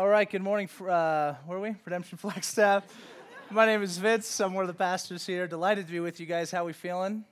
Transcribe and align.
All 0.00 0.08
right, 0.08 0.30
good 0.30 0.40
morning. 0.40 0.66
Uh, 0.80 1.34
where 1.44 1.58
are 1.58 1.60
we? 1.60 1.74
Redemption 1.84 2.16
Flagstaff. 2.16 2.84
My 3.50 3.66
name 3.66 3.82
is 3.82 3.98
Vince. 3.98 4.40
I'm 4.40 4.54
one 4.54 4.64
of 4.64 4.68
the 4.68 4.72
pastors 4.72 5.26
here. 5.26 5.46
Delighted 5.46 5.88
to 5.88 5.92
be 5.92 6.00
with 6.00 6.18
you 6.18 6.24
guys. 6.24 6.50
How 6.50 6.64
we 6.64 6.72
feeling? 6.72 7.26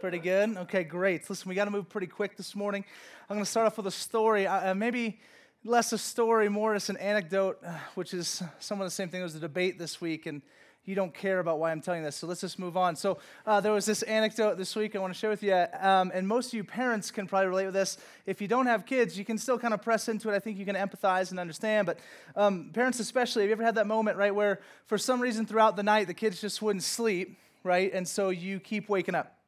Pretty 0.00 0.18
good. 0.18 0.56
Okay, 0.56 0.82
great. 0.82 1.30
Listen, 1.30 1.48
we 1.48 1.54
got 1.54 1.66
to 1.66 1.70
move 1.70 1.88
pretty 1.88 2.08
quick 2.08 2.36
this 2.36 2.56
morning. 2.56 2.84
I'm 3.30 3.36
going 3.36 3.44
to 3.44 3.48
start 3.48 3.68
off 3.68 3.76
with 3.76 3.86
a 3.86 3.92
story. 3.92 4.44
Uh, 4.44 4.74
maybe 4.74 5.20
less 5.62 5.92
a 5.92 5.98
story, 5.98 6.48
more 6.48 6.74
as 6.74 6.90
an 6.90 6.96
anecdote, 6.96 7.60
uh, 7.64 7.78
which 7.94 8.12
is 8.12 8.42
some 8.58 8.80
of 8.80 8.86
the 8.88 8.90
same 8.90 9.08
thing. 9.08 9.20
There 9.20 9.26
was 9.26 9.36
a 9.36 9.38
debate 9.38 9.78
this 9.78 10.00
week, 10.00 10.26
and 10.26 10.42
you 10.84 10.94
don't 10.94 11.14
care 11.14 11.38
about 11.38 11.58
why 11.58 11.70
I'm 11.70 11.80
telling 11.80 12.02
this. 12.02 12.16
So 12.16 12.26
let's 12.26 12.40
just 12.40 12.58
move 12.58 12.76
on. 12.76 12.94
So 12.96 13.18
uh, 13.46 13.60
there 13.60 13.72
was 13.72 13.86
this 13.86 14.02
anecdote 14.02 14.56
this 14.56 14.76
week 14.76 14.94
I 14.94 14.98
want 14.98 15.12
to 15.12 15.18
share 15.18 15.30
with 15.30 15.42
you, 15.42 15.64
um, 15.80 16.10
and 16.14 16.28
most 16.28 16.48
of 16.48 16.54
you 16.54 16.64
parents 16.64 17.10
can 17.10 17.26
probably 17.26 17.48
relate 17.48 17.66
with 17.66 17.74
this. 17.74 17.98
If 18.26 18.40
you 18.40 18.48
don't 18.48 18.66
have 18.66 18.84
kids, 18.84 19.18
you 19.18 19.24
can 19.24 19.38
still 19.38 19.58
kind 19.58 19.72
of 19.72 19.82
press 19.82 20.08
into 20.08 20.30
it. 20.30 20.34
I 20.34 20.38
think 20.38 20.58
you 20.58 20.64
can 20.64 20.76
empathize 20.76 21.30
and 21.30 21.40
understand. 21.40 21.86
But 21.86 21.98
um, 22.36 22.70
parents, 22.72 23.00
especially, 23.00 23.42
have 23.42 23.48
you 23.48 23.52
ever 23.52 23.64
had 23.64 23.76
that 23.76 23.86
moment, 23.86 24.18
right, 24.18 24.34
where 24.34 24.60
for 24.86 24.98
some 24.98 25.20
reason 25.20 25.46
throughout 25.46 25.76
the 25.76 25.82
night 25.82 26.06
the 26.06 26.14
kids 26.14 26.40
just 26.40 26.60
wouldn't 26.60 26.82
sleep, 26.82 27.38
right, 27.62 27.92
and 27.92 28.06
so 28.06 28.30
you 28.30 28.60
keep 28.60 28.88
waking 28.88 29.14
up. 29.14 29.38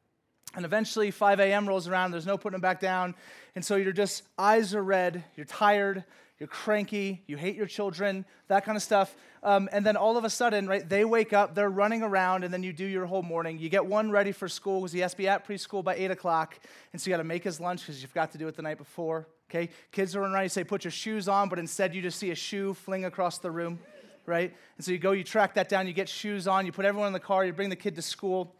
And 0.55 0.65
eventually 0.65 1.11
5 1.11 1.39
a.m. 1.39 1.67
rolls 1.67 1.87
around, 1.87 2.11
there's 2.11 2.25
no 2.25 2.37
putting 2.37 2.53
them 2.53 2.61
back 2.61 2.79
down. 2.79 3.13
And 3.53 3.63
so 3.63 3.75
you're 3.75 3.91
just, 3.91 4.23
eyes 4.39 4.73
are 4.73 4.81
red, 4.81 5.23
you're 5.35 5.45
tired, 5.45 6.03
you're 6.39 6.47
cranky, 6.47 7.23
you 7.25 7.35
hate 7.35 7.55
your 7.55 7.65
children, 7.65 8.23
that 8.47 8.63
kind 8.63 8.75
of 8.75 8.83
stuff. 8.83 9.15
Um, 9.41 9.67
and 9.71 9.83
then 9.85 9.97
all 9.97 10.17
of 10.17 10.23
a 10.23 10.29
sudden, 10.29 10.67
right, 10.67 10.87
they 10.87 11.03
wake 11.03 11.33
up, 11.33 11.55
they're 11.55 11.69
running 11.69 12.03
around, 12.03 12.43
and 12.43 12.53
then 12.53 12.61
you 12.61 12.71
do 12.71 12.85
your 12.85 13.07
whole 13.07 13.23
morning. 13.23 13.57
You 13.57 13.69
get 13.69 13.85
one 13.85 14.11
ready 14.11 14.31
for 14.31 14.47
school 14.47 14.81
because 14.81 14.91
he 14.91 14.99
has 14.99 15.11
to 15.11 15.17
be 15.17 15.27
at 15.27 15.47
preschool 15.47 15.83
by 15.83 15.95
8 15.95 16.11
o'clock. 16.11 16.59
And 16.93 17.01
so 17.01 17.09
you 17.09 17.13
got 17.13 17.17
to 17.17 17.23
make 17.23 17.43
his 17.43 17.59
lunch 17.59 17.81
because 17.81 18.01
you 18.01 18.07
forgot 18.07 18.31
to 18.33 18.37
do 18.37 18.47
it 18.47 18.55
the 18.55 18.61
night 18.61 18.77
before. 18.77 19.27
Okay? 19.49 19.69
Kids 19.91 20.15
are 20.15 20.19
running 20.19 20.35
around, 20.35 20.43
you 20.43 20.49
say, 20.49 20.63
put 20.63 20.83
your 20.83 20.91
shoes 20.91 21.27
on, 21.27 21.49
but 21.49 21.57
instead 21.57 21.95
you 21.95 22.01
just 22.03 22.19
see 22.19 22.29
a 22.29 22.35
shoe 22.35 22.75
fling 22.75 23.05
across 23.05 23.39
the 23.39 23.49
room, 23.49 23.79
right? 24.25 24.53
And 24.75 24.85
so 24.85 24.91
you 24.91 24.99
go, 24.99 25.13
you 25.13 25.23
track 25.23 25.55
that 25.55 25.69
down, 25.69 25.87
you 25.87 25.93
get 25.93 26.09
shoes 26.09 26.47
on, 26.47 26.65
you 26.65 26.71
put 26.71 26.85
everyone 26.85 27.07
in 27.07 27.13
the 27.13 27.19
car, 27.19 27.45
you 27.45 27.53
bring 27.53 27.69
the 27.69 27.75
kid 27.75 27.95
to 27.95 28.01
school, 28.01 28.53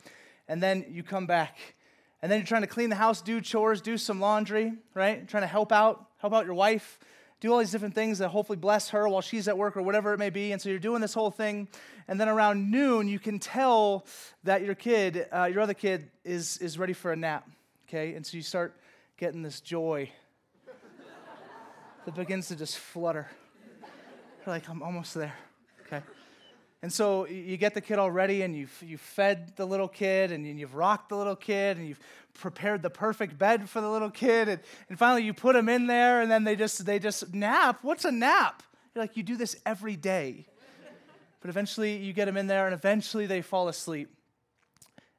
and 0.48 0.64
then 0.64 0.86
you 0.90 1.04
come 1.04 1.28
back. 1.28 1.58
And 2.22 2.32
then 2.32 2.40
you're 2.40 2.48
trying 2.48 2.62
to 2.62 2.68
clean 2.68 2.90
the 2.90 2.96
house, 2.96 3.22
do 3.22 3.40
chores, 3.42 3.82
do 3.82 3.98
some 3.98 4.20
laundry, 4.20 4.74
right? 4.96 5.28
Trying 5.28 5.44
to 5.44 5.48
help 5.48 5.72
out, 5.72 6.08
help 6.18 6.34
out 6.34 6.46
your 6.46 6.56
wife 6.56 6.98
do 7.40 7.52
all 7.52 7.60
these 7.60 7.72
different 7.72 7.94
things 7.94 8.18
that 8.18 8.30
hopefully 8.30 8.58
bless 8.58 8.90
her 8.90 9.08
while 9.08 9.22
she's 9.22 9.48
at 9.48 9.58
work 9.58 9.78
or 9.78 9.84
whatever 9.84 10.14
it 10.14 10.18
may 10.18 10.32
be. 10.32 10.52
And 10.52 10.62
so 10.62 10.70
you're 10.70 10.80
doing 10.80 11.02
this 11.02 11.14
whole 11.14 11.30
thing. 11.30 11.68
And 12.08 12.20
then 12.20 12.30
around 12.30 12.72
noon, 12.72 13.08
you 13.08 13.20
can 13.20 13.38
tell 13.38 14.06
that 14.44 14.64
your 14.64 14.76
kid, 14.76 15.28
uh, 15.32 15.46
your 15.46 15.62
other 15.62 15.76
kid, 15.76 16.10
is, 16.24 16.58
is 16.58 16.80
ready 16.80 16.94
for 16.94 17.12
a 17.12 17.16
nap. 17.16 17.48
Okay? 17.88 18.16
And 18.16 18.26
so 18.26 18.38
you 18.38 18.44
start 18.44 18.76
getting 19.18 19.44
this 19.44 19.62
joy 19.62 20.10
that 22.06 22.16
begins 22.16 22.48
to 22.48 22.56
just 22.56 22.78
flutter. 22.78 23.28
You're 24.46 24.56
like, 24.56 24.68
I'm 24.70 24.82
almost 24.82 25.14
there. 25.14 25.36
Okay? 25.86 26.02
And 26.82 26.92
so 26.92 27.28
you 27.28 27.58
get 27.58 27.74
the 27.74 27.82
kid 27.82 28.00
all 28.00 28.10
ready 28.10 28.44
and 28.44 28.56
you've, 28.56 28.84
you've 28.86 29.02
fed 29.02 29.56
the 29.58 29.66
little 29.66 29.88
kid 29.88 30.32
and 30.32 30.46
you've 30.60 30.76
rocked 30.76 31.10
the 31.10 31.18
little 31.18 31.36
kid 31.36 31.78
and 31.78 31.88
you've 31.88 32.00
prepared 32.40 32.82
the 32.82 32.90
perfect 32.90 33.38
bed 33.38 33.70
for 33.70 33.82
the 33.82 33.90
little 33.90 34.10
kid. 34.10 34.50
And, 34.50 34.62
and 34.90 35.00
finally 35.00 35.24
you 35.24 35.34
put 35.34 35.54
them 35.54 35.70
in 35.70 35.88
there 35.88 36.22
and 36.22 36.30
then 36.30 36.44
they 36.44 36.56
just, 36.56 36.86
they 36.86 37.00
just 37.00 37.34
nap. 37.34 37.80
What's 37.82 38.06
a 38.06 38.12
nap? 38.12 38.64
You're 38.94 39.04
like, 39.04 39.18
you 39.18 39.24
do 39.24 39.36
this 39.36 39.56
every 39.66 39.96
day. 39.96 40.46
But 41.42 41.50
eventually 41.50 41.98
you 41.98 42.14
get 42.14 42.26
them 42.26 42.38
in 42.38 42.48
there 42.48 42.66
and 42.66 42.74
eventually 42.74 43.26
they 43.26 43.42
fall 43.42 43.68
asleep. 43.68 44.10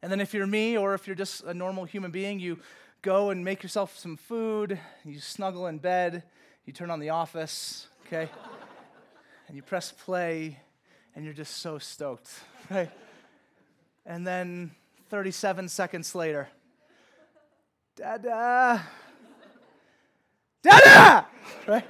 And 0.02 0.10
then 0.10 0.20
if 0.20 0.34
you're 0.34 0.46
me 0.46 0.76
or 0.76 0.94
if 0.94 1.06
you're 1.06 1.16
just 1.16 1.42
a 1.44 1.54
normal 1.54 1.84
human 1.84 2.10
being, 2.10 2.40
you 2.40 2.58
go 3.02 3.30
and 3.30 3.44
make 3.44 3.62
yourself 3.62 3.96
some 3.98 4.16
food, 4.16 4.78
you 5.04 5.20
snuggle 5.20 5.66
in 5.66 5.78
bed, 5.78 6.22
you 6.64 6.72
turn 6.72 6.90
on 6.90 7.00
the 7.00 7.10
office, 7.10 7.86
okay? 8.06 8.28
and 9.48 9.56
you 9.56 9.62
press 9.62 9.92
play 9.92 10.58
and 11.14 11.24
you're 11.24 11.34
just 11.34 11.56
so 11.56 11.78
stoked, 11.78 12.30
right? 12.70 12.90
And 14.06 14.26
then 14.26 14.70
37 15.08 15.68
seconds 15.68 16.14
later, 16.14 16.48
Dada, 17.98 18.80
Dada, 20.62 21.26
right? 21.66 21.84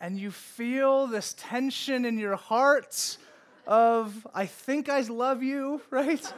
And 0.00 0.16
you 0.16 0.30
feel 0.30 1.08
this 1.08 1.34
tension 1.36 2.04
in 2.04 2.16
your 2.16 2.36
heart 2.36 3.18
of, 3.66 4.24
I 4.32 4.46
think 4.46 4.88
I 4.88 5.00
love 5.00 5.42
you, 5.42 5.82
right? 5.90 6.32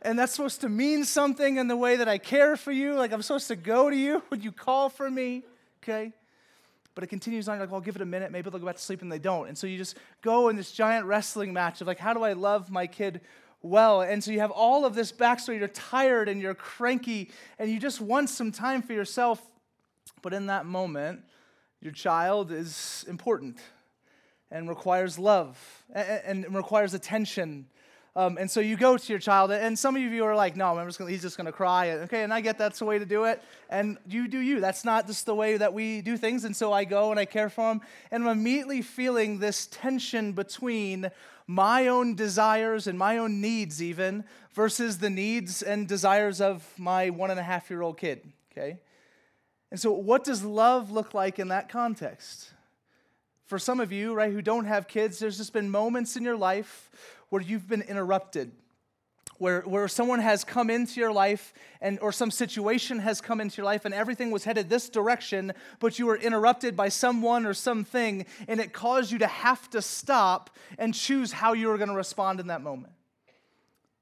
and 0.00 0.18
that's 0.18 0.32
supposed 0.32 0.62
to 0.62 0.70
mean 0.70 1.04
something 1.04 1.58
in 1.58 1.68
the 1.68 1.76
way 1.76 1.96
that 1.96 2.08
I 2.08 2.16
care 2.16 2.56
for 2.56 2.72
you. 2.72 2.94
Like 2.94 3.12
I'm 3.12 3.20
supposed 3.20 3.48
to 3.48 3.56
go 3.56 3.90
to 3.90 3.96
you 3.96 4.22
when 4.28 4.40
you 4.40 4.50
call 4.50 4.88
for 4.88 5.10
me, 5.10 5.42
okay? 5.82 6.10
But 6.94 7.04
it 7.04 7.08
continues 7.08 7.50
on, 7.50 7.58
like, 7.58 7.68
well, 7.70 7.80
I'll 7.80 7.84
give 7.84 7.96
it 7.96 8.02
a 8.02 8.06
minute. 8.06 8.32
Maybe 8.32 8.48
they'll 8.48 8.60
go 8.60 8.66
back 8.66 8.76
to 8.76 8.82
sleep 8.82 9.02
and 9.02 9.12
they 9.12 9.18
don't. 9.18 9.48
And 9.48 9.58
so 9.58 9.66
you 9.66 9.76
just 9.76 9.98
go 10.22 10.48
in 10.48 10.56
this 10.56 10.72
giant 10.72 11.04
wrestling 11.04 11.52
match 11.52 11.82
of, 11.82 11.86
like, 11.86 11.98
how 11.98 12.14
do 12.14 12.22
I 12.22 12.32
love 12.32 12.70
my 12.70 12.86
kid 12.86 13.20
well? 13.64 14.02
And 14.02 14.22
so 14.22 14.30
you 14.30 14.40
have 14.40 14.50
all 14.50 14.84
of 14.84 14.94
this 14.94 15.10
backstory. 15.10 15.58
You're 15.58 15.68
tired 15.68 16.28
and 16.28 16.40
you're 16.40 16.54
cranky 16.54 17.30
and 17.58 17.70
you 17.70 17.80
just 17.80 18.00
want 18.00 18.30
some 18.30 18.52
time 18.52 18.82
for 18.82 18.92
yourself. 18.92 19.40
But 20.22 20.34
in 20.34 20.46
that 20.46 20.66
moment, 20.66 21.22
your 21.80 21.92
child 21.92 22.52
is 22.52 23.04
important 23.08 23.58
and 24.50 24.68
requires 24.68 25.18
love 25.18 25.58
and, 25.94 26.54
requires 26.54 26.94
attention 26.94 27.66
um, 28.16 28.38
and 28.38 28.48
so 28.48 28.60
you 28.60 28.76
go 28.76 28.96
to 28.96 29.12
your 29.12 29.18
child, 29.18 29.50
and 29.50 29.76
some 29.76 29.96
of 29.96 30.02
you 30.02 30.24
are 30.24 30.36
like, 30.36 30.54
no, 30.54 30.82
just 30.86 30.98
gonna, 30.98 31.10
he's 31.10 31.22
just 31.22 31.36
going 31.36 31.46
to 31.46 31.52
cry. 31.52 31.90
Okay, 31.90 32.22
and 32.22 32.32
I 32.32 32.40
get 32.40 32.58
that's 32.58 32.78
the 32.78 32.84
way 32.84 32.98
to 32.98 33.04
do 33.04 33.24
it. 33.24 33.42
And 33.68 33.98
you 34.06 34.28
do 34.28 34.38
you. 34.38 34.60
That's 34.60 34.84
not 34.84 35.08
just 35.08 35.26
the 35.26 35.34
way 35.34 35.56
that 35.56 35.74
we 35.74 36.00
do 36.00 36.16
things. 36.16 36.44
And 36.44 36.54
so 36.54 36.72
I 36.72 36.84
go 36.84 37.10
and 37.10 37.18
I 37.18 37.24
care 37.24 37.50
for 37.50 37.72
him. 37.72 37.80
And 38.12 38.22
I'm 38.22 38.38
immediately 38.38 38.82
feeling 38.82 39.40
this 39.40 39.66
tension 39.66 40.32
between 40.32 41.10
my 41.48 41.88
own 41.88 42.14
desires 42.14 42.86
and 42.86 42.96
my 42.96 43.18
own 43.18 43.40
needs, 43.40 43.82
even, 43.82 44.22
versus 44.52 44.98
the 44.98 45.10
needs 45.10 45.62
and 45.62 45.88
desires 45.88 46.40
of 46.40 46.64
my 46.78 47.10
one 47.10 47.32
and 47.32 47.40
a 47.40 47.42
half 47.42 47.68
year 47.68 47.82
old 47.82 47.98
kid. 47.98 48.32
Okay? 48.52 48.78
And 49.72 49.80
so, 49.80 49.90
what 49.90 50.22
does 50.22 50.44
love 50.44 50.92
look 50.92 51.14
like 51.14 51.40
in 51.40 51.48
that 51.48 51.68
context? 51.68 52.52
For 53.46 53.58
some 53.58 53.80
of 53.80 53.92
you, 53.92 54.14
right, 54.14 54.32
who 54.32 54.40
don't 54.40 54.64
have 54.64 54.86
kids, 54.86 55.18
there's 55.18 55.36
just 55.36 55.52
been 55.52 55.68
moments 55.68 56.16
in 56.16 56.22
your 56.22 56.36
life 56.36 56.90
where 57.34 57.42
you've 57.42 57.66
been 57.66 57.82
interrupted, 57.82 58.52
where, 59.38 59.62
where 59.62 59.88
someone 59.88 60.20
has 60.20 60.44
come 60.44 60.70
into 60.70 61.00
your 61.00 61.10
life 61.10 61.52
and 61.80 61.98
or 61.98 62.12
some 62.12 62.30
situation 62.30 63.00
has 63.00 63.20
come 63.20 63.40
into 63.40 63.56
your 63.56 63.64
life 63.64 63.84
and 63.84 63.92
everything 63.92 64.30
was 64.30 64.44
headed 64.44 64.70
this 64.70 64.88
direction, 64.88 65.52
but 65.80 65.98
you 65.98 66.06
were 66.06 66.14
interrupted 66.16 66.76
by 66.76 66.88
someone 66.88 67.44
or 67.44 67.52
something, 67.52 68.24
and 68.46 68.60
it 68.60 68.72
caused 68.72 69.10
you 69.10 69.18
to 69.18 69.26
have 69.26 69.68
to 69.70 69.82
stop 69.82 70.48
and 70.78 70.94
choose 70.94 71.32
how 71.32 71.54
you 71.54 71.66
were 71.66 71.76
going 71.76 71.88
to 71.88 71.96
respond 71.96 72.38
in 72.38 72.46
that 72.46 72.62
moment. 72.62 72.92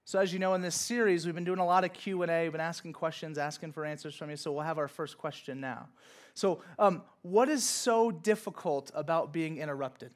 So 0.04 0.18
as 0.18 0.30
you 0.30 0.38
know, 0.38 0.52
in 0.52 0.60
this 0.60 0.74
series, 0.74 1.24
we've 1.24 1.34
been 1.34 1.42
doing 1.42 1.58
a 1.58 1.64
lot 1.64 1.84
of 1.84 1.94
Q&A. 1.94 2.42
We've 2.42 2.52
been 2.52 2.60
asking 2.60 2.92
questions, 2.92 3.38
asking 3.38 3.72
for 3.72 3.86
answers 3.86 4.14
from 4.14 4.28
you. 4.28 4.36
So 4.36 4.52
we'll 4.52 4.64
have 4.64 4.76
our 4.76 4.88
first 4.88 5.16
question 5.16 5.58
now. 5.58 5.88
So 6.34 6.60
um, 6.78 7.00
what 7.22 7.48
is 7.48 7.64
so 7.66 8.10
difficult 8.10 8.90
about 8.94 9.32
being 9.32 9.56
interrupted? 9.56 10.12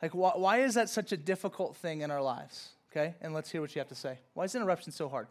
Like, 0.00 0.14
why, 0.14 0.32
why 0.34 0.58
is 0.58 0.74
that 0.74 0.88
such 0.88 1.12
a 1.12 1.16
difficult 1.16 1.76
thing 1.76 2.02
in 2.02 2.10
our 2.10 2.22
lives? 2.22 2.70
Okay, 2.90 3.14
and 3.20 3.34
let's 3.34 3.50
hear 3.50 3.60
what 3.60 3.74
you 3.74 3.80
have 3.80 3.88
to 3.88 3.94
say. 3.94 4.18
Why 4.34 4.44
is 4.44 4.54
interruption 4.54 4.92
so 4.92 5.08
hard? 5.08 5.26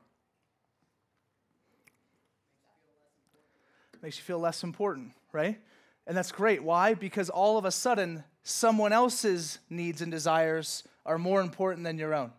Makes 4.01 4.17
you 4.17 4.23
feel 4.23 4.39
less 4.39 4.63
important, 4.63 5.11
right? 5.31 5.59
And 6.05 6.15
that's 6.15 6.31
great. 6.31 6.63
Why? 6.63 6.93
Because 6.93 7.29
all 7.29 7.57
of 7.57 7.65
a 7.65 7.71
sudden, 7.71 8.23
someone 8.43 8.93
else's 8.93 9.59
needs 9.69 10.01
and 10.01 10.11
desires 10.11 10.83
are 11.05 11.17
more 11.17 11.41
important 11.41 11.83
than 11.83 11.97
your 11.97 12.13
own. 12.13 12.31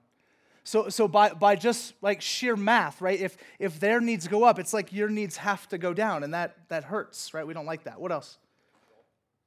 So, 0.64 0.88
so 0.90 1.08
by, 1.08 1.30
by 1.30 1.56
just 1.56 1.94
like 2.02 2.20
sheer 2.20 2.54
math, 2.54 3.00
right? 3.00 3.18
If, 3.18 3.36
if 3.58 3.80
their 3.80 4.00
needs 4.00 4.28
go 4.28 4.44
up, 4.44 4.58
it's 4.58 4.72
like 4.72 4.92
your 4.92 5.08
needs 5.08 5.38
have 5.38 5.66
to 5.70 5.78
go 5.78 5.94
down, 5.94 6.22
and 6.22 6.34
that, 6.34 6.56
that 6.68 6.84
hurts, 6.84 7.32
right? 7.32 7.46
We 7.46 7.54
don't 7.54 7.66
like 7.66 7.84
that. 7.84 8.00
What 8.00 8.12
else? 8.12 8.38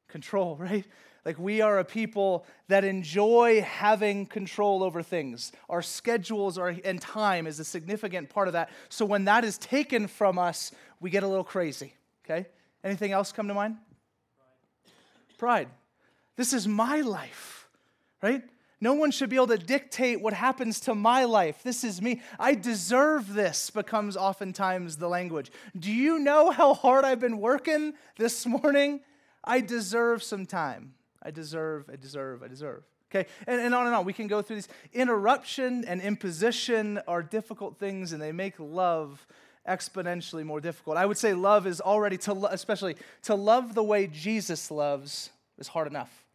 Control, 0.07 0.55
right? 0.59 0.85
Like, 1.23 1.37
we 1.37 1.61
are 1.61 1.77
a 1.77 1.85
people 1.85 2.45
that 2.67 2.83
enjoy 2.83 3.61
having 3.61 4.25
control 4.25 4.83
over 4.83 5.03
things. 5.03 5.51
Our 5.69 5.83
schedules 5.83 6.57
are, 6.57 6.75
and 6.83 6.99
time 6.99 7.45
is 7.45 7.59
a 7.59 7.63
significant 7.63 8.29
part 8.29 8.47
of 8.47 8.53
that. 8.53 8.71
So, 8.89 9.05
when 9.05 9.25
that 9.25 9.43
is 9.43 9.57
taken 9.59 10.07
from 10.07 10.39
us, 10.39 10.71
we 10.99 11.11
get 11.11 11.21
a 11.23 11.27
little 11.27 11.43
crazy. 11.43 11.93
Okay? 12.25 12.47
Anything 12.83 13.11
else 13.11 13.31
come 13.31 13.47
to 13.47 13.53
mind? 13.53 13.77
Pride. 15.37 15.67
Pride. 15.67 15.69
This 16.37 16.53
is 16.53 16.67
my 16.67 17.01
life, 17.01 17.67
right? 18.23 18.41
No 18.83 18.95
one 18.95 19.11
should 19.11 19.29
be 19.29 19.35
able 19.35 19.47
to 19.47 19.59
dictate 19.59 20.21
what 20.21 20.33
happens 20.33 20.79
to 20.81 20.95
my 20.95 21.25
life. 21.25 21.61
This 21.61 21.83
is 21.83 22.01
me. 22.01 22.21
I 22.39 22.55
deserve 22.55 23.31
this, 23.31 23.69
becomes 23.69 24.17
oftentimes 24.17 24.97
the 24.97 25.07
language. 25.07 25.51
Do 25.77 25.91
you 25.91 26.17
know 26.17 26.49
how 26.49 26.73
hard 26.73 27.05
I've 27.05 27.19
been 27.19 27.37
working 27.37 27.93
this 28.17 28.47
morning? 28.47 29.01
I 29.43 29.61
deserve 29.61 30.23
some 30.23 30.47
time. 30.47 30.95
I 31.21 31.31
deserve, 31.31 31.89
I 31.91 31.95
deserve, 31.95 32.43
I 32.43 32.47
deserve. 32.47 32.83
Okay, 33.13 33.29
and, 33.45 33.59
and 33.59 33.75
on 33.75 33.87
and 33.87 33.95
on. 33.95 34.05
We 34.05 34.13
can 34.13 34.27
go 34.27 34.41
through 34.41 34.55
these. 34.55 34.69
Interruption 34.93 35.83
and 35.85 36.01
imposition 36.01 36.99
are 37.07 37.21
difficult 37.21 37.77
things, 37.77 38.13
and 38.13 38.21
they 38.21 38.31
make 38.31 38.55
love 38.57 39.27
exponentially 39.67 40.43
more 40.43 40.61
difficult. 40.61 40.97
I 40.97 41.05
would 41.05 41.17
say 41.17 41.33
love 41.33 41.67
is 41.67 41.81
already 41.81 42.17
to, 42.19 42.33
lo- 42.33 42.49
especially 42.51 42.95
to 43.23 43.35
love 43.35 43.75
the 43.75 43.83
way 43.83 44.07
Jesus 44.07 44.71
loves, 44.71 45.29
is 45.59 45.67
hard 45.67 45.87
enough. 45.87 46.25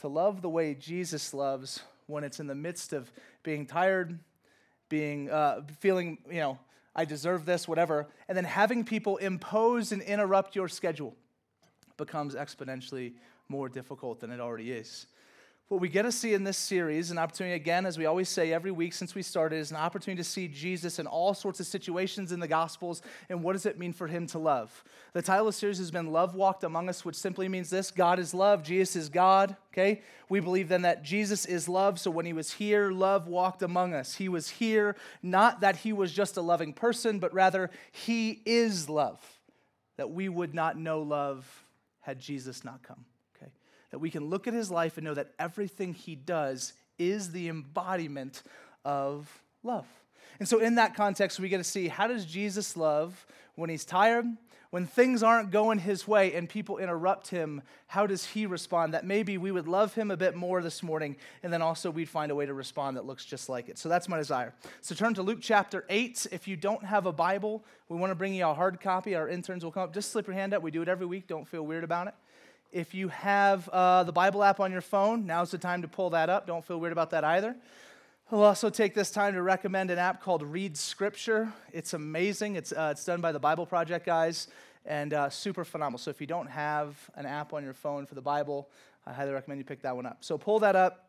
to 0.00 0.08
love 0.08 0.42
the 0.42 0.48
way 0.48 0.74
Jesus 0.74 1.34
loves 1.34 1.82
when 2.06 2.24
it's 2.24 2.40
in 2.40 2.46
the 2.46 2.54
midst 2.54 2.92
of 2.92 3.12
being 3.42 3.66
tired, 3.66 4.18
being 4.88 5.30
uh, 5.30 5.62
feeling, 5.80 6.18
you 6.30 6.40
know, 6.40 6.58
I 6.94 7.04
deserve 7.04 7.44
this, 7.44 7.68
whatever, 7.68 8.06
and 8.28 8.36
then 8.36 8.44
having 8.44 8.84
people 8.84 9.18
impose 9.18 9.92
and 9.92 10.02
interrupt 10.02 10.56
your 10.56 10.68
schedule 10.68 11.14
becomes 11.96 12.34
exponentially 12.34 13.14
more 13.48 13.68
difficult 13.68 14.20
than 14.20 14.30
it 14.30 14.40
already 14.40 14.72
is. 14.72 15.06
What 15.68 15.82
we 15.82 15.90
get 15.90 16.02
to 16.02 16.12
see 16.12 16.32
in 16.32 16.44
this 16.44 16.56
series, 16.56 17.10
an 17.10 17.18
opportunity 17.18 17.54
again, 17.54 17.84
as 17.84 17.98
we 17.98 18.06
always 18.06 18.30
say 18.30 18.54
every 18.54 18.70
week 18.70 18.94
since 18.94 19.14
we 19.14 19.20
started, 19.20 19.56
is 19.56 19.70
an 19.70 19.76
opportunity 19.76 20.22
to 20.22 20.28
see 20.28 20.48
Jesus 20.48 20.98
in 20.98 21.06
all 21.06 21.34
sorts 21.34 21.60
of 21.60 21.66
situations 21.66 22.32
in 22.32 22.40
the 22.40 22.48
Gospels 22.48 23.02
and 23.28 23.42
what 23.42 23.52
does 23.52 23.66
it 23.66 23.78
mean 23.78 23.92
for 23.92 24.06
him 24.06 24.26
to 24.28 24.38
love. 24.38 24.82
The 25.12 25.20
title 25.20 25.46
of 25.46 25.54
the 25.54 25.58
series 25.58 25.76
has 25.76 25.90
been 25.90 26.10
Love 26.10 26.34
Walked 26.34 26.64
Among 26.64 26.88
Us, 26.88 27.04
which 27.04 27.16
simply 27.16 27.50
means 27.50 27.68
this 27.68 27.90
God 27.90 28.18
is 28.18 28.32
love, 28.32 28.62
Jesus 28.62 28.96
is 28.96 29.08
God, 29.10 29.56
okay? 29.74 30.00
We 30.30 30.40
believe 30.40 30.68
then 30.68 30.82
that 30.82 31.02
Jesus 31.02 31.44
is 31.44 31.68
love, 31.68 32.00
so 32.00 32.10
when 32.10 32.24
he 32.24 32.32
was 32.32 32.52
here, 32.52 32.90
love 32.90 33.28
walked 33.28 33.62
among 33.62 33.92
us. 33.92 34.14
He 34.14 34.30
was 34.30 34.48
here, 34.48 34.96
not 35.22 35.60
that 35.60 35.76
he 35.76 35.92
was 35.92 36.12
just 36.12 36.38
a 36.38 36.42
loving 36.42 36.72
person, 36.72 37.18
but 37.18 37.34
rather 37.34 37.70
he 37.92 38.40
is 38.46 38.88
love, 38.88 39.20
that 39.98 40.10
we 40.10 40.30
would 40.30 40.54
not 40.54 40.78
know 40.78 41.02
love 41.02 41.66
had 42.00 42.18
Jesus 42.18 42.64
not 42.64 42.82
come 42.82 43.04
that 43.90 43.98
we 43.98 44.10
can 44.10 44.28
look 44.28 44.46
at 44.46 44.54
his 44.54 44.70
life 44.70 44.96
and 44.96 45.04
know 45.04 45.14
that 45.14 45.32
everything 45.38 45.94
he 45.94 46.14
does 46.14 46.72
is 46.98 47.32
the 47.32 47.48
embodiment 47.48 48.42
of 48.84 49.42
love. 49.62 49.86
And 50.38 50.48
so, 50.48 50.60
in 50.60 50.76
that 50.76 50.94
context, 50.94 51.40
we 51.40 51.48
get 51.48 51.58
to 51.58 51.64
see 51.64 51.88
how 51.88 52.06
does 52.06 52.24
Jesus 52.24 52.76
love 52.76 53.26
when 53.56 53.70
he's 53.70 53.84
tired, 53.84 54.24
when 54.70 54.86
things 54.86 55.22
aren't 55.22 55.50
going 55.50 55.78
his 55.78 56.06
way 56.06 56.34
and 56.34 56.48
people 56.48 56.78
interrupt 56.78 57.28
him, 57.28 57.62
how 57.86 58.06
does 58.06 58.24
he 58.24 58.46
respond? 58.46 58.94
That 58.94 59.04
maybe 59.04 59.38
we 59.38 59.50
would 59.50 59.66
love 59.66 59.94
him 59.94 60.10
a 60.10 60.16
bit 60.16 60.36
more 60.36 60.62
this 60.62 60.82
morning, 60.82 61.16
and 61.42 61.52
then 61.52 61.62
also 61.62 61.90
we'd 61.90 62.08
find 62.08 62.30
a 62.30 62.34
way 62.34 62.46
to 62.46 62.54
respond 62.54 62.96
that 62.96 63.06
looks 63.06 63.24
just 63.24 63.48
like 63.48 63.68
it. 63.68 63.78
So 63.78 63.88
that's 63.88 64.08
my 64.08 64.18
desire. 64.18 64.54
So 64.80 64.94
turn 64.94 65.14
to 65.14 65.22
Luke 65.22 65.38
chapter 65.40 65.84
8. 65.88 66.26
If 66.30 66.46
you 66.46 66.56
don't 66.56 66.84
have 66.84 67.06
a 67.06 67.12
Bible, 67.12 67.64
we 67.88 67.96
want 67.96 68.10
to 68.10 68.14
bring 68.14 68.34
you 68.34 68.46
a 68.46 68.54
hard 68.54 68.80
copy. 68.80 69.14
Our 69.14 69.28
interns 69.28 69.64
will 69.64 69.72
come 69.72 69.84
up. 69.84 69.94
Just 69.94 70.12
slip 70.12 70.26
your 70.26 70.34
hand 70.34 70.52
up. 70.52 70.62
We 70.62 70.70
do 70.70 70.82
it 70.82 70.88
every 70.88 71.06
week. 71.06 71.26
Don't 71.26 71.48
feel 71.48 71.64
weird 71.64 71.84
about 71.84 72.08
it. 72.08 72.14
If 72.70 72.92
you 72.94 73.08
have 73.08 73.66
uh, 73.70 74.04
the 74.04 74.12
Bible 74.12 74.44
app 74.44 74.60
on 74.60 74.70
your 74.70 74.82
phone, 74.82 75.24
now's 75.24 75.50
the 75.50 75.56
time 75.56 75.80
to 75.82 75.88
pull 75.88 76.10
that 76.10 76.28
up. 76.28 76.46
Don't 76.46 76.62
feel 76.62 76.78
weird 76.78 76.92
about 76.92 77.10
that 77.10 77.24
either. 77.24 77.56
I'll 78.30 78.42
also 78.42 78.68
take 78.68 78.94
this 78.94 79.10
time 79.10 79.32
to 79.32 79.42
recommend 79.42 79.90
an 79.90 79.98
app 79.98 80.22
called 80.22 80.42
Read 80.42 80.76
Scripture. 80.76 81.50
It's 81.72 81.94
amazing. 81.94 82.56
It's, 82.56 82.72
uh, 82.72 82.90
it's 82.92 83.06
done 83.06 83.22
by 83.22 83.32
the 83.32 83.38
Bible 83.38 83.64
Project 83.64 84.04
guys 84.04 84.48
and 84.84 85.14
uh, 85.14 85.30
super 85.30 85.64
phenomenal. 85.64 85.98
So 85.98 86.10
if 86.10 86.20
you 86.20 86.26
don't 86.26 86.48
have 86.50 86.94
an 87.14 87.24
app 87.24 87.54
on 87.54 87.64
your 87.64 87.72
phone 87.72 88.04
for 88.04 88.14
the 88.14 88.20
Bible, 88.20 88.68
I 89.06 89.14
highly 89.14 89.32
recommend 89.32 89.60
you 89.60 89.64
pick 89.64 89.80
that 89.80 89.96
one 89.96 90.04
up. 90.04 90.18
So 90.20 90.36
pull 90.36 90.58
that 90.58 90.76
up 90.76 91.08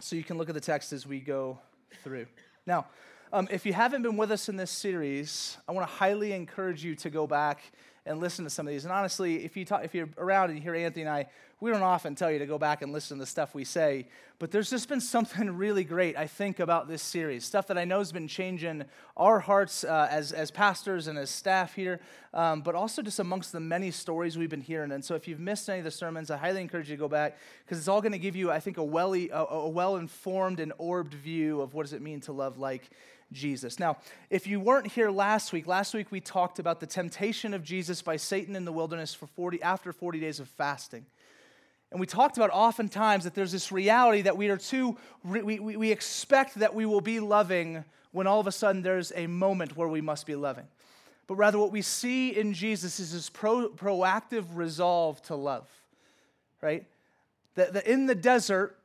so 0.00 0.16
you 0.16 0.24
can 0.24 0.38
look 0.38 0.48
at 0.48 0.54
the 0.54 0.60
text 0.60 0.94
as 0.94 1.06
we 1.06 1.20
go 1.20 1.58
through. 2.02 2.24
Now, 2.64 2.86
um, 3.30 3.46
if 3.50 3.66
you 3.66 3.74
haven't 3.74 4.00
been 4.00 4.16
with 4.16 4.30
us 4.30 4.48
in 4.48 4.56
this 4.56 4.70
series, 4.70 5.58
I 5.68 5.72
want 5.72 5.86
to 5.86 5.92
highly 5.92 6.32
encourage 6.32 6.82
you 6.82 6.94
to 6.94 7.10
go 7.10 7.26
back 7.26 7.60
and 8.06 8.20
listen 8.20 8.44
to 8.44 8.50
some 8.50 8.66
of 8.66 8.72
these. 8.72 8.84
And 8.84 8.92
honestly, 8.92 9.44
if, 9.44 9.56
you 9.56 9.64
talk, 9.64 9.84
if 9.84 9.94
you're 9.94 10.08
around 10.18 10.50
and 10.50 10.58
you 10.58 10.62
hear 10.62 10.74
Anthony 10.74 11.02
and 11.02 11.10
I, 11.10 11.26
we 11.60 11.70
don't 11.70 11.82
often 11.82 12.14
tell 12.14 12.30
you 12.30 12.38
to 12.40 12.46
go 12.46 12.58
back 12.58 12.82
and 12.82 12.92
listen 12.92 13.16
to 13.16 13.22
the 13.22 13.26
stuff 13.26 13.54
we 13.54 13.64
say, 13.64 14.06
but 14.38 14.50
there's 14.50 14.68
just 14.68 14.88
been 14.88 15.00
something 15.00 15.50
really 15.56 15.84
great, 15.84 16.16
I 16.16 16.26
think, 16.26 16.60
about 16.60 16.88
this 16.88 17.00
series. 17.00 17.44
Stuff 17.44 17.68
that 17.68 17.78
I 17.78 17.84
know 17.86 17.98
has 17.98 18.12
been 18.12 18.28
changing 18.28 18.84
our 19.16 19.40
hearts 19.40 19.84
uh, 19.84 20.08
as, 20.10 20.32
as 20.32 20.50
pastors 20.50 21.06
and 21.06 21.16
as 21.16 21.30
staff 21.30 21.74
here, 21.74 22.00
um, 22.34 22.60
but 22.60 22.74
also 22.74 23.00
just 23.00 23.18
amongst 23.18 23.52
the 23.52 23.60
many 23.60 23.90
stories 23.90 24.36
we've 24.36 24.50
been 24.50 24.60
hearing. 24.60 24.92
And 24.92 25.02
so 25.02 25.14
if 25.14 25.26
you've 25.26 25.40
missed 25.40 25.70
any 25.70 25.78
of 25.78 25.84
the 25.84 25.90
sermons, 25.90 26.30
I 26.30 26.36
highly 26.36 26.60
encourage 26.60 26.90
you 26.90 26.96
to 26.96 27.00
go 27.00 27.08
back 27.08 27.38
because 27.64 27.78
it's 27.78 27.88
all 27.88 28.02
going 28.02 28.12
to 28.12 28.18
give 28.18 28.36
you, 28.36 28.50
I 28.50 28.60
think, 28.60 28.76
a 28.76 28.84
well, 28.84 29.14
a, 29.14 29.28
a 29.30 29.68
well-informed 29.68 30.60
and 30.60 30.72
orbed 30.76 31.14
view 31.14 31.62
of 31.62 31.72
what 31.72 31.84
does 31.84 31.94
it 31.94 32.02
mean 32.02 32.20
to 32.22 32.32
love 32.32 32.58
like 32.58 32.90
Jesus. 33.34 33.78
Now, 33.78 33.98
if 34.30 34.46
you 34.46 34.60
weren't 34.60 34.86
here 34.86 35.10
last 35.10 35.52
week, 35.52 35.66
last 35.66 35.92
week 35.92 36.10
we 36.10 36.20
talked 36.20 36.58
about 36.58 36.80
the 36.80 36.86
temptation 36.86 37.52
of 37.52 37.62
Jesus 37.62 38.00
by 38.00 38.16
Satan 38.16 38.56
in 38.56 38.64
the 38.64 38.72
wilderness 38.72 39.12
for 39.12 39.26
40 39.26 39.60
after 39.62 39.92
40 39.92 40.20
days 40.20 40.40
of 40.40 40.48
fasting. 40.48 41.04
And 41.90 42.00
we 42.00 42.06
talked 42.06 42.36
about 42.36 42.50
oftentimes 42.50 43.24
that 43.24 43.34
there's 43.34 43.52
this 43.52 43.70
reality 43.70 44.22
that 44.22 44.36
we 44.36 44.48
are 44.48 44.56
too, 44.56 44.96
we, 45.24 45.42
we, 45.42 45.76
we 45.76 45.92
expect 45.92 46.56
that 46.56 46.74
we 46.74 46.86
will 46.86 47.00
be 47.00 47.20
loving 47.20 47.84
when 48.12 48.26
all 48.26 48.40
of 48.40 48.46
a 48.46 48.52
sudden 48.52 48.82
there's 48.82 49.12
a 49.14 49.26
moment 49.26 49.76
where 49.76 49.88
we 49.88 50.00
must 50.00 50.26
be 50.26 50.34
loving. 50.34 50.66
But 51.26 51.36
rather, 51.36 51.58
what 51.58 51.72
we 51.72 51.82
see 51.82 52.30
in 52.30 52.52
Jesus 52.52 53.00
is 53.00 53.12
this 53.12 53.30
pro, 53.30 53.68
proactive 53.70 54.44
resolve 54.54 55.22
to 55.22 55.36
love, 55.36 55.68
right? 56.60 56.84
That, 57.54 57.72
that 57.72 57.86
in 57.86 58.06
the 58.06 58.14
desert, 58.14 58.76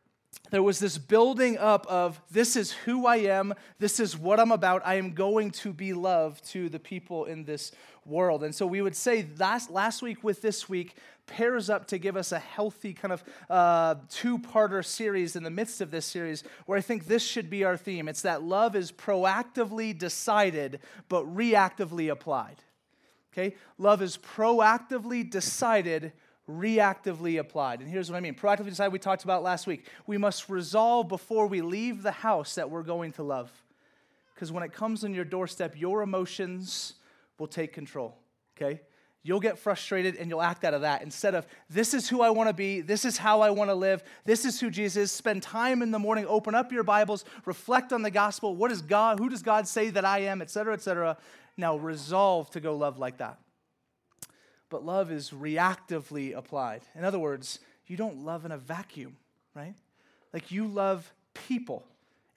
there 0.51 0.63
was 0.63 0.79
this 0.79 0.97
building 0.97 1.57
up 1.57 1.85
of 1.87 2.19
this 2.31 2.55
is 2.55 2.71
who 2.71 3.05
I 3.05 3.17
am, 3.17 3.53
this 3.79 3.99
is 3.99 4.17
what 4.17 4.39
I'm 4.39 4.51
about, 4.51 4.81
I 4.85 4.95
am 4.95 5.13
going 5.13 5.51
to 5.51 5.73
be 5.73 5.93
love 5.93 6.41
to 6.49 6.69
the 6.69 6.79
people 6.79 7.25
in 7.25 7.43
this 7.43 7.71
world. 8.05 8.43
And 8.43 8.53
so 8.53 8.65
we 8.65 8.81
would 8.81 8.95
say 8.95 9.27
last, 9.37 9.69
last 9.69 10.01
week 10.01 10.23
with 10.23 10.41
this 10.41 10.67
week 10.67 10.95
pairs 11.27 11.69
up 11.69 11.87
to 11.87 11.97
give 11.97 12.17
us 12.17 12.31
a 12.31 12.39
healthy 12.39 12.93
kind 12.93 13.13
of 13.13 13.23
uh, 13.49 13.95
two 14.09 14.39
parter 14.39 14.83
series 14.83 15.35
in 15.35 15.43
the 15.43 15.49
midst 15.51 15.79
of 15.79 15.91
this 15.91 16.05
series 16.05 16.43
where 16.65 16.77
I 16.77 16.81
think 16.81 17.05
this 17.05 17.23
should 17.23 17.49
be 17.49 17.63
our 17.63 17.77
theme. 17.77 18.07
It's 18.07 18.23
that 18.23 18.41
love 18.41 18.75
is 18.75 18.91
proactively 18.91 19.97
decided 19.97 20.79
but 21.07 21.25
reactively 21.25 22.11
applied. 22.11 22.57
Okay? 23.31 23.55
Love 23.77 24.01
is 24.01 24.17
proactively 24.17 25.29
decided 25.29 26.13
reactively 26.49 27.39
applied. 27.39 27.81
And 27.81 27.89
here's 27.89 28.09
what 28.09 28.17
I 28.17 28.19
mean 28.19 28.33
proactively 28.33 28.69
decide, 28.69 28.91
we 28.91 28.99
talked 28.99 29.23
about 29.23 29.43
last 29.43 29.67
week. 29.67 29.85
We 30.07 30.17
must 30.17 30.49
resolve 30.49 31.07
before 31.07 31.47
we 31.47 31.61
leave 31.61 32.01
the 32.01 32.11
house 32.11 32.55
that 32.55 32.69
we're 32.69 32.83
going 32.83 33.11
to 33.13 33.23
love. 33.23 33.51
Because 34.33 34.51
when 34.51 34.63
it 34.63 34.73
comes 34.73 35.03
on 35.03 35.13
your 35.13 35.25
doorstep, 35.25 35.79
your 35.79 36.01
emotions 36.01 36.93
will 37.37 37.47
take 37.47 37.73
control, 37.73 38.17
okay? 38.57 38.81
You'll 39.21 39.41
get 39.41 39.59
frustrated 39.59 40.15
and 40.15 40.29
you'll 40.29 40.41
act 40.41 40.63
out 40.63 40.73
of 40.73 40.81
that 40.81 41.01
instead 41.01 41.35
of, 41.35 41.45
this 41.69 41.93
is 41.93 42.07
who 42.07 42.21
I 42.21 42.29
want 42.29 42.47
to 42.47 42.53
be, 42.53 42.79
this 42.79 43.03
is 43.03 43.17
how 43.17 43.41
I 43.41 43.49
want 43.49 43.69
to 43.69 43.75
live, 43.75 44.01
this 44.23 44.45
is 44.45 44.59
who 44.59 44.69
Jesus 44.69 45.03
is. 45.03 45.11
Spend 45.11 45.43
time 45.43 45.81
in 45.81 45.91
the 45.91 45.99
morning, 45.99 46.25
open 46.25 46.55
up 46.55 46.71
your 46.71 46.83
Bibles, 46.83 47.25
reflect 47.45 47.91
on 47.91 48.01
the 48.01 48.11
gospel. 48.11 48.55
What 48.55 48.71
is 48.71 48.81
God? 48.81 49.19
Who 49.19 49.29
does 49.29 49.43
God 49.43 49.67
say 49.67 49.89
that 49.89 50.05
I 50.05 50.19
am, 50.19 50.41
et 50.41 50.49
cetera, 50.49 50.73
et 50.73 50.81
cetera. 50.81 51.17
Now 51.57 51.75
resolve 51.75 52.49
to 52.51 52.61
go 52.61 52.77
love 52.77 52.97
like 52.97 53.17
that 53.17 53.39
but 54.69 54.85
love 54.85 55.11
is 55.11 55.31
reactively 55.31 56.35
applied. 56.35 56.81
In 56.95 57.03
other 57.03 57.19
words, 57.19 57.59
you 57.87 57.97
don't 57.97 58.23
love 58.23 58.45
in 58.45 58.51
a 58.51 58.57
vacuum, 58.57 59.17
right? 59.55 59.73
Like 60.33 60.51
you 60.51 60.67
love 60.67 61.11
people 61.33 61.85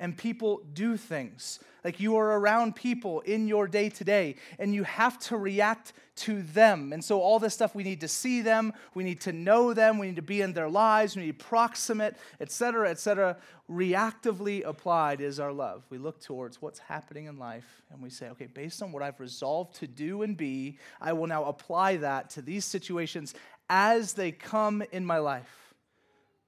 and 0.03 0.19
people 0.19 0.61
do 0.75 0.97
things. 0.97 1.61
Like 1.85 2.01
you 2.01 2.17
are 2.17 2.39
around 2.39 2.75
people 2.75 3.21
in 3.21 3.47
your 3.47 3.69
day 3.69 3.89
to 3.89 4.05
day, 4.05 4.35
and 4.59 4.75
you 4.75 4.83
have 4.83 5.17
to 5.21 5.37
react 5.37 5.93
to 6.17 6.43
them. 6.43 6.93
And 6.93 7.03
so, 7.03 7.21
all 7.21 7.39
this 7.39 7.55
stuff, 7.55 7.75
we 7.75 7.85
need 7.85 8.01
to 8.01 8.09
see 8.09 8.41
them, 8.41 8.73
we 8.95 9.05
need 9.05 9.21
to 9.23 9.33
know 9.33 9.73
them, 9.73 9.99
we 9.99 10.09
need 10.09 10.17
to 10.17 10.23
be 10.23 10.41
in 10.41 10.55
their 10.55 10.69
lives, 10.69 11.17
we 11.17 11.27
need 11.27 11.39
proximate, 11.39 12.17
etc., 12.41 12.91
etc. 12.91 13.37
Reactively 13.71 14.67
applied 14.67 15.21
is 15.21 15.39
our 15.39 15.53
love. 15.53 15.85
We 15.89 15.99
look 15.99 16.21
towards 16.21 16.61
what's 16.61 16.81
happening 16.81 17.27
in 17.27 17.39
life, 17.39 17.83
and 17.93 18.03
we 18.03 18.11
say, 18.11 18.29
okay, 18.31 18.47
based 18.47 18.83
on 18.83 18.91
what 18.91 19.05
I've 19.05 19.21
resolved 19.21 19.77
to 19.77 19.87
do 19.87 20.23
and 20.23 20.37
be, 20.37 20.79
I 21.01 21.13
will 21.13 21.29
now 21.29 21.45
apply 21.45 21.99
that 21.99 22.29
to 22.31 22.43
these 22.43 22.65
situations 22.65 23.35
as 23.71 24.15
they 24.15 24.33
come 24.33 24.83
in 24.91 25.07
my 25.07 25.19
life. 25.19 25.75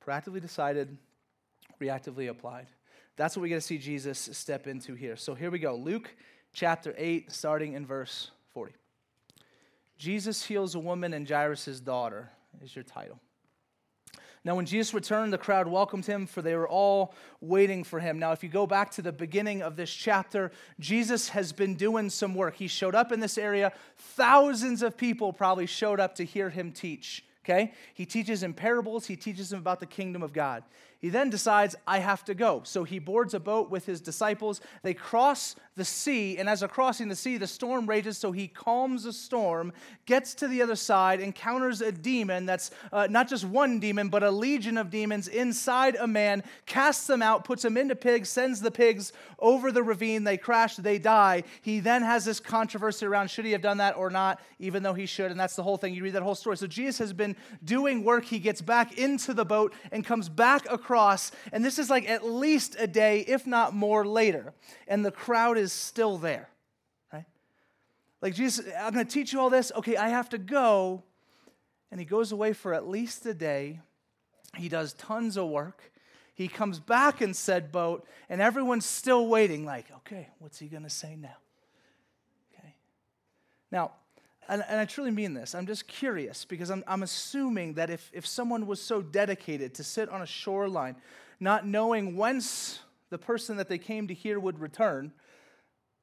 Proactively 0.05 0.41
decided, 0.41 0.99
reactively 1.81 2.29
applied. 2.29 2.67
That's 3.17 3.37
what 3.37 3.43
we 3.43 3.49
get 3.49 3.57
to 3.57 3.61
see 3.61 3.79
Jesus 3.79 4.19
step 4.33 4.67
into 4.67 4.95
here. 4.95 5.17
So 5.17 5.35
here 5.35 5.51
we 5.51 5.59
go 5.59 5.77
Luke 5.77 6.15
chapter 6.53 6.95
8, 6.97 7.31
starting 7.31 7.75
in 7.75 7.85
verse 7.87 8.31
40. 8.53 8.73
Jesus 9.97 10.45
heals 10.45 10.75
a 10.75 10.79
woman 10.81 11.13
and 11.13 11.29
Jairus' 11.29 11.81
daughter, 11.81 12.31
is 12.63 12.75
your 12.75 12.85
title. 12.85 13.21
Now, 14.45 14.55
when 14.57 14.67
Jesus 14.67 14.93
returned, 14.93 15.33
the 15.33 15.39
crowd 15.39 15.67
welcomed 15.67 16.05
him, 16.05 16.27
for 16.27 16.43
they 16.43 16.55
were 16.55 16.69
all 16.69 17.15
waiting 17.41 17.83
for 17.83 17.99
him. 17.99 18.19
Now, 18.19 18.33
if 18.33 18.43
you 18.43 18.51
go 18.51 18.67
back 18.67 18.91
to 18.93 19.03
the 19.03 19.13
beginning 19.13 19.63
of 19.63 19.75
this 19.77 19.91
chapter, 19.91 20.51
Jesus 20.79 21.31
has 21.31 21.51
been 21.53 21.77
doing 21.77 22.11
some 22.11 22.35
work. 22.35 22.57
He 22.57 22.69
showed 22.69 22.95
up 22.95 23.11
in 23.11 23.21
this 23.21 23.39
area. 23.39 23.73
Thousands 23.97 24.83
of 24.83 24.99
people 24.99 25.33
probably 25.33 25.65
showed 25.65 25.99
up 25.99 26.15
to 26.17 26.25
hear 26.25 26.51
him 26.51 26.73
teach. 26.73 27.25
Okay? 27.43 27.73
He 27.95 28.05
teaches 28.05 28.43
in 28.43 28.53
parables, 28.53 29.07
he 29.07 29.17
teaches 29.17 29.49
them 29.49 29.61
about 29.61 29.81
the 29.81 29.87
kingdom 29.87 30.23
of 30.23 30.33
God. 30.35 30.63
He 31.05 31.11
then 31.11 31.29
decides, 31.29 31.77
I 31.87 31.99
have 31.99 32.25
to 32.25 32.35
go. 32.35 32.63
So 32.65 32.83
he 32.83 32.99
boards 32.99 33.35
a 33.35 33.39
boat 33.39 33.69
with 33.69 33.85
his 33.85 34.01
disciples. 34.01 34.63
They 34.83 34.95
cross 34.95 35.55
the 35.77 35.85
sea, 35.85 36.39
and 36.39 36.49
as 36.49 36.61
they're 36.61 36.69
crossing 36.69 37.09
the 37.09 37.17
sea, 37.17 37.37
the 37.37 37.47
storm 37.47 37.87
rages. 37.87 38.17
So 38.17 38.33
he 38.33 38.49
calms 38.49 39.03
the 39.03 39.13
storm, 39.13 39.75
gets 40.07 40.35
to 40.37 40.49
the 40.49 40.63
other 40.63 40.77
side, 40.77 41.21
encounters 41.21 41.83
a 41.83 41.93
demon 41.93 42.47
that's 42.47 42.71
uh, 42.91 43.07
not 43.11 43.29
just 43.29 43.45
one 43.45 43.81
demon, 43.81 44.09
but 44.09 44.23
a 44.23 44.31
legion 44.31 44.79
of 44.79 44.89
demons 44.89 45.29
inside 45.29 45.97
a 45.97 46.07
man, 46.07 46.43
casts 46.65 47.07
them 47.07 47.21
out, 47.21 47.45
puts 47.45 47.65
them 47.65 47.77
into 47.77 47.97
pigs, 47.97 48.31
sends 48.31 48.63
the 48.63 48.71
pigs 48.71 49.13
over 49.41 49.73
the 49.73 49.83
ravine. 49.83 50.25
They 50.25 50.39
crash, 50.39 50.77
they 50.77 50.99
die. 50.99 51.43
He 51.61 51.81
then 51.81 52.03
has 52.03 52.25
this 52.25 52.41
controversy 52.41 53.05
around 53.05 53.29
should 53.29 53.45
he 53.45 53.53
have 53.53 53.61
done 53.61 53.79
that 53.79 53.97
or 53.97 54.09
not, 54.09 54.41
even 54.59 54.83
though 54.83 54.95
he 54.95 55.05
should. 55.05 55.31
And 55.31 55.39
that's 55.39 55.57
the 55.57 55.65
whole 55.65 55.77
thing. 55.77 55.93
You 55.93 56.03
read 56.03 56.15
that 56.15 56.23
whole 56.23 56.35
story. 56.35 56.57
So 56.57 56.67
Jesus 56.67 56.99
has 56.99 57.13
been 57.13 57.37
doing 57.63 58.05
work, 58.05 58.25
he 58.25 58.39
gets 58.39 58.63
back 58.63 58.97
into 58.97 59.35
the 59.35 59.45
boat 59.45 59.75
and 59.93 60.03
comes 60.03 60.31
back 60.31 60.65
across. 60.71 60.94
And 61.53 61.65
this 61.65 61.79
is 61.79 61.91
like 61.91 62.09
at 62.09 62.25
least 62.25 62.77
a 62.79 62.87
day, 62.87 63.21
if 63.21 63.47
not 63.47 63.75
more, 63.75 64.07
later. 64.07 64.53
And 64.89 65.05
the 65.05 65.11
crowd 65.11 65.59
is 65.59 65.73
still 65.73 66.19
there, 66.19 66.49
right? 67.13 67.27
Like, 68.21 68.35
Jesus, 68.35 68.67
I'm 68.79 68.93
going 68.95 69.07
to 69.07 69.13
teach 69.13 69.33
you 69.33 69.41
all 69.41 69.51
this. 69.51 69.73
Okay, 69.77 69.97
I 69.97 70.09
have 70.09 70.29
to 70.31 70.39
go. 70.39 71.03
And 71.91 72.01
he 72.01 72.07
goes 72.07 72.33
away 72.33 72.53
for 72.53 72.75
at 72.75 72.89
least 72.89 73.25
a 73.27 73.35
day. 73.35 73.81
He 74.57 74.69
does 74.69 74.93
tons 74.95 75.37
of 75.37 75.49
work. 75.49 75.93
He 76.35 76.49
comes 76.49 76.81
back 76.81 77.23
in 77.23 77.33
said 77.33 77.71
boat, 77.71 78.07
and 78.29 78.41
everyone's 78.41 78.87
still 78.87 79.29
waiting, 79.29 79.65
like, 79.65 79.87
okay, 79.99 80.29
what's 80.41 80.59
he 80.59 80.67
going 80.67 80.83
to 80.83 80.91
say 80.91 81.15
now? 81.15 81.37
Okay. 82.53 82.75
Now, 83.71 83.93
and, 84.49 84.65
and, 84.69 84.81
I 84.81 84.85
truly 84.85 85.11
mean 85.11 85.35
this, 85.35 85.55
I'm 85.55 85.67
just 85.67 85.87
curious 85.87 86.45
because 86.45 86.71
I'm, 86.71 86.85
I'm 86.87 87.03
assuming 87.03 87.75
that 87.75 87.91
if, 87.91 88.11
if 88.13 88.27
someone 88.27 88.67
was 88.67 88.81
so 88.81 89.03
dedicated 89.03 89.75
to 89.75 89.85
sit 89.85 90.09
on 90.09 90.23
a 90.23 90.27
shoreline, 90.27 90.97
not 91.41 91.67
knowing 91.67 92.17
whence 92.17 92.81
the 93.11 93.19
person 93.19 93.57
that 93.59 93.69
they 93.69 93.79
came 93.79 94.09
to 94.09 94.15
hear 94.15 94.39
would 94.41 94.59
return, 94.59 95.13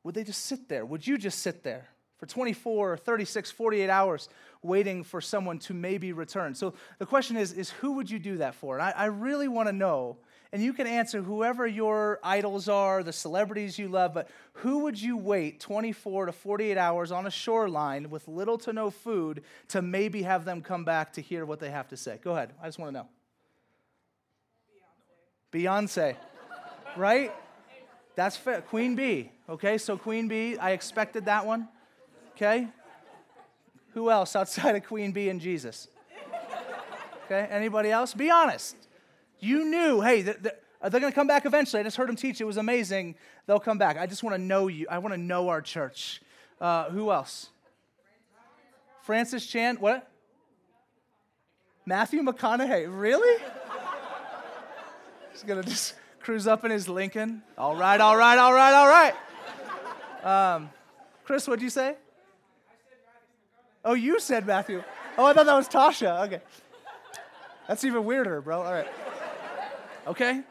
would 0.03 0.15
they 0.15 0.24
just 0.24 0.45
sit 0.45 0.69
there? 0.69 0.86
Would 0.86 1.05
you 1.05 1.17
just 1.17 1.39
sit 1.39 1.63
there 1.63 1.88
for 2.17 2.25
24, 2.25 2.98
36, 2.98 3.51
48 3.51 3.89
hours 3.89 4.29
waiting 4.62 5.03
for 5.03 5.21
someone 5.21 5.60
to 5.60 5.74
maybe 5.74 6.13
return? 6.13 6.55
So 6.55 6.74
the 7.00 7.05
question 7.05 7.38
is, 7.38 7.53
is 7.53 7.69
who 7.69 7.93
would 7.93 8.10
you 8.10 8.19
do 8.19 8.38
that 8.38 8.55
for? 8.55 8.77
And 8.77 8.83
I, 8.83 8.93
I 8.95 9.05
really 9.05 9.48
want 9.48 9.67
to 9.67 9.74
know 9.74 10.17
and 10.53 10.62
you 10.62 10.74
can 10.74 10.86
answer 10.86 11.22
whoever 11.22 11.65
your 11.65 12.20
idols 12.24 12.67
are, 12.67 13.03
the 13.03 13.13
celebrities 13.13 13.79
you 13.79 13.88
love, 13.88 14.13
but 14.13 14.29
who 14.53 14.79
would 14.79 15.01
you 15.01 15.15
wait 15.15 15.62
24 15.62 16.25
to 16.25 16.31
48 16.34 16.77
hours 16.77 17.12
on 17.12 17.25
a 17.25 17.31
shoreline 17.31 18.10
with 18.10 18.27
little 18.27 18.58
to 18.60 18.74
no 18.74 18.89
food 18.89 19.43
to 19.70 19.81
maybe 19.81 20.24
have 20.24 20.43
them 20.43 20.62
come 20.62 20.84
back 20.84 21.13
to 21.13 21.22
hear 21.22 21.46
what 21.46 21.60
they 21.60 21.70
have 21.70 21.88
to 21.89 21.98
say? 21.98 22.20
Go 22.22 22.31
ahead. 22.31 22.51
I 22.62 22.67
just 22.67 22.79
want 22.79 22.89
to 22.89 23.00
know. 23.00 23.08
Beyonce. 25.53 26.15
Beyonce. 26.15 26.15
right? 26.98 27.31
That's 28.15 28.36
fair. 28.36 28.62
Queen 28.62 28.96
Bee. 28.96 29.31
Okay, 29.48 29.77
so 29.77 29.98
Queen 29.98 30.27
Bee, 30.27 30.58
I 30.58 30.72
expected 30.72 31.25
that 31.25 31.46
one. 31.46 31.70
Okay? 32.36 32.67
Who 33.93 34.10
else 34.10 34.36
outside 34.36 34.75
of 34.75 34.84
Queen 34.84 35.13
Bee 35.13 35.29
and 35.29 35.39
Jesus? 35.39 35.88
Okay, 37.25 37.48
anybody 37.50 37.89
else? 37.89 38.13
Be 38.13 38.29
honest. 38.29 38.75
You 39.41 39.65
knew, 39.65 40.00
hey, 40.01 40.21
they're, 40.21 40.36
they're 40.39 41.00
going 41.01 41.12
to 41.12 41.12
come 41.12 41.27
back 41.27 41.45
eventually. 41.45 41.81
I 41.81 41.83
just 41.83 41.98
heard 41.98 42.07
them 42.07 42.15
teach. 42.15 42.39
It 42.39 42.45
was 42.45 42.57
amazing. 42.57 43.15
They'll 43.48 43.60
come 43.60 43.77
back. 43.77 43.98
I 43.98 44.05
just 44.05 44.24
want 44.24 44.36
to 44.36 44.41
know 44.41 44.67
you. 44.67 44.88
I 44.89 45.00
want 45.00 45.13
to 45.13 45.19
know 45.19 45.50
our 45.50 45.62
church. 45.62 46.21
Uh, 46.62 46.89
who 46.91 47.12
else? 47.12 47.50
Francis 49.01 49.45
Chan. 49.45 49.77
What? 49.77 50.07
Matthew 51.86 52.21
McConaughey. 52.21 52.88
Really? 52.88 53.43
He's 55.31 55.43
going 55.43 55.62
to 55.62 55.67
just 55.67 55.95
cruise 56.19 56.45
up 56.45 56.63
in 56.63 56.71
his 56.71 56.88
Lincoln. 56.88 57.41
All 57.57 57.75
right, 57.75 58.00
all 58.00 58.15
right, 58.15 58.38
all 58.38 58.53
right, 58.53 58.74
all 58.74 58.88
right. 58.88 60.55
Um, 60.55 60.69
Chris, 61.24 61.48
what'd 61.48 61.63
you 61.63 61.71
say? 61.71 61.95
Oh, 63.83 63.93
you 63.93 64.19
said 64.19 64.45
Matthew. 64.45 64.83
Oh, 65.17 65.25
I 65.25 65.33
thought 65.33 65.48
that 65.48 65.55
was 65.55 65.67
Tasha. 65.67 66.25
Okay. 66.27 66.41
That's 67.67 67.83
even 67.83 68.05
weirder, 68.05 68.41
bro. 68.41 68.62
All 68.62 68.71
right. 68.71 68.88
Okay? 70.08 70.41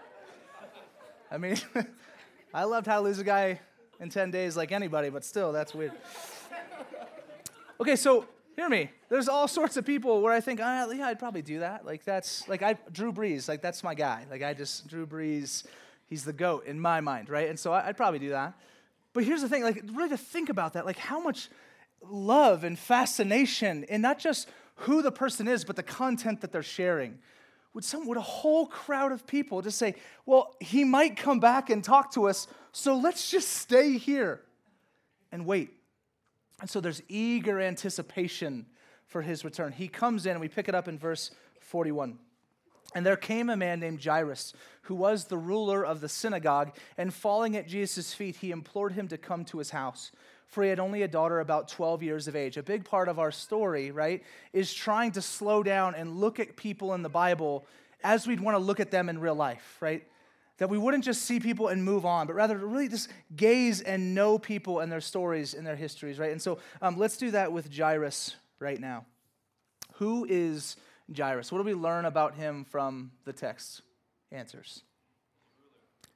I 1.30 1.38
mean, 1.38 1.56
I 2.54 2.64
loved 2.64 2.86
how 2.86 2.96
to 2.96 3.02
lose 3.02 3.18
a 3.18 3.24
guy 3.24 3.60
in 3.98 4.08
10 4.08 4.30
days 4.30 4.56
like 4.56 4.72
anybody, 4.72 5.10
but 5.10 5.24
still, 5.24 5.52
that's 5.52 5.74
weird. 5.74 5.92
Okay, 7.80 7.96
so 7.96 8.26
hear 8.56 8.68
me. 8.68 8.90
There's 9.08 9.28
all 9.28 9.48
sorts 9.48 9.76
of 9.76 9.84
people 9.84 10.20
where 10.22 10.32
I 10.32 10.40
think, 10.40 10.60
oh, 10.62 10.90
yeah, 10.90 11.06
I'd 11.06 11.18
probably 11.18 11.42
do 11.42 11.60
that. 11.60 11.84
Like, 11.84 12.04
that's, 12.04 12.46
like, 12.48 12.62
I, 12.62 12.76
Drew 12.92 13.12
Brees, 13.12 13.48
like, 13.48 13.62
that's 13.62 13.82
my 13.82 13.94
guy. 13.94 14.26
Like, 14.30 14.42
I 14.42 14.54
just, 14.54 14.86
Drew 14.86 15.06
Brees, 15.06 15.64
he's 16.06 16.24
the 16.24 16.32
GOAT 16.32 16.66
in 16.66 16.78
my 16.78 17.00
mind, 17.00 17.28
right? 17.28 17.48
And 17.48 17.58
so 17.58 17.72
I, 17.72 17.88
I'd 17.88 17.96
probably 17.96 18.18
do 18.18 18.30
that. 18.30 18.54
But 19.12 19.24
here's 19.24 19.42
the 19.42 19.48
thing, 19.48 19.62
like, 19.62 19.82
really 19.92 20.10
to 20.10 20.16
think 20.16 20.48
about 20.48 20.74
that, 20.74 20.86
like, 20.86 20.98
how 20.98 21.20
much 21.20 21.48
love 22.08 22.64
and 22.64 22.78
fascination 22.78 23.84
in 23.84 24.00
not 24.00 24.18
just 24.18 24.48
who 24.76 25.02
the 25.02 25.12
person 25.12 25.48
is, 25.48 25.64
but 25.64 25.76
the 25.76 25.82
content 25.82 26.40
that 26.40 26.52
they're 26.52 26.62
sharing 26.62 27.18
would 27.72 27.84
some 27.84 28.06
would 28.06 28.16
a 28.16 28.22
whole 28.22 28.66
crowd 28.66 29.12
of 29.12 29.26
people 29.26 29.62
just 29.62 29.78
say, 29.78 29.94
"Well, 30.26 30.56
he 30.60 30.84
might 30.84 31.16
come 31.16 31.40
back 31.40 31.70
and 31.70 31.84
talk 31.84 32.12
to 32.12 32.28
us, 32.28 32.46
so 32.72 32.96
let's 32.96 33.30
just 33.30 33.48
stay 33.48 33.96
here 33.96 34.42
and 35.30 35.46
wait." 35.46 35.70
And 36.60 36.68
so 36.68 36.80
there's 36.80 37.02
eager 37.08 37.60
anticipation 37.60 38.66
for 39.06 39.22
his 39.22 39.44
return. 39.44 39.72
He 39.72 39.88
comes 39.88 40.26
in 40.26 40.32
and 40.32 40.40
we 40.40 40.48
pick 40.48 40.68
it 40.68 40.74
up 40.74 40.88
in 40.88 40.98
verse 40.98 41.30
41. 41.60 42.18
And 42.94 43.06
there 43.06 43.16
came 43.16 43.48
a 43.48 43.56
man 43.56 43.78
named 43.78 44.04
Jairus, 44.04 44.52
who 44.82 44.96
was 44.96 45.26
the 45.26 45.38
ruler 45.38 45.84
of 45.84 46.00
the 46.00 46.08
synagogue, 46.08 46.76
and 46.98 47.14
falling 47.14 47.56
at 47.56 47.68
Jesus' 47.68 48.12
feet, 48.12 48.36
he 48.36 48.50
implored 48.50 48.92
him 48.92 49.06
to 49.08 49.16
come 49.16 49.44
to 49.46 49.58
his 49.58 49.70
house 49.70 50.10
for 50.50 50.64
he 50.64 50.68
had 50.68 50.80
only 50.80 51.02
a 51.02 51.08
daughter 51.08 51.40
about 51.40 51.68
12 51.68 52.02
years 52.02 52.28
of 52.28 52.34
age. 52.34 52.56
A 52.56 52.62
big 52.62 52.84
part 52.84 53.08
of 53.08 53.18
our 53.18 53.30
story, 53.30 53.92
right, 53.92 54.22
is 54.52 54.74
trying 54.74 55.12
to 55.12 55.22
slow 55.22 55.62
down 55.62 55.94
and 55.94 56.16
look 56.16 56.40
at 56.40 56.56
people 56.56 56.92
in 56.94 57.02
the 57.02 57.08
Bible 57.08 57.66
as 58.02 58.26
we'd 58.26 58.40
want 58.40 58.56
to 58.56 58.58
look 58.58 58.80
at 58.80 58.90
them 58.90 59.08
in 59.08 59.20
real 59.20 59.34
life, 59.34 59.76
right? 59.80 60.02
That 60.58 60.68
we 60.68 60.76
wouldn't 60.76 61.04
just 61.04 61.22
see 61.22 61.38
people 61.38 61.68
and 61.68 61.84
move 61.84 62.04
on, 62.04 62.26
but 62.26 62.34
rather 62.34 62.58
really 62.58 62.88
just 62.88 63.08
gaze 63.36 63.80
and 63.80 64.14
know 64.14 64.38
people 64.38 64.80
and 64.80 64.90
their 64.90 65.00
stories 65.00 65.54
and 65.54 65.64
their 65.64 65.76
histories, 65.76 66.18
right? 66.18 66.32
And 66.32 66.42
so 66.42 66.58
um, 66.82 66.98
let's 66.98 67.16
do 67.16 67.30
that 67.30 67.52
with 67.52 67.74
Jairus 67.74 68.34
right 68.58 68.80
now. 68.80 69.06
Who 69.94 70.26
is 70.28 70.76
Jairus? 71.16 71.52
What 71.52 71.58
do 71.58 71.64
we 71.64 71.74
learn 71.74 72.06
about 72.06 72.34
him 72.34 72.64
from 72.64 73.12
the 73.24 73.32
text? 73.32 73.82
Answers. 74.32 74.82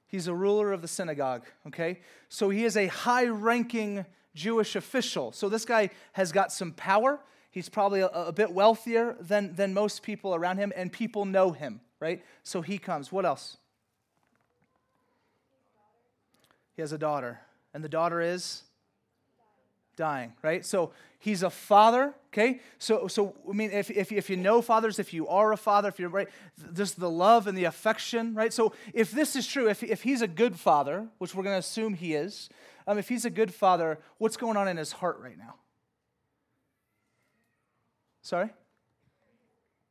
He's 0.07 0.27
a 0.27 0.35
ruler 0.35 0.73
of 0.73 0.83
the 0.83 0.89
synagogue, 0.89 1.45
okay? 1.67 2.01
So 2.29 2.49
he 2.49 2.65
is 2.65 2.77
a 2.77 2.87
high 2.87 3.27
ranking 3.27 4.05
Jewish 4.35 4.77
official. 4.77 5.33
So 5.33 5.49
this 5.49 5.65
guy 5.65 5.91
has 6.13 6.33
got 6.33 6.53
some 6.53 6.73
power. 6.73 7.21
He's 7.51 7.69
probably 7.69 8.01
a, 8.01 8.09
a, 8.09 8.33
bit 8.33 8.53
wealthier 8.53 9.17
than, 9.21 9.55
than 9.55 9.75
most 9.75 10.03
people 10.03 10.35
around 10.35 10.59
him, 10.59 10.73
and 10.75 10.93
people 10.93 11.25
know 11.25 11.53
him, 11.53 11.81
right? 12.01 12.23
So 12.43 12.63
he 12.63 12.79
comes. 12.79 13.13
What 13.13 13.25
else? 13.25 13.59
He 16.75 16.83
has 16.83 16.93
a 16.93 16.99
daughter, 16.99 17.41
and 17.73 17.85
the 17.85 17.89
daughter 17.89 18.21
is 18.21 18.65
dying, 19.97 20.33
right? 20.43 20.67
So 20.67 20.91
he's 21.19 21.43
a 21.43 21.51
father, 21.51 22.13
okay? 22.33 22.61
So, 22.79 23.07
so 23.07 23.35
I 23.49 23.53
mean, 23.53 23.71
if, 23.71 23.91
if, 23.91 24.11
if 24.11 24.29
you 24.29 24.37
know 24.37 24.61
fathers, 24.61 24.99
if 24.99 25.15
you 25.15 25.29
are 25.29 25.53
a 25.53 25.57
father, 25.57 25.89
if 25.89 25.99
you're, 25.99 26.09
right, 26.09 26.29
there's 26.59 26.95
the 26.95 27.11
love 27.11 27.47
and 27.47 27.57
the 27.57 27.65
affection, 27.65 28.35
right? 28.35 28.53
So 28.53 28.73
if 28.93 29.11
this 29.11 29.37
is 29.37 29.47
true, 29.47 29.69
if, 29.69 29.83
if 29.83 30.03
he's 30.03 30.23
a 30.23 30.29
good 30.29 30.59
father, 30.59 31.07
which 31.19 31.35
we're 31.35 31.45
going 31.45 31.55
to 31.55 31.61
assume 31.61 31.95
he 31.95 32.15
is, 32.15 32.49
um, 32.87 32.99
if 32.99 33.09
he's 33.09 33.25
a 33.25 33.31
good 33.31 33.53
father, 33.53 33.99
what's 34.19 34.37
going 34.37 34.57
on 34.57 34.69
in 34.69 34.77
his 34.77 34.93
heart 34.93 35.19
right 35.21 35.39
now? 35.39 35.55
Sorry? 38.23 38.51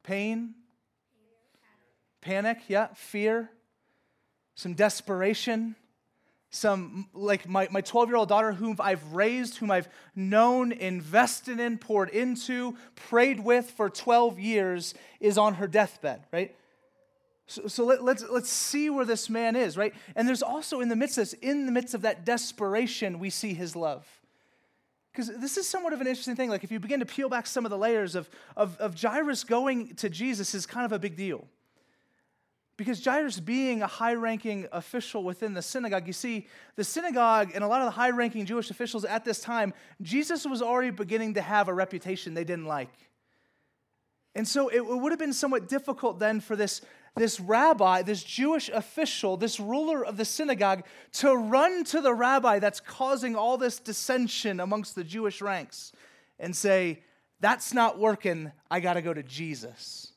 Pain? 0.04 0.56
Panic, 2.22 2.60
yeah. 2.68 2.88
Fear? 2.96 3.50
Some 4.56 4.74
desperation? 4.74 5.76
Some, 6.50 7.10
like 7.14 7.50
my 7.50 7.66
12 7.66 8.10
year 8.10 8.16
old 8.16 8.30
daughter, 8.30 8.52
whom 8.52 8.76
I've 8.80 9.14
raised, 9.14 9.58
whom 9.58 9.72
I've 9.72 9.90
known, 10.16 10.72
invested 10.72 11.60
in, 11.60 11.80
poured 11.80 12.10
into, 12.10 12.78
prayed 12.96 13.40
with 13.40 13.72
for 13.72 13.90
12 13.90 14.40
years, 14.40 14.94
is 15.20 15.40
on 15.40 15.56
her 15.56 15.68
deathbed, 15.68 16.26
right? 16.32 16.56
So, 17.54 17.68
so 17.68 17.86
let, 17.86 18.00
us 18.00 18.04
let's, 18.04 18.26
let's 18.32 18.50
see 18.50 18.90
where 18.90 19.06
this 19.06 19.30
man 19.30 19.56
is, 19.56 19.78
right? 19.78 19.94
And 20.16 20.28
there's 20.28 20.42
also 20.42 20.80
in 20.80 20.90
the 20.90 20.96
midst 20.96 21.20
of 21.20 21.30
this, 21.30 21.34
in 21.34 21.68
the 21.68 21.72
midst 21.72 21.94
of 21.94 22.02
that 22.02 22.26
desperation, 22.26 23.20
we 23.20 23.30
see 23.30 23.54
his 23.54 23.76
love. 23.76 24.08
Because 25.12 25.28
this 25.38 25.58
is 25.58 25.70
somewhat 25.70 25.94
of 25.94 26.02
an 26.02 26.08
interesting 26.08 26.36
thing. 26.36 26.50
Like 26.50 26.64
if 26.64 26.72
you 26.72 26.80
begin 26.80 27.00
to 27.00 27.06
peel 27.06 27.30
back 27.30 27.46
some 27.46 27.64
of 27.64 27.70
the 27.70 27.78
layers 27.78 28.16
of, 28.16 28.28
of, 28.58 28.76
of 28.78 29.00
Jairus 29.00 29.44
going 29.44 29.94
to 29.96 30.10
Jesus 30.10 30.56
is 30.56 30.66
kind 30.66 30.84
of 30.84 30.92
a 30.92 30.98
big 30.98 31.16
deal. 31.16 31.46
Because 32.76 33.06
Jairus 33.06 33.40
being 33.40 33.84
a 33.84 33.88
high 33.88 34.16
ranking 34.16 34.66
official 34.72 35.24
within 35.24 35.54
the 35.54 35.62
synagogue, 35.62 36.08
you 36.08 36.14
see, 36.14 36.48
the 36.76 36.84
synagogue 36.84 37.52
and 37.54 37.64
a 37.64 37.68
lot 37.68 37.82
of 37.82 37.86
the 37.86 37.92
high 37.92 38.10
ranking 38.10 38.48
Jewish 38.48 38.72
officials 38.72 39.06
at 39.06 39.24
this 39.24 39.40
time, 39.40 39.76
Jesus 40.02 40.44
was 40.44 40.64
already 40.64 40.90
beginning 40.90 41.36
to 41.36 41.42
have 41.42 41.68
a 41.68 41.74
reputation 41.74 42.34
they 42.34 42.44
didn't 42.44 42.66
like. 42.66 42.90
And 44.34 44.48
so 44.48 44.70
it 44.70 44.82
would 44.82 45.12
have 45.12 45.20
been 45.20 45.34
somewhat 45.34 45.70
difficult 45.70 46.18
then 46.18 46.40
for 46.40 46.56
this 46.56 46.82
this 47.16 47.40
rabbi, 47.40 48.02
this 48.02 48.24
Jewish 48.24 48.70
official, 48.70 49.38
this 49.38 49.60
ruler 49.60 50.04
of 50.04 50.18
the 50.18 50.26
synagogue, 50.26 50.84
to 51.14 51.36
run 51.36 51.84
to 51.86 52.02
the 52.02 52.14
rabbi 52.14 52.60
that's 52.60 52.80
causing 52.80 53.36
all 53.36 53.58
this 53.58 53.80
dissension 53.80 54.60
amongst 54.60 54.96
the 54.96 55.04
Jewish 55.04 55.42
ranks 55.42 55.92
and 56.40 56.56
say, 56.56 57.04
That's 57.40 57.74
not 57.74 58.00
working. 58.00 58.52
I 58.72 58.80
got 58.80 58.94
to 58.94 59.02
go 59.02 59.14
to 59.14 59.24
Jesus. 59.24 60.14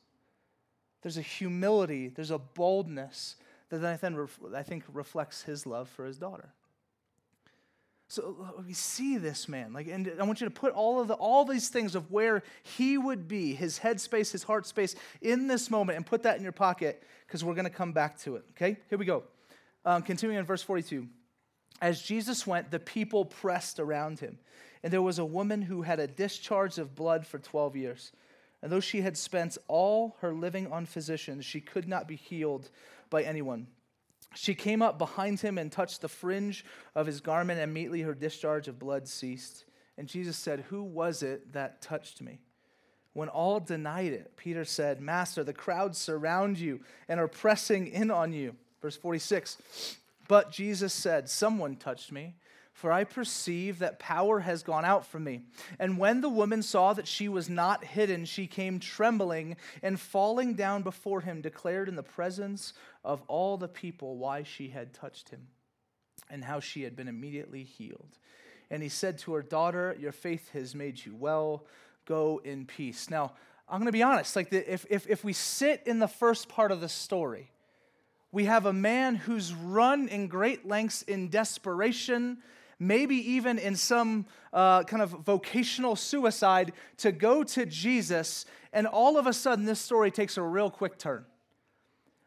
There's 1.03 1.17
a 1.17 1.21
humility, 1.21 2.09
there's 2.09 2.31
a 2.31 2.39
boldness 2.39 3.35
that 3.69 3.83
I 3.83 4.63
think 4.63 4.83
reflects 4.91 5.43
his 5.43 5.65
love 5.65 5.89
for 5.89 6.05
his 6.05 6.17
daughter. 6.17 6.53
So 8.09 8.53
we 8.65 8.71
see 8.71 9.17
this 9.17 9.49
man, 9.49 9.73
like, 9.73 9.87
and 9.87 10.09
I 10.17 10.23
want 10.23 10.39
you 10.39 10.47
to 10.47 10.53
put 10.53 10.71
all 10.71 11.01
of 11.01 11.09
the 11.09 11.15
all 11.15 11.43
these 11.43 11.67
things 11.67 11.93
of 11.93 12.09
where 12.09 12.41
he 12.63 12.97
would 12.97 13.27
be, 13.27 13.53
his 13.53 13.79
head 13.79 13.99
space, 13.99 14.31
his 14.31 14.43
heart 14.43 14.65
space, 14.65 14.95
in 15.21 15.47
this 15.47 15.69
moment, 15.69 15.97
and 15.97 16.05
put 16.05 16.23
that 16.23 16.37
in 16.37 16.43
your 16.43 16.53
pocket 16.53 17.03
because 17.25 17.43
we're 17.43 17.53
going 17.53 17.65
to 17.65 17.69
come 17.69 17.91
back 17.91 18.17
to 18.19 18.37
it. 18.37 18.45
Okay, 18.51 18.77
here 18.89 18.97
we 18.97 19.03
go. 19.03 19.23
Um, 19.83 20.03
continuing 20.03 20.39
in 20.39 20.45
verse 20.45 20.63
forty-two, 20.63 21.05
as 21.81 22.01
Jesus 22.01 22.47
went, 22.47 22.71
the 22.71 22.79
people 22.79 23.25
pressed 23.25 23.77
around 23.77 24.21
him, 24.21 24.39
and 24.83 24.93
there 24.93 25.01
was 25.01 25.19
a 25.19 25.25
woman 25.25 25.61
who 25.61 25.81
had 25.81 25.99
a 25.99 26.07
discharge 26.07 26.77
of 26.77 26.95
blood 26.95 27.27
for 27.27 27.39
twelve 27.39 27.75
years, 27.75 28.13
and 28.61 28.71
though 28.71 28.79
she 28.79 29.01
had 29.01 29.17
spent 29.17 29.57
all 29.67 30.15
her 30.21 30.33
living 30.33 30.71
on 30.71 30.85
physicians, 30.85 31.43
she 31.43 31.59
could 31.59 31.89
not 31.89 32.07
be 32.07 32.15
healed 32.15 32.69
by 33.09 33.23
anyone. 33.23 33.67
She 34.35 34.53
came 34.53 34.81
up 34.81 34.97
behind 34.97 35.39
him 35.39 35.57
and 35.57 35.71
touched 35.71 36.01
the 36.01 36.07
fringe 36.07 36.65
of 36.95 37.07
his 37.07 37.21
garment, 37.21 37.59
and 37.59 37.69
immediately 37.69 38.01
her 38.01 38.13
discharge 38.13 38.67
of 38.67 38.79
blood 38.79 39.07
ceased. 39.07 39.65
And 39.97 40.07
Jesus 40.07 40.37
said, 40.37 40.65
Who 40.69 40.83
was 40.83 41.23
it 41.23 41.53
that 41.53 41.81
touched 41.81 42.21
me? 42.21 42.39
When 43.13 43.29
all 43.29 43.59
denied 43.59 44.13
it, 44.13 44.37
Peter 44.37 44.63
said, 44.63 45.01
Master, 45.01 45.43
the 45.43 45.53
crowds 45.53 45.97
surround 45.97 46.59
you 46.59 46.81
and 47.07 47.19
are 47.19 47.27
pressing 47.27 47.87
in 47.87 48.11
on 48.11 48.31
you. 48.31 48.55
Verse 48.81 48.95
46 48.95 49.97
But 50.27 50.51
Jesus 50.51 50.93
said, 50.93 51.29
Someone 51.29 51.77
touched 51.77 52.11
me 52.11 52.35
for 52.77 52.91
I 52.91 53.05
perceive 53.05 53.79
that 53.79 53.97
power 53.97 54.41
has 54.41 54.61
gone 54.61 54.85
out 54.85 55.03
from 55.03 55.23
me. 55.23 55.41
And 55.79 55.97
when 55.97 56.21
the 56.21 56.29
woman 56.29 56.61
saw 56.61 56.93
that 56.93 57.07
she 57.07 57.27
was 57.27 57.49
not 57.49 57.83
hidden, 57.83 58.25
she 58.25 58.45
came 58.45 58.79
trembling 58.79 59.57
and 59.81 59.99
falling 59.99 60.53
down 60.53 60.83
before 60.83 61.21
him, 61.21 61.41
declared 61.41 61.89
in 61.89 61.95
the 61.95 62.03
presence 62.03 62.73
of 63.03 63.23
all 63.27 63.57
the 63.57 63.67
people 63.67 64.17
why 64.17 64.43
she 64.43 64.67
had 64.69 64.93
touched 64.93 65.29
him 65.29 65.47
and 66.29 66.43
how 66.43 66.59
she 66.59 66.83
had 66.83 66.95
been 66.95 67.07
immediately 67.07 67.63
healed. 67.63 68.19
And 68.69 68.83
he 68.83 68.89
said 68.89 69.17
to 69.19 69.33
her, 69.33 69.41
Daughter, 69.41 69.97
your 69.99 70.11
faith 70.11 70.51
has 70.51 70.75
made 70.75 71.03
you 71.03 71.15
well. 71.15 71.65
Go 72.05 72.41
in 72.43 72.67
peace. 72.67 73.09
Now, 73.09 73.31
I'm 73.67 73.79
going 73.79 73.87
to 73.87 73.91
be 73.91 74.03
honest. 74.03 74.35
Like, 74.35 74.51
the, 74.51 74.71
if, 74.71 74.85
if, 74.87 75.07
if 75.09 75.23
we 75.23 75.33
sit 75.33 75.81
in 75.87 75.97
the 75.97 76.07
first 76.07 76.47
part 76.47 76.71
of 76.71 76.79
the 76.79 76.89
story, 76.89 77.49
we 78.31 78.45
have 78.45 78.67
a 78.67 78.73
man 78.73 79.15
who's 79.15 79.51
run 79.51 80.07
in 80.09 80.27
great 80.27 80.67
lengths 80.67 81.01
in 81.01 81.29
desperation 81.29 82.37
maybe 82.79 83.15
even 83.15 83.57
in 83.57 83.75
some 83.75 84.25
uh, 84.53 84.83
kind 84.83 85.01
of 85.01 85.11
vocational 85.11 85.95
suicide, 85.95 86.73
to 86.97 87.11
go 87.11 87.43
to 87.43 87.65
Jesus, 87.65 88.45
and 88.73 88.87
all 88.87 89.17
of 89.17 89.27
a 89.27 89.33
sudden 89.33 89.65
this 89.65 89.79
story 89.79 90.11
takes 90.11 90.37
a 90.37 90.41
real 90.41 90.69
quick 90.69 90.97
turn. 90.97 91.25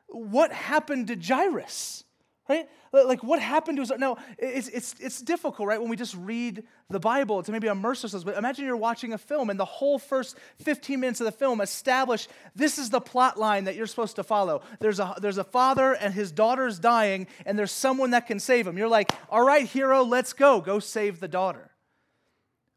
What 0.09 0.53
happened 0.53 1.09
to 1.09 1.17
Jairus? 1.17 2.05
Right? 2.51 2.69
Like 2.93 3.23
what 3.23 3.41
happened 3.41 3.77
to 3.77 3.83
us? 3.83 3.93
Now, 3.97 4.17
it's, 4.39 4.69
it's, 4.69 4.95
it's 4.99 5.21
difficult, 5.21 5.69
right, 5.69 5.81
when 5.81 5.89
we 5.89 5.97
just 5.97 6.17
read 6.17 6.65
the 6.89 6.99
Bible 6.99 7.43
to 7.43 7.53
maybe 7.53 7.69
immerse 7.69 8.03
ourselves. 8.05 8.25
But 8.25 8.37
imagine 8.37 8.65
you're 8.65 8.77
watching 8.77 9.13
a 9.13 9.19
film 9.19 9.51
and 9.51 9.59
the 9.59 9.65
whole 9.65 9.99
first 9.99 10.37
15 10.59 10.99
minutes 10.99 11.21
of 11.21 11.27
the 11.27 11.33
film 11.33 11.61
establish 11.61 12.29
this 12.57 12.79
is 12.79 12.91
the 12.91 13.01
plot 13.01 13.39
line 13.39 13.65
that 13.65 13.77
you're 13.77 13.87
supposed 13.87 14.17
to 14.17 14.25
follow. 14.25 14.63
There's 14.81 14.99
a, 14.99 15.15
there's 15.21 15.39
a 15.39 15.45
father 15.45 15.93
and 15.93 16.13
his 16.13 16.33
daughter's 16.33 16.79
dying, 16.79 17.29
and 17.47 17.59
there's 17.59 17.73
someone 17.73 18.11
that 18.11 18.27
can 18.27 18.41
save 18.41 18.67
him. 18.67 18.77
You're 18.77 18.89
like, 18.89 19.13
all 19.29 19.45
right, 19.45 19.67
hero, 19.67 20.03
let's 20.03 20.33
go. 20.33 20.61
Go 20.61 20.81
save 20.81 21.21
the 21.21 21.29
daughter. 21.29 21.71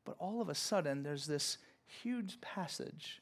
But 0.06 0.16
all 0.20 0.42
of 0.42 0.50
a 0.50 0.56
sudden, 0.56 1.02
there's 1.02 1.26
this 1.26 1.58
huge 2.04 2.40
passage 2.42 3.22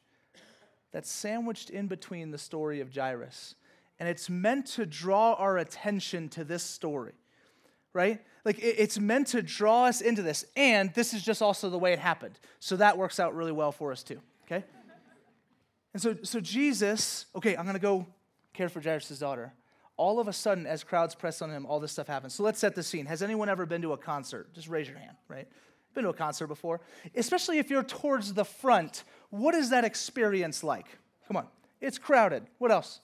that's 0.92 1.10
sandwiched 1.10 1.70
in 1.70 1.86
between 1.86 2.30
the 2.30 2.38
story 2.38 2.80
of 2.80 2.94
Jairus 2.94 3.54
and 3.98 4.08
it's 4.08 4.28
meant 4.28 4.66
to 4.66 4.86
draw 4.86 5.34
our 5.34 5.58
attention 5.58 6.28
to 6.30 6.44
this 6.44 6.62
story, 6.62 7.12
right? 7.92 8.20
Like 8.44 8.58
it's 8.60 8.98
meant 8.98 9.28
to 9.28 9.42
draw 9.42 9.84
us 9.84 10.00
into 10.00 10.22
this. 10.22 10.44
And 10.56 10.92
this 10.94 11.14
is 11.14 11.22
just 11.22 11.42
also 11.42 11.70
the 11.70 11.78
way 11.78 11.92
it 11.92 11.98
happened. 11.98 12.38
So 12.58 12.76
that 12.76 12.98
works 12.98 13.20
out 13.20 13.34
really 13.34 13.52
well 13.52 13.72
for 13.72 13.92
us 13.92 14.02
too, 14.02 14.20
okay? 14.46 14.64
And 15.92 16.02
so, 16.02 16.16
so 16.22 16.40
Jesus, 16.40 17.26
okay, 17.36 17.56
I'm 17.56 17.66
gonna 17.66 17.78
go 17.78 18.06
care 18.52 18.68
for 18.68 18.80
Jairus' 18.80 19.18
daughter. 19.18 19.52
All 19.96 20.18
of 20.18 20.26
a 20.26 20.32
sudden, 20.32 20.66
as 20.66 20.82
crowds 20.82 21.14
press 21.14 21.42
on 21.42 21.50
him, 21.50 21.66
all 21.66 21.78
this 21.78 21.92
stuff 21.92 22.06
happens. 22.06 22.34
So 22.34 22.42
let's 22.42 22.58
set 22.58 22.74
the 22.74 22.82
scene. 22.82 23.06
Has 23.06 23.22
anyone 23.22 23.48
ever 23.48 23.66
been 23.66 23.82
to 23.82 23.92
a 23.92 23.98
concert? 23.98 24.52
Just 24.54 24.68
raise 24.68 24.88
your 24.88 24.98
hand, 24.98 25.16
right? 25.28 25.46
Been 25.94 26.04
to 26.04 26.10
a 26.10 26.14
concert 26.14 26.46
before? 26.46 26.80
Especially 27.14 27.58
if 27.58 27.70
you're 27.70 27.82
towards 27.82 28.32
the 28.32 28.44
front, 28.44 29.04
what 29.30 29.54
is 29.54 29.70
that 29.70 29.84
experience 29.84 30.64
like? 30.64 30.86
Come 31.28 31.36
on. 31.36 31.46
It's 31.80 31.98
crowded. 31.98 32.46
What 32.58 32.70
else? 32.70 33.00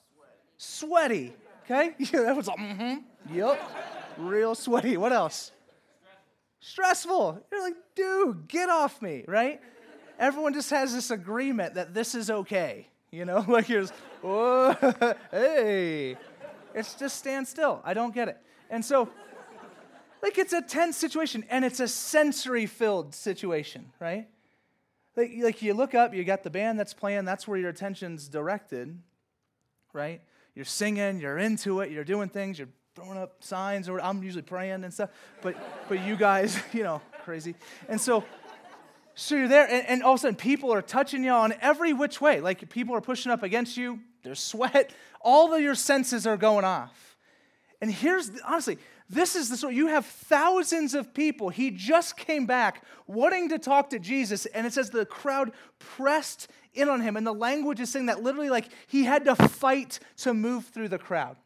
Sweaty. 0.59 1.33
Okay? 1.65 1.95
Yeah, 1.99 2.21
that 2.21 2.35
was 2.35 2.47
like, 2.47 2.59
mm-hmm. 2.59 3.35
Yep. 3.35 3.71
Real 4.17 4.53
sweaty. 4.53 4.97
What 4.97 5.13
else? 5.13 5.51
Stressful. 6.59 7.41
You're 7.51 7.61
like, 7.61 7.75
dude, 7.95 8.47
get 8.47 8.69
off 8.69 9.01
me, 9.01 9.23
right? 9.27 9.61
Everyone 10.19 10.53
just 10.53 10.69
has 10.71 10.93
this 10.93 11.09
agreement 11.09 11.75
that 11.75 11.93
this 11.93 12.13
is 12.13 12.29
okay. 12.29 12.87
You 13.11 13.25
know, 13.25 13.45
like 13.47 13.69
you're 13.69 13.81
just, 13.81 13.93
whoa, 14.21 14.75
hey. 15.31 16.17
It's 16.75 16.93
just 16.95 17.17
stand 17.17 17.47
still. 17.47 17.81
I 17.83 17.93
don't 17.93 18.13
get 18.13 18.27
it. 18.27 18.37
And 18.69 18.83
so, 18.83 19.09
like, 20.21 20.37
it's 20.37 20.53
a 20.53 20.61
tense 20.61 20.97
situation 20.97 21.45
and 21.49 21.63
it's 21.63 21.79
a 21.79 21.87
sensory 21.87 22.65
filled 22.65 23.15
situation, 23.15 23.91
right? 23.99 24.27
Like, 25.15 25.31
like, 25.41 25.61
you 25.61 25.73
look 25.73 25.95
up, 25.95 26.13
you 26.13 26.23
got 26.23 26.43
the 26.43 26.49
band 26.49 26.79
that's 26.79 26.93
playing, 26.93 27.25
that's 27.25 27.47
where 27.47 27.57
your 27.57 27.69
attention's 27.69 28.27
directed, 28.27 28.99
right? 29.93 30.21
You're 30.59 30.65
singing, 30.65 31.21
you're 31.21 31.37
into 31.37 31.79
it, 31.79 31.89
you're 31.89 32.03
doing 32.03 32.27
things, 32.27 32.59
you're 32.59 32.67
throwing 32.93 33.17
up 33.17 33.41
signs, 33.41 33.87
or 33.87 34.01
I'm 34.01 34.21
usually 34.21 34.41
praying 34.41 34.83
and 34.83 34.93
stuff. 34.93 35.09
But 35.41 35.55
but 35.87 36.03
you 36.03 36.17
guys, 36.17 36.59
you 36.73 36.83
know, 36.83 37.01
crazy. 37.23 37.55
And 37.87 37.99
so 37.99 38.25
so 39.15 39.35
you're 39.35 39.47
there, 39.47 39.69
and, 39.71 39.87
and 39.87 40.03
all 40.03 40.15
of 40.15 40.19
a 40.19 40.21
sudden 40.21 40.35
people 40.35 40.73
are 40.73 40.81
touching 40.81 41.23
you 41.23 41.31
on 41.31 41.53
every 41.61 41.93
which 41.93 42.19
way. 42.19 42.41
Like 42.41 42.69
people 42.69 42.93
are 42.93 42.99
pushing 42.99 43.31
up 43.31 43.41
against 43.41 43.77
you, 43.77 44.01
there's 44.21 44.41
sweat, 44.41 44.91
all 45.21 45.53
of 45.53 45.61
your 45.61 45.75
senses 45.75 46.27
are 46.27 46.35
going 46.35 46.65
off. 46.65 47.15
And 47.79 47.89
here's 47.89 48.29
honestly, 48.45 48.79
this 49.09 49.35
is 49.35 49.49
the 49.49 49.57
story. 49.57 49.75
You 49.75 49.87
have 49.87 50.05
thousands 50.05 50.93
of 50.93 51.13
people. 51.13 51.49
He 51.49 51.71
just 51.71 52.15
came 52.15 52.45
back 52.45 52.83
wanting 53.07 53.49
to 53.49 53.57
talk 53.57 53.89
to 53.89 53.99
Jesus, 53.99 54.45
and 54.45 54.67
it 54.67 54.73
says 54.73 54.91
the 54.91 55.05
crowd 55.05 55.51
pressed 55.79 56.47
in 56.75 56.89
on 56.89 57.01
him. 57.01 57.17
And 57.17 57.25
the 57.25 57.33
language 57.33 57.79
is 57.79 57.89
saying 57.89 58.05
that 58.05 58.21
literally, 58.21 58.51
like, 58.51 58.69
he 58.87 59.05
had 59.05 59.25
to 59.25 59.35
fight 59.35 59.99
to 60.17 60.33
move 60.33 60.65
through 60.65 60.89
the 60.89 60.99
crowd. 60.99 61.37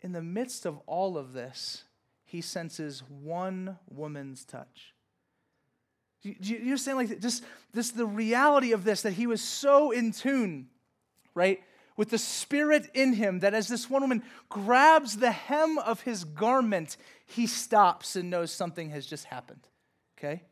In 0.00 0.12
the 0.12 0.22
midst 0.22 0.64
of 0.64 0.78
all 0.86 1.18
of 1.18 1.34
this, 1.34 1.84
he 2.24 2.40
senses 2.40 3.02
one 3.08 3.78
woman's 3.88 4.44
touch. 4.44 4.94
You 6.22 6.56
understand, 6.56 6.96
like, 6.96 7.20
just 7.20 7.44
this, 7.72 7.90
the 7.90 8.06
reality 8.06 8.72
of 8.72 8.82
this, 8.82 9.02
that 9.02 9.12
he 9.12 9.26
was 9.26 9.42
so 9.42 9.90
in 9.90 10.10
tune, 10.10 10.68
right, 11.34 11.60
with 11.96 12.10
the 12.10 12.18
spirit 12.18 12.90
in 12.94 13.14
him, 13.14 13.40
that 13.40 13.54
as 13.54 13.68
this 13.68 13.88
one 13.88 14.02
woman 14.02 14.22
grabs 14.48 15.16
the 15.16 15.30
hem 15.30 15.78
of 15.78 16.02
his 16.02 16.24
garment, 16.24 16.96
he 17.24 17.46
stops 17.46 18.16
and 18.16 18.30
knows 18.30 18.50
something 18.52 18.90
has 18.90 19.06
just 19.06 19.24
happened, 19.24 19.66
okay? 20.18 20.42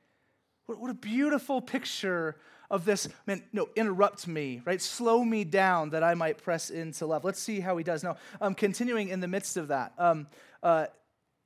What, 0.66 0.78
what 0.78 0.90
a 0.90 0.94
beautiful 0.94 1.60
picture 1.60 2.36
of 2.70 2.84
this, 2.84 3.08
man, 3.26 3.42
no, 3.52 3.68
interrupt 3.76 4.26
me, 4.26 4.62
right? 4.64 4.80
Slow 4.80 5.22
me 5.22 5.44
down 5.44 5.90
that 5.90 6.02
I 6.02 6.14
might 6.14 6.38
press 6.38 6.70
into 6.70 7.06
love. 7.06 7.24
Let's 7.24 7.40
see 7.40 7.60
how 7.60 7.76
he 7.76 7.84
does. 7.84 8.02
Now, 8.02 8.16
um, 8.40 8.54
continuing 8.54 9.10
in 9.10 9.20
the 9.20 9.28
midst 9.28 9.56
of 9.56 9.68
that, 9.68 9.92
um, 9.98 10.26
uh, 10.62 10.86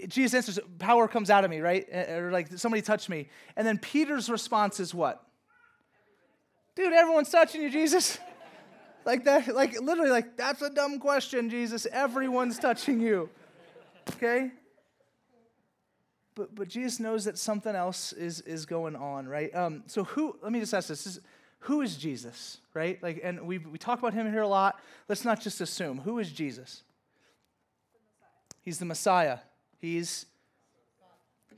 Jesus 0.06 0.34
answers, 0.34 0.60
power 0.78 1.08
comes 1.08 1.28
out 1.28 1.44
of 1.44 1.50
me, 1.50 1.58
right? 1.58 1.92
Or 1.92 2.30
like 2.30 2.46
somebody 2.56 2.82
touched 2.82 3.08
me. 3.08 3.28
And 3.56 3.66
then 3.66 3.78
Peter's 3.78 4.30
response 4.30 4.78
is 4.78 4.94
what? 4.94 5.24
Dude, 6.76 6.92
everyone's 6.92 7.30
touching 7.30 7.62
you, 7.62 7.70
Jesus. 7.70 8.18
Like 9.08 9.24
that, 9.24 9.54
like 9.54 9.80
literally, 9.80 10.10
like, 10.10 10.36
that's 10.36 10.62
a 10.62 10.70
dumb 10.70 11.00
question, 11.00 11.50
Jesus. 11.50 11.86
Everyone's 11.86 12.58
touching 12.58 13.00
you. 13.00 13.28
Okay? 14.10 14.52
but, 16.38 16.54
but 16.54 16.68
Jesus 16.68 17.00
knows 17.00 17.24
that 17.24 17.36
something 17.36 17.74
else 17.74 18.12
is, 18.12 18.40
is 18.42 18.64
going 18.64 18.94
on, 18.94 19.26
right? 19.26 19.52
Um, 19.54 19.82
so 19.86 20.04
who, 20.04 20.36
let 20.40 20.52
me 20.52 20.60
just 20.60 20.72
ask 20.72 20.86
this, 20.86 21.04
is, 21.04 21.20
who 21.60 21.82
is 21.82 21.96
Jesus, 21.96 22.58
right? 22.74 23.02
Like, 23.02 23.20
and 23.24 23.40
we, 23.40 23.58
we 23.58 23.76
talk 23.76 23.98
about 23.98 24.14
him 24.14 24.30
here 24.30 24.42
a 24.42 24.48
lot. 24.48 24.78
Let's 25.08 25.24
not 25.24 25.40
just 25.40 25.60
assume. 25.60 25.98
Who 25.98 26.20
is 26.20 26.30
Jesus? 26.30 26.84
The 28.50 28.56
He's 28.64 28.78
the 28.78 28.84
Messiah. 28.84 29.38
He's 29.80 30.26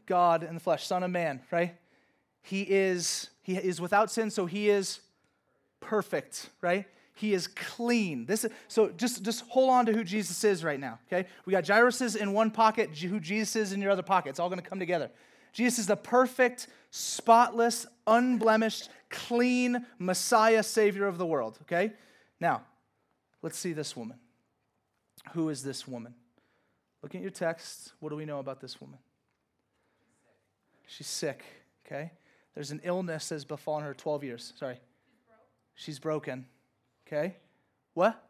God 0.06 0.42
in 0.42 0.54
the 0.54 0.60
flesh, 0.60 0.86
Son 0.86 1.02
of 1.02 1.10
Man, 1.10 1.40
right? 1.50 1.76
He 2.40 2.62
is, 2.62 3.28
he 3.42 3.56
is 3.58 3.82
without 3.82 4.10
sin, 4.10 4.30
so 4.30 4.46
he 4.46 4.70
is 4.70 5.00
perfect, 5.80 6.48
right? 6.62 6.86
He 7.20 7.34
is 7.34 7.48
clean. 7.48 8.24
This 8.24 8.44
is, 8.44 8.50
so 8.66 8.88
just, 8.88 9.22
just 9.22 9.44
hold 9.48 9.68
on 9.68 9.84
to 9.84 9.92
who 9.92 10.02
Jesus 10.04 10.42
is 10.42 10.64
right 10.64 10.80
now, 10.80 10.98
okay? 11.06 11.28
We 11.44 11.50
got 11.50 11.66
Jairus 11.66 12.00
in 12.16 12.32
one 12.32 12.50
pocket, 12.50 12.96
who 12.96 13.20
Jesus 13.20 13.56
is 13.56 13.72
in 13.74 13.82
your 13.82 13.90
other 13.90 14.02
pocket. 14.02 14.30
It's 14.30 14.40
all 14.40 14.48
going 14.48 14.58
to 14.60 14.66
come 14.66 14.78
together. 14.78 15.10
Jesus 15.52 15.80
is 15.80 15.86
the 15.86 15.96
perfect, 15.96 16.68
spotless, 16.90 17.84
unblemished, 18.06 18.88
clean 19.10 19.84
Messiah, 19.98 20.62
Savior 20.62 21.06
of 21.06 21.18
the 21.18 21.26
world, 21.26 21.58
okay? 21.62 21.92
Now, 22.40 22.62
let's 23.42 23.58
see 23.58 23.74
this 23.74 23.94
woman. 23.94 24.18
Who 25.34 25.50
is 25.50 25.62
this 25.62 25.86
woman? 25.86 26.14
Look 27.02 27.14
at 27.14 27.20
your 27.20 27.30
text. 27.30 27.92
What 28.00 28.08
do 28.08 28.16
we 28.16 28.24
know 28.24 28.38
about 28.38 28.62
this 28.62 28.80
woman? 28.80 28.98
She's 30.86 31.06
sick, 31.06 31.44
okay? 31.84 32.12
There's 32.54 32.70
an 32.70 32.80
illness 32.82 33.28
that's 33.28 33.44
befallen 33.44 33.84
her 33.84 33.92
12 33.92 34.24
years. 34.24 34.54
Sorry. 34.56 34.80
She's 35.74 35.98
broken, 35.98 36.46
okay? 37.10 37.36
What? 37.94 38.22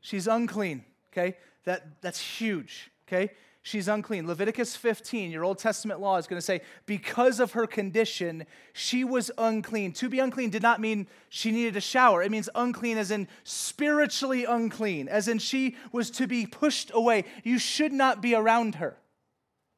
She's 0.00 0.26
unclean, 0.26 0.84
okay? 1.12 1.36
That, 1.64 2.00
that's 2.00 2.20
huge, 2.20 2.90
okay? 3.06 3.32
She's 3.62 3.88
unclean. 3.88 4.26
Leviticus 4.26 4.74
15, 4.74 5.30
your 5.30 5.44
Old 5.44 5.58
Testament 5.58 6.00
law 6.00 6.16
is 6.16 6.26
going 6.26 6.38
to 6.38 6.44
say, 6.44 6.62
because 6.86 7.40
of 7.40 7.52
her 7.52 7.66
condition, 7.66 8.46
she 8.72 9.04
was 9.04 9.30
unclean. 9.36 9.92
To 9.92 10.08
be 10.08 10.18
unclean 10.18 10.48
did 10.48 10.62
not 10.62 10.80
mean 10.80 11.06
she 11.28 11.50
needed 11.50 11.76
a 11.76 11.80
shower. 11.80 12.22
It 12.22 12.30
means 12.30 12.48
unclean 12.54 12.96
as 12.96 13.10
in 13.10 13.28
spiritually 13.44 14.46
unclean, 14.46 15.08
as 15.08 15.28
in 15.28 15.38
she 15.38 15.76
was 15.92 16.10
to 16.12 16.26
be 16.26 16.46
pushed 16.46 16.90
away. 16.94 17.24
You 17.44 17.58
should 17.58 17.92
not 17.92 18.22
be 18.22 18.34
around 18.34 18.76
her. 18.76 18.96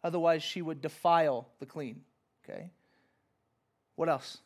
Otherwise, 0.04 0.44
she 0.44 0.62
would 0.62 0.80
defile 0.80 1.48
the 1.58 1.66
clean. 1.66 2.02
Okay? 2.44 2.70
What 3.96 4.08
else? 4.08 4.38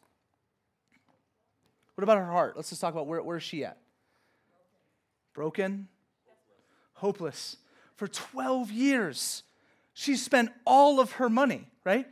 What 1.94 2.04
about 2.04 2.18
her 2.18 2.26
heart? 2.30 2.56
Let's 2.56 2.70
just 2.70 2.80
talk 2.80 2.92
about 2.92 3.06
where, 3.06 3.22
where 3.22 3.36
is 3.36 3.42
she 3.42 3.64
at? 3.64 3.78
Broken? 5.36 5.88
Hopeless. 6.94 7.58
For 7.94 8.08
12 8.08 8.70
years, 8.70 9.42
she's 9.92 10.24
spent 10.24 10.50
all 10.64 10.98
of 10.98 11.12
her 11.12 11.28
money, 11.28 11.68
right? 11.84 12.06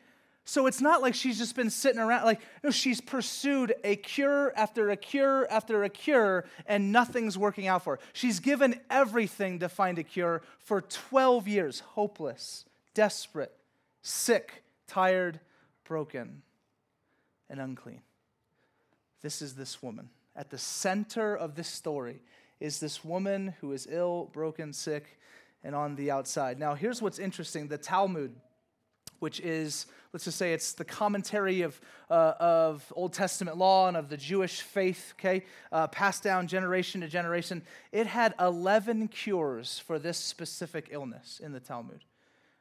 So 0.44 0.66
it's 0.66 0.82
not 0.82 1.00
like 1.00 1.14
she's 1.14 1.38
just 1.38 1.56
been 1.56 1.70
sitting 1.70 1.98
around. 1.98 2.26
Like, 2.26 2.42
no, 2.62 2.70
she's 2.70 3.00
pursued 3.00 3.72
a 3.82 3.96
cure 3.96 4.52
after 4.54 4.90
a 4.90 4.96
cure 4.96 5.50
after 5.50 5.84
a 5.84 5.88
cure, 5.88 6.44
and 6.66 6.92
nothing's 6.92 7.38
working 7.38 7.66
out 7.66 7.82
for 7.82 7.94
her. 7.94 8.00
She's 8.12 8.40
given 8.40 8.78
everything 8.90 9.60
to 9.60 9.70
find 9.70 9.98
a 9.98 10.04
cure 10.04 10.42
for 10.58 10.82
12 10.82 11.48
years, 11.48 11.80
hopeless, 11.80 12.66
desperate, 12.92 13.56
sick, 14.02 14.64
tired, 14.86 15.40
broken, 15.84 16.42
and 17.48 17.58
unclean. 17.58 18.02
This 19.22 19.40
is 19.40 19.54
this 19.54 19.82
woman. 19.82 20.10
At 20.36 20.50
the 20.50 20.58
center 20.58 21.34
of 21.34 21.54
this 21.54 21.68
story 21.68 22.20
is 22.60 22.80
this 22.80 23.04
woman 23.04 23.54
who 23.60 23.72
is 23.72 23.86
ill, 23.90 24.30
broken, 24.32 24.72
sick, 24.72 25.18
and 25.62 25.74
on 25.74 25.96
the 25.96 26.10
outside. 26.10 26.58
Now, 26.58 26.74
here's 26.74 27.00
what's 27.00 27.18
interesting 27.18 27.68
the 27.68 27.78
Talmud, 27.78 28.34
which 29.18 29.40
is, 29.40 29.86
let's 30.12 30.24
just 30.24 30.38
say 30.38 30.52
it's 30.52 30.72
the 30.72 30.84
commentary 30.84 31.62
of, 31.62 31.80
uh, 32.10 32.34
of 32.38 32.92
Old 32.94 33.14
Testament 33.14 33.56
law 33.56 33.88
and 33.88 33.96
of 33.96 34.08
the 34.08 34.16
Jewish 34.16 34.60
faith, 34.60 35.14
okay, 35.18 35.44
uh, 35.72 35.86
passed 35.88 36.22
down 36.22 36.46
generation 36.46 37.00
to 37.00 37.08
generation. 37.08 37.62
It 37.92 38.06
had 38.06 38.34
11 38.38 39.08
cures 39.08 39.78
for 39.78 39.98
this 39.98 40.18
specific 40.18 40.88
illness 40.90 41.40
in 41.42 41.52
the 41.52 41.60
Talmud. 41.60 42.04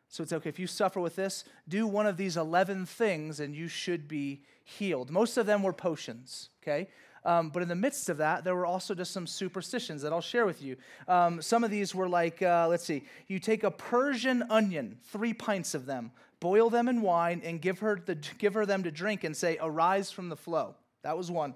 So 0.07 0.21
it's 0.21 0.31
okay. 0.31 0.49
If 0.49 0.59
you 0.59 0.67
suffer 0.67 0.99
with 0.99 1.15
this, 1.15 1.43
do 1.67 1.87
one 1.87 2.05
of 2.05 2.17
these 2.17 2.37
11 2.37 2.85
things 2.85 3.39
and 3.39 3.55
you 3.55 3.67
should 3.67 4.07
be 4.07 4.43
healed. 4.63 5.09
Most 5.09 5.37
of 5.37 5.45
them 5.45 5.63
were 5.63 5.73
potions, 5.73 6.49
okay? 6.61 6.87
Um, 7.25 7.49
but 7.49 7.61
in 7.61 7.69
the 7.69 7.75
midst 7.75 8.09
of 8.09 8.17
that, 8.17 8.43
there 8.43 8.55
were 8.55 8.65
also 8.65 8.93
just 8.93 9.11
some 9.11 9.27
superstitions 9.27 10.01
that 10.01 10.11
I'll 10.11 10.21
share 10.21 10.45
with 10.45 10.61
you. 10.61 10.75
Um, 11.07 11.41
some 11.41 11.63
of 11.63 11.71
these 11.71 11.95
were 11.95 12.09
like, 12.09 12.41
uh, 12.41 12.67
let's 12.69 12.83
see, 12.83 13.03
you 13.27 13.39
take 13.39 13.63
a 13.63 13.71
Persian 13.71 14.43
onion, 14.49 14.97
three 15.05 15.33
pints 15.33 15.73
of 15.73 15.85
them, 15.85 16.11
boil 16.39 16.69
them 16.69 16.89
in 16.89 17.01
wine, 17.01 17.41
and 17.43 17.61
give 17.61 17.79
her, 17.79 18.01
the, 18.05 18.15
give 18.37 18.53
her 18.53 18.65
them 18.65 18.83
to 18.83 18.91
drink 18.91 19.23
and 19.23 19.35
say, 19.35 19.57
Arise 19.61 20.11
from 20.11 20.29
the 20.29 20.35
flow. 20.35 20.75
That 21.03 21.17
was 21.17 21.31
one. 21.31 21.53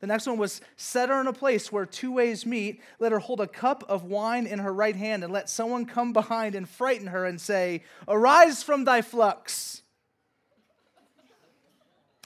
The 0.00 0.06
next 0.06 0.26
one 0.26 0.38
was 0.38 0.60
set 0.76 1.08
her 1.08 1.20
in 1.20 1.26
a 1.26 1.32
place 1.32 1.72
where 1.72 1.84
two 1.84 2.12
ways 2.12 2.46
meet. 2.46 2.80
Let 3.00 3.10
her 3.10 3.18
hold 3.18 3.40
a 3.40 3.48
cup 3.48 3.84
of 3.88 4.04
wine 4.04 4.46
in 4.46 4.60
her 4.60 4.72
right 4.72 4.94
hand 4.94 5.24
and 5.24 5.32
let 5.32 5.50
someone 5.50 5.86
come 5.86 6.12
behind 6.12 6.54
and 6.54 6.68
frighten 6.68 7.08
her 7.08 7.24
and 7.24 7.40
say, 7.40 7.82
Arise 8.06 8.62
from 8.62 8.84
thy 8.84 9.02
flux. 9.02 9.82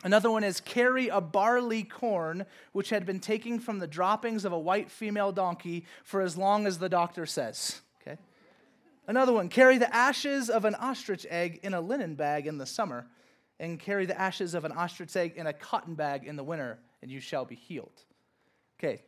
Another 0.05 0.31
one 0.31 0.43
is 0.43 0.61
carry 0.61 1.09
a 1.09 1.21
barley 1.21 1.85
corn 1.85 2.45
which 2.73 2.91
had 2.91 3.07
been 3.07 3.21
taken 3.21 3.61
from 3.61 3.79
the 3.79 3.87
droppings 3.87 4.45
of 4.45 4.53
a 4.53 4.59
white 4.59 4.91
female 4.91 5.31
donkey 5.31 5.85
for 6.03 6.21
as 6.21 6.37
long 6.37 6.67
as 6.67 6.79
the 6.79 6.89
doctor 6.89 7.25
says. 7.25 7.81
Okay. 8.01 8.19
Another 9.07 9.33
one, 9.33 9.49
carry 9.49 9.79
the 9.79 9.95
ashes 9.95 10.51
of 10.51 10.65
an 10.65 10.75
ostrich 10.75 11.27
egg 11.31 11.61
in 11.63 11.73
a 11.75 11.81
linen 11.81 12.15
bag 12.17 12.47
in 12.47 12.59
the 12.59 12.67
summer, 12.67 13.07
and 13.61 13.79
carry 13.79 14.07
the 14.07 14.21
ashes 14.21 14.55
of 14.55 14.65
an 14.65 14.73
ostrich 14.73 15.15
egg 15.15 15.35
in 15.37 15.47
a 15.47 15.53
cotton 15.53 15.95
bag 15.95 16.25
in 16.27 16.35
the 16.37 16.45
winter 16.45 16.79
and 17.03 17.11
you 17.11 17.21
shall 17.21 17.45
be 17.45 17.57
healed. 17.57 18.05
Okay, 18.79 19.03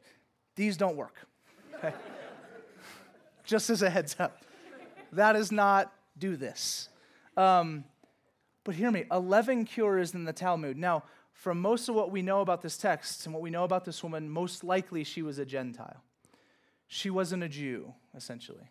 these 0.56 0.76
don't 0.76 0.96
work. 0.96 1.14
Okay? 1.76 1.94
Just 3.44 3.70
as 3.70 3.82
a 3.82 3.90
heads 3.90 4.16
up. 4.18 4.44
That 5.12 5.36
is 5.36 5.52
not 5.52 5.92
do 6.18 6.36
this. 6.36 6.88
Um, 7.36 7.84
but 8.64 8.74
hear 8.74 8.90
me 8.90 9.04
11 9.12 9.66
cures 9.66 10.14
in 10.14 10.24
the 10.24 10.32
Talmud. 10.32 10.76
Now, 10.76 11.04
from 11.32 11.60
most 11.60 11.88
of 11.88 11.94
what 11.94 12.10
we 12.10 12.22
know 12.22 12.40
about 12.40 12.62
this 12.62 12.76
text 12.76 13.26
and 13.26 13.34
what 13.34 13.42
we 13.42 13.50
know 13.50 13.64
about 13.64 13.84
this 13.84 14.02
woman, 14.02 14.30
most 14.30 14.64
likely 14.64 15.04
she 15.04 15.22
was 15.22 15.38
a 15.38 15.44
Gentile. 15.44 16.02
She 16.86 17.10
wasn't 17.10 17.42
a 17.42 17.48
Jew, 17.48 17.92
essentially. 18.16 18.70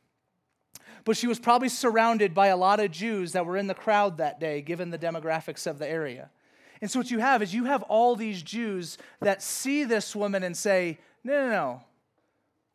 But 1.05 1.17
she 1.17 1.27
was 1.27 1.39
probably 1.39 1.69
surrounded 1.69 2.33
by 2.33 2.47
a 2.47 2.57
lot 2.57 2.79
of 2.79 2.91
Jews 2.91 3.33
that 3.33 3.45
were 3.45 3.57
in 3.57 3.67
the 3.67 3.73
crowd 3.73 4.17
that 4.17 4.39
day, 4.39 4.61
given 4.61 4.89
the 4.89 4.97
demographics 4.97 5.67
of 5.67 5.77
the 5.77 5.87
area. 5.87 6.29
And 6.81 6.89
so 6.89 6.99
what 6.99 7.11
you 7.11 7.19
have 7.19 7.41
is 7.41 7.53
you 7.53 7.65
have 7.65 7.83
all 7.83 8.15
these 8.15 8.41
Jews 8.41 8.97
that 9.21 9.41
see 9.41 9.83
this 9.83 10.15
woman 10.15 10.43
and 10.43 10.55
say, 10.55 10.99
no, 11.23 11.45
no, 11.45 11.49
no. 11.49 11.81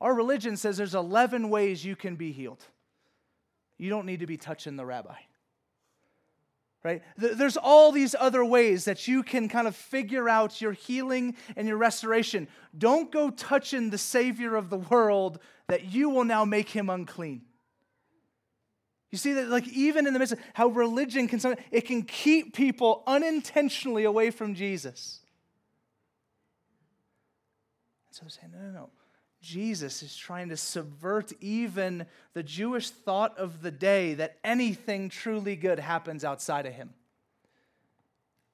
Our 0.00 0.14
religion 0.14 0.57
says 0.57 0.76
there's 0.76 0.94
11 0.94 1.50
ways 1.50 1.85
you 1.85 1.96
can 1.96 2.16
be 2.16 2.33
healed. 2.33 2.64
You 3.78 3.90
don't 3.90 4.07
need 4.07 4.20
to 4.20 4.26
be 4.26 4.37
touching 4.37 4.76
the 4.76 4.87
rabbi. 4.87 5.16
Right? 6.84 7.02
There's 7.16 7.56
all 7.56 7.90
these 7.90 8.14
other 8.18 8.44
ways 8.44 8.84
that 8.84 9.08
you 9.08 9.22
can 9.22 9.48
kind 9.48 9.66
of 9.66 9.74
figure 9.74 10.28
out 10.28 10.60
your 10.60 10.72
healing 10.72 11.34
and 11.56 11.66
your 11.66 11.76
restoration. 11.76 12.46
Don't 12.76 13.10
go 13.10 13.30
touching 13.30 13.90
the 13.90 13.98
Savior 13.98 14.54
of 14.54 14.70
the 14.70 14.78
world 14.78 15.40
that 15.66 15.84
you 15.92 16.08
will 16.08 16.24
now 16.24 16.44
make 16.44 16.68
him 16.70 16.88
unclean. 16.88 17.42
You 19.10 19.18
see 19.18 19.32
that, 19.34 19.48
like, 19.48 19.66
even 19.68 20.06
in 20.06 20.12
the 20.12 20.18
midst 20.18 20.34
of 20.34 20.40
how 20.54 20.68
religion 20.68 21.28
can, 21.28 21.56
it 21.70 21.82
can 21.82 22.02
keep 22.02 22.54
people 22.54 23.02
unintentionally 23.06 24.04
away 24.04 24.30
from 24.30 24.54
Jesus. 24.54 25.20
And 28.06 28.16
so 28.16 28.26
saying, 28.28 28.52
no, 28.52 28.60
no, 28.66 28.72
no. 28.72 28.90
Jesus 29.40 30.03
is 30.03 30.16
trying 30.16 30.48
to 30.48 30.57
subvert 30.57 31.33
even 31.40 32.07
the 32.35 32.42
Jewish 32.42 32.90
thought 32.90 33.38
of 33.38 33.62
the 33.62 33.70
day 33.70 34.14
that 34.14 34.38
anything 34.42 35.09
truly 35.09 35.55
good 35.55 35.79
happens 35.79 36.24
outside 36.24 36.66
of 36.66 36.72
him. 36.72 36.94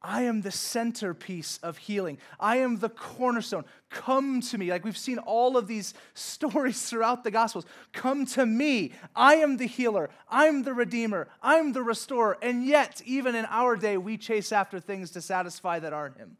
I 0.07 0.25
am 0.25 0.42
the 0.42 0.51
centerpiece 0.51 1.59
of 1.62 1.79
healing. 1.79 2.18
I 2.38 2.59
am 2.59 2.79
the 2.79 2.90
cornerstone. 2.90 3.64
Come 3.88 4.42
to 4.42 4.59
me. 4.59 4.70
Like 4.70 4.85
we've 4.85 4.99
seen 4.99 5.16
all 5.16 5.57
of 5.57 5.66
these 5.66 5.94
stories 6.14 6.83
throughout 6.83 7.25
the 7.25 7.31
Gospels. 7.31 7.64
Come 7.92 8.27
to 8.27 8.44
me. 8.44 8.92
I 9.16 9.37
am 9.37 9.57
the 9.57 9.66
healer. 9.66 10.11
I'm 10.29 10.62
the 10.62 10.75
redeemer. 10.75 11.29
I'm 11.42 11.73
the 11.73 11.83
restorer. 11.83 12.37
And 12.42 12.66
yet, 12.66 13.01
even 13.07 13.35
in 13.35 13.47
our 13.47 13.77
day, 13.77 13.97
we 13.97 14.18
chase 14.18 14.53
after 14.53 14.79
things 14.79 15.11
to 15.12 15.23
satisfy 15.23 15.79
that 15.79 15.94
aren't 15.94 16.18
Him. 16.18 16.37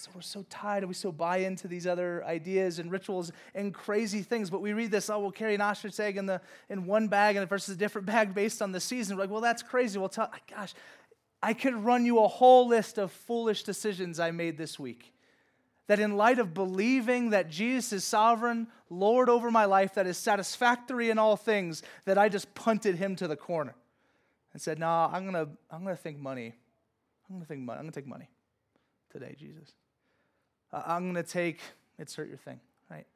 So 0.00 0.10
we're 0.14 0.22
so 0.22 0.46
tied 0.48 0.78
and 0.78 0.88
we 0.88 0.94
so 0.94 1.12
buy 1.12 1.38
into 1.38 1.68
these 1.68 1.86
other 1.86 2.24
ideas 2.24 2.78
and 2.78 2.90
rituals 2.90 3.32
and 3.54 3.74
crazy 3.74 4.22
things. 4.22 4.48
But 4.48 4.62
we 4.62 4.72
read 4.72 4.90
this, 4.90 5.10
oh, 5.10 5.18
we'll 5.18 5.30
carry 5.30 5.54
an 5.54 5.60
ostrich 5.60 6.00
egg 6.00 6.16
in, 6.16 6.24
the, 6.24 6.40
in 6.70 6.86
one 6.86 7.08
bag 7.08 7.36
and 7.36 7.46
versus 7.46 7.74
a 7.74 7.78
different 7.78 8.06
bag 8.14 8.34
based 8.34 8.62
on 8.62 8.72
the 8.72 8.80
season. 8.80 9.14
We're 9.14 9.24
like, 9.24 9.30
well, 9.30 9.42
that's 9.42 9.62
crazy. 9.62 9.98
Well, 9.98 10.08
tell, 10.08 10.32
gosh, 10.48 10.72
I 11.42 11.52
could 11.52 11.74
run 11.74 12.06
you 12.06 12.18
a 12.20 12.28
whole 12.28 12.66
list 12.66 12.96
of 12.96 13.12
foolish 13.12 13.62
decisions 13.62 14.18
I 14.18 14.30
made 14.30 14.56
this 14.56 14.78
week. 14.78 15.12
That 15.86 16.00
in 16.00 16.16
light 16.16 16.38
of 16.38 16.54
believing 16.54 17.30
that 17.30 17.50
Jesus 17.50 17.92
is 17.92 18.04
sovereign, 18.04 18.68
Lord 18.88 19.28
over 19.28 19.50
my 19.50 19.66
life, 19.66 19.96
that 19.96 20.06
is 20.06 20.16
satisfactory 20.16 21.10
in 21.10 21.18
all 21.18 21.36
things, 21.36 21.82
that 22.06 22.16
I 22.16 22.30
just 22.30 22.54
punted 22.54 22.94
him 22.94 23.16
to 23.16 23.28
the 23.28 23.36
corner 23.36 23.74
and 24.54 24.62
said, 24.62 24.78
No, 24.78 24.86
nah, 24.86 25.10
I'm 25.12 25.26
gonna, 25.26 25.48
I'm 25.70 25.84
gonna 25.84 25.94
think 25.94 26.18
money. 26.18 26.54
I'm 27.28 27.36
gonna 27.36 27.44
think 27.44 27.60
money. 27.60 27.78
I'm 27.78 27.84
gonna 27.84 27.92
take 27.92 28.06
money 28.06 28.30
today, 29.10 29.36
Jesus. 29.38 29.74
Uh, 30.72 30.82
I'm 30.86 31.06
gonna 31.06 31.22
take 31.22 31.60
insert 32.00 32.28
your 32.28 32.38
thing, 32.38 32.58
right? 32.90 33.06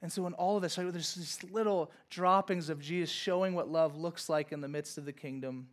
And 0.00 0.10
so 0.10 0.26
in 0.26 0.32
all 0.34 0.56
of 0.56 0.62
this, 0.62 0.78
right, 0.78 0.90
there's 0.90 1.14
these 1.14 1.38
little 1.50 1.90
droppings 2.08 2.70
of 2.70 2.80
Jesus 2.80 3.10
showing 3.10 3.54
what 3.54 3.68
love 3.68 3.96
looks 3.96 4.28
like 4.28 4.52
in 4.52 4.60
the 4.60 4.68
midst 4.68 4.96
of 4.96 5.04
the 5.04 5.12
kingdom 5.12 5.68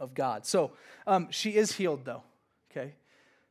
of 0.00 0.14
God. 0.14 0.46
So 0.46 0.72
um, 1.06 1.28
she 1.30 1.54
is 1.54 1.72
healed, 1.72 2.04
though. 2.04 2.22
Okay? 2.70 2.94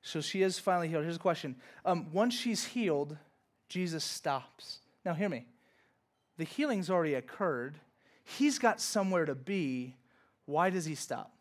So 0.02 0.20
she 0.20 0.42
is 0.42 0.60
finally 0.60 0.90
healed. 0.90 1.04
Here's 1.04 1.16
a 1.16 1.20
question. 1.20 1.56
Um, 1.86 2.12
once 2.12 2.34
she's 2.34 2.66
healed, 2.66 3.16
Jesus 3.70 4.04
stops. 4.04 4.80
Now, 5.06 5.14
hear 5.14 5.30
me. 5.30 5.46
The 6.38 6.44
healing's 6.44 6.90
already 6.90 7.14
occurred. 7.14 7.76
He's 8.24 8.60
got 8.60 8.82
somewhere 8.82 9.26
to 9.26 9.36
be. 9.36 9.96
Why 10.46 10.70
does 10.72 10.86
he 10.86 10.96
stop? 10.96 11.32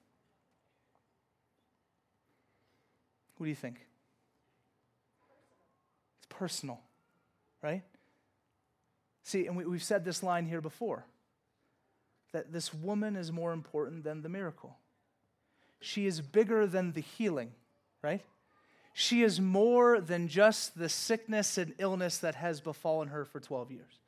What 3.37 3.47
do 3.47 3.51
you 3.51 3.57
think? 3.57 3.81
Personal, 6.41 6.81
right? 7.63 7.83
See, 9.25 9.47
and 9.47 9.55
we, 9.55 9.65
have 9.65 9.83
said 9.83 10.07
this 10.07 10.23
line 10.23 10.47
here 10.47 10.63
before 10.63 11.05
that 12.33 12.51
this 12.51 12.73
woman 12.73 13.15
is 13.15 13.31
more 13.31 13.53
important 13.53 14.05
than 14.05 14.23
the 14.23 14.31
miracle. 14.31 14.79
she 15.83 16.07
is 16.07 16.23
bigger 16.23 16.67
than 16.67 16.93
the 16.93 17.03
healing, 17.03 17.53
right? 18.01 18.23
She 18.95 19.23
is 19.23 19.39
more 19.39 20.01
than 20.01 20.29
just 20.29 20.79
the 20.79 20.89
sickness 20.89 21.59
and 21.59 21.75
illness 21.77 22.17
that 22.17 22.37
has 22.37 22.63
befallen 22.63 23.09
her 23.09 23.27
for 23.27 23.39
12 23.39 23.71
years. 23.73 23.99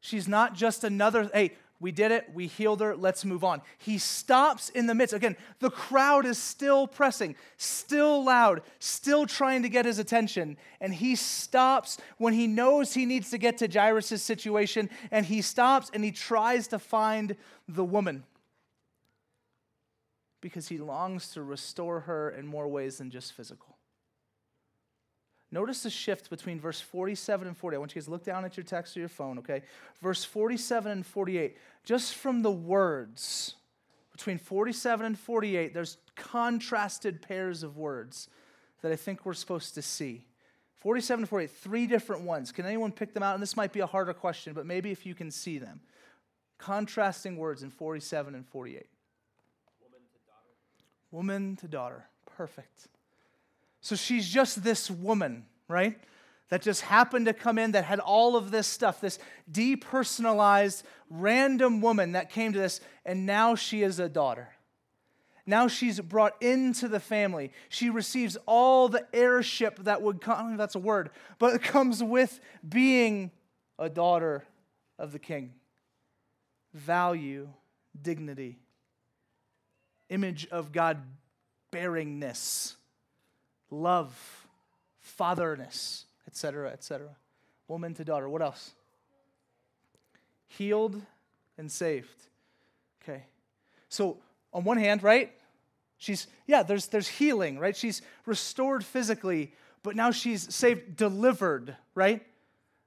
She's 0.00 0.26
not 0.26 0.56
just 0.56 0.82
another, 0.82 1.30
hey, 1.32 1.52
we 1.78 1.92
did 1.92 2.10
it, 2.10 2.30
we 2.32 2.46
healed 2.46 2.80
her, 2.80 2.96
let's 2.96 3.24
move 3.24 3.44
on. 3.44 3.60
He 3.78 3.98
stops 3.98 4.70
in 4.70 4.86
the 4.86 4.94
midst. 4.94 5.14
Again, 5.14 5.36
the 5.60 5.70
crowd 5.70 6.24
is 6.24 6.38
still 6.38 6.86
pressing, 6.86 7.36
still 7.58 8.24
loud, 8.24 8.62
still 8.78 9.26
trying 9.26 9.62
to 9.62 9.68
get 9.68 9.84
his 9.84 9.98
attention. 9.98 10.56
And 10.80 10.94
he 10.94 11.16
stops 11.16 11.98
when 12.16 12.32
he 12.32 12.46
knows 12.46 12.94
he 12.94 13.04
needs 13.04 13.30
to 13.30 13.38
get 13.38 13.58
to 13.58 13.68
Jairus' 13.68 14.22
situation, 14.22 14.88
and 15.10 15.26
he 15.26 15.42
stops 15.42 15.90
and 15.92 16.02
he 16.02 16.12
tries 16.12 16.68
to 16.68 16.78
find 16.78 17.36
the 17.68 17.84
woman 17.84 18.24
because 20.40 20.68
he 20.68 20.78
longs 20.78 21.32
to 21.32 21.42
restore 21.42 22.00
her 22.00 22.30
in 22.30 22.46
more 22.46 22.68
ways 22.68 22.98
than 22.98 23.10
just 23.10 23.32
physical. 23.32 23.75
Notice 25.56 25.84
the 25.84 25.88
shift 25.88 26.28
between 26.28 26.60
verse 26.60 26.82
47 26.82 27.48
and 27.48 27.56
40. 27.56 27.76
I 27.76 27.78
want 27.78 27.94
you 27.94 27.98
guys 27.98 28.04
to 28.04 28.10
look 28.10 28.24
down 28.24 28.44
at 28.44 28.58
your 28.58 28.64
text 28.64 28.94
or 28.94 29.00
your 29.00 29.08
phone, 29.08 29.38
okay? 29.38 29.62
Verse 30.02 30.22
47 30.22 30.92
and 30.92 31.06
48. 31.06 31.56
Just 31.82 32.14
from 32.14 32.42
the 32.42 32.50
words 32.50 33.54
between 34.12 34.36
47 34.36 35.06
and 35.06 35.18
48, 35.18 35.72
there's 35.72 35.96
contrasted 36.14 37.22
pairs 37.22 37.62
of 37.62 37.78
words 37.78 38.28
that 38.82 38.92
I 38.92 38.96
think 38.96 39.24
we're 39.24 39.32
supposed 39.32 39.74
to 39.76 39.80
see. 39.80 40.26
47 40.74 41.22
and 41.22 41.28
48, 41.30 41.50
three 41.50 41.86
different 41.86 42.24
ones. 42.24 42.52
Can 42.52 42.66
anyone 42.66 42.92
pick 42.92 43.14
them 43.14 43.22
out? 43.22 43.32
And 43.32 43.42
this 43.42 43.56
might 43.56 43.72
be 43.72 43.80
a 43.80 43.86
harder 43.86 44.12
question, 44.12 44.52
but 44.52 44.66
maybe 44.66 44.90
if 44.90 45.06
you 45.06 45.14
can 45.14 45.30
see 45.30 45.56
them. 45.56 45.80
Contrasting 46.58 47.38
words 47.38 47.62
in 47.62 47.70
47 47.70 48.34
and 48.34 48.46
48. 48.46 48.84
Woman 49.80 50.00
to 50.12 50.18
daughter. 50.26 50.52
Woman 51.12 51.56
to 51.56 51.66
daughter. 51.66 52.04
Perfect. 52.36 52.88
So 53.80 53.94
she's 53.96 54.28
just 54.28 54.64
this 54.64 54.90
woman, 54.90 55.46
right? 55.68 55.98
That 56.48 56.62
just 56.62 56.82
happened 56.82 57.26
to 57.26 57.32
come 57.32 57.58
in 57.58 57.72
that 57.72 57.84
had 57.84 57.98
all 57.98 58.36
of 58.36 58.50
this 58.50 58.66
stuff, 58.66 59.00
this 59.00 59.18
depersonalized, 59.50 60.82
random 61.10 61.80
woman 61.80 62.12
that 62.12 62.30
came 62.30 62.52
to 62.52 62.58
this, 62.58 62.80
and 63.04 63.26
now 63.26 63.54
she 63.54 63.82
is 63.82 63.98
a 63.98 64.08
daughter. 64.08 64.48
Now 65.44 65.68
she's 65.68 66.00
brought 66.00 66.40
into 66.42 66.88
the 66.88 66.98
family. 66.98 67.52
She 67.68 67.90
receives 67.90 68.36
all 68.46 68.88
the 68.88 69.06
heirship 69.12 69.78
that 69.84 70.02
would 70.02 70.20
come, 70.20 70.56
that's 70.56 70.74
a 70.74 70.80
word, 70.80 71.10
but 71.38 71.54
it 71.54 71.62
comes 71.62 72.02
with 72.02 72.40
being 72.68 73.30
a 73.78 73.88
daughter 73.88 74.44
of 74.98 75.12
the 75.12 75.20
king. 75.20 75.52
Value, 76.74 77.48
dignity, 78.00 78.58
image 80.08 80.46
of 80.48 80.72
God 80.72 81.02
bearingness 81.72 82.74
love, 83.70 84.46
fatherness, 85.00 86.04
etc., 86.26 86.70
etc. 86.70 87.08
Woman 87.68 87.94
to 87.94 88.04
daughter. 88.04 88.28
What 88.28 88.42
else? 88.42 88.72
Healed 90.48 91.00
and 91.58 91.70
saved. 91.70 92.28
Okay. 93.02 93.24
So, 93.88 94.18
on 94.52 94.64
one 94.64 94.78
hand, 94.78 95.02
right? 95.02 95.32
She's, 95.98 96.26
yeah, 96.46 96.62
there's, 96.62 96.86
there's 96.86 97.08
healing, 97.08 97.58
right? 97.58 97.76
She's 97.76 98.02
restored 98.26 98.84
physically, 98.84 99.52
but 99.82 99.96
now 99.96 100.10
she's 100.10 100.54
saved, 100.54 100.96
delivered, 100.96 101.76
right? 101.94 102.24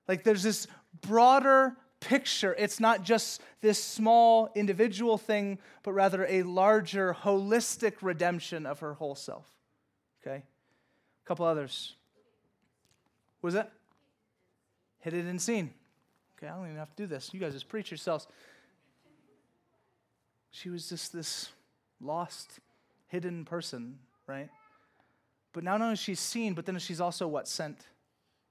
Like 0.08 0.24
there's 0.24 0.44
this 0.44 0.68
broader 1.02 1.76
picture. 2.00 2.56
It's 2.58 2.80
not 2.80 3.04
just 3.04 3.42
this 3.62 3.84
small 3.84 4.52
individual 4.56 5.18
thing, 5.18 5.60
but 5.84 5.94
rather 5.94 6.26
a 6.28 6.44
larger, 6.44 7.14
holistic 7.14 7.96
redemption 8.02 8.66
of 8.66 8.80
her 8.80 8.94
whole 8.94 9.16
self. 9.16 9.48
Okay? 10.22 10.44
Couple 11.30 11.46
others. 11.46 11.94
What 13.40 13.50
was 13.50 13.54
that? 13.54 13.72
Hidden 15.02 15.28
and 15.28 15.40
seen. 15.40 15.72
Okay, 16.36 16.48
I 16.48 16.56
don't 16.56 16.66
even 16.66 16.78
have 16.78 16.90
to 16.90 17.04
do 17.04 17.06
this. 17.06 17.30
You 17.32 17.40
guys 17.40 17.54
just 17.54 17.70
preach 17.70 17.92
yourselves. 17.92 18.26
She 20.50 20.72
was 20.72 20.90
just 20.90 21.14
this 21.14 21.50
lost, 22.02 22.60
hidden 23.10 23.46
person, 23.46 24.00
right? 24.26 24.50
But 25.54 25.64
not 25.64 25.82
only 25.82 25.98
she's 25.98 26.20
seen, 26.20 26.56
but 26.56 26.66
then 26.66 26.80
she's 26.80 27.00
also 27.00 27.28
what? 27.28 27.48
Sent. 27.48 27.78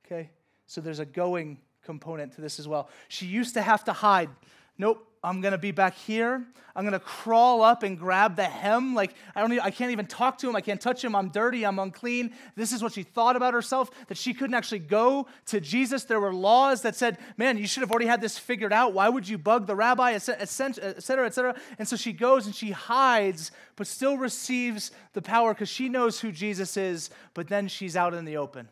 Okay? 0.07 0.31
So 0.67 0.81
there's 0.81 1.01
a 1.01 1.05
going 1.05 1.59
component 1.83 2.33
to 2.35 2.41
this 2.41 2.61
as 2.61 2.69
well. 2.69 2.89
She 3.09 3.27
used 3.27 3.55
to 3.55 3.63
have 3.63 3.83
to 3.87 3.93
hide. 3.93 4.31
Nope. 4.79 5.05
I'm 5.21 5.41
gonna 5.41 5.59
be 5.59 5.73
back 5.73 5.97
here. 5.97 6.47
I'm 6.77 6.85
gonna 6.85 7.01
crawl 7.01 7.63
up 7.63 7.83
and 7.83 7.99
grab 7.99 8.37
the 8.37 8.45
hem. 8.45 8.95
Like 8.95 9.15
I 9.35 9.41
don't, 9.41 9.53
even, 9.53 9.65
I 9.65 9.71
can't 9.71 9.91
even 9.91 10.07
talk 10.07 10.39
to 10.39 10.49
him. 10.49 10.55
I 10.55 10.61
can't 10.61 10.81
touch 10.81 11.03
him. 11.03 11.17
I'm 11.17 11.31
dirty. 11.31 11.67
I'm 11.67 11.81
unclean. 11.81 12.33
This 12.55 12.71
is 12.71 12.85
what 12.85 12.93
she 12.93 13.03
thought 13.03 13.35
about 13.35 13.53
herself. 13.53 13.91
That 14.07 14.17
she 14.17 14.33
couldn't 14.33 14.55
actually 14.55 14.79
go 14.79 15.27
to 15.47 15.61
Jesus. 15.61 16.05
There 16.05 16.21
were 16.21 16.33
laws 16.33 16.83
that 16.83 16.95
said, 16.95 17.19
"Man, 17.37 17.59
you 17.59 17.67
should 17.67 17.81
have 17.81 17.91
already 17.91 18.07
had 18.07 18.21
this 18.21 18.39
figured 18.39 18.73
out. 18.73 18.95
Why 18.95 19.09
would 19.09 19.29
you 19.29 19.39
bug 19.39 19.67
the 19.67 19.75
rabbi?" 19.75 20.13
Et 20.13 20.19
cetera, 20.21 20.95
et 20.97 21.03
cetera. 21.03 21.57
And 21.81 21.89
so 21.89 21.97
she 21.97 22.13
goes 22.13 22.47
and 22.47 22.55
she 22.55 22.71
hides, 22.71 23.51
but 23.75 23.89
still 23.89 24.17
receives 24.17 24.93
the 25.15 25.23
power 25.23 25.53
because 25.53 25.69
she 25.69 25.89
knows 25.89 26.21
who 26.21 26.31
Jesus 26.31 26.77
is. 26.77 27.11
But 27.35 27.49
then 27.49 27.67
she's 27.67 27.97
out 27.97 28.15
in 28.15 28.25
the 28.25 28.37
open. 28.37 28.69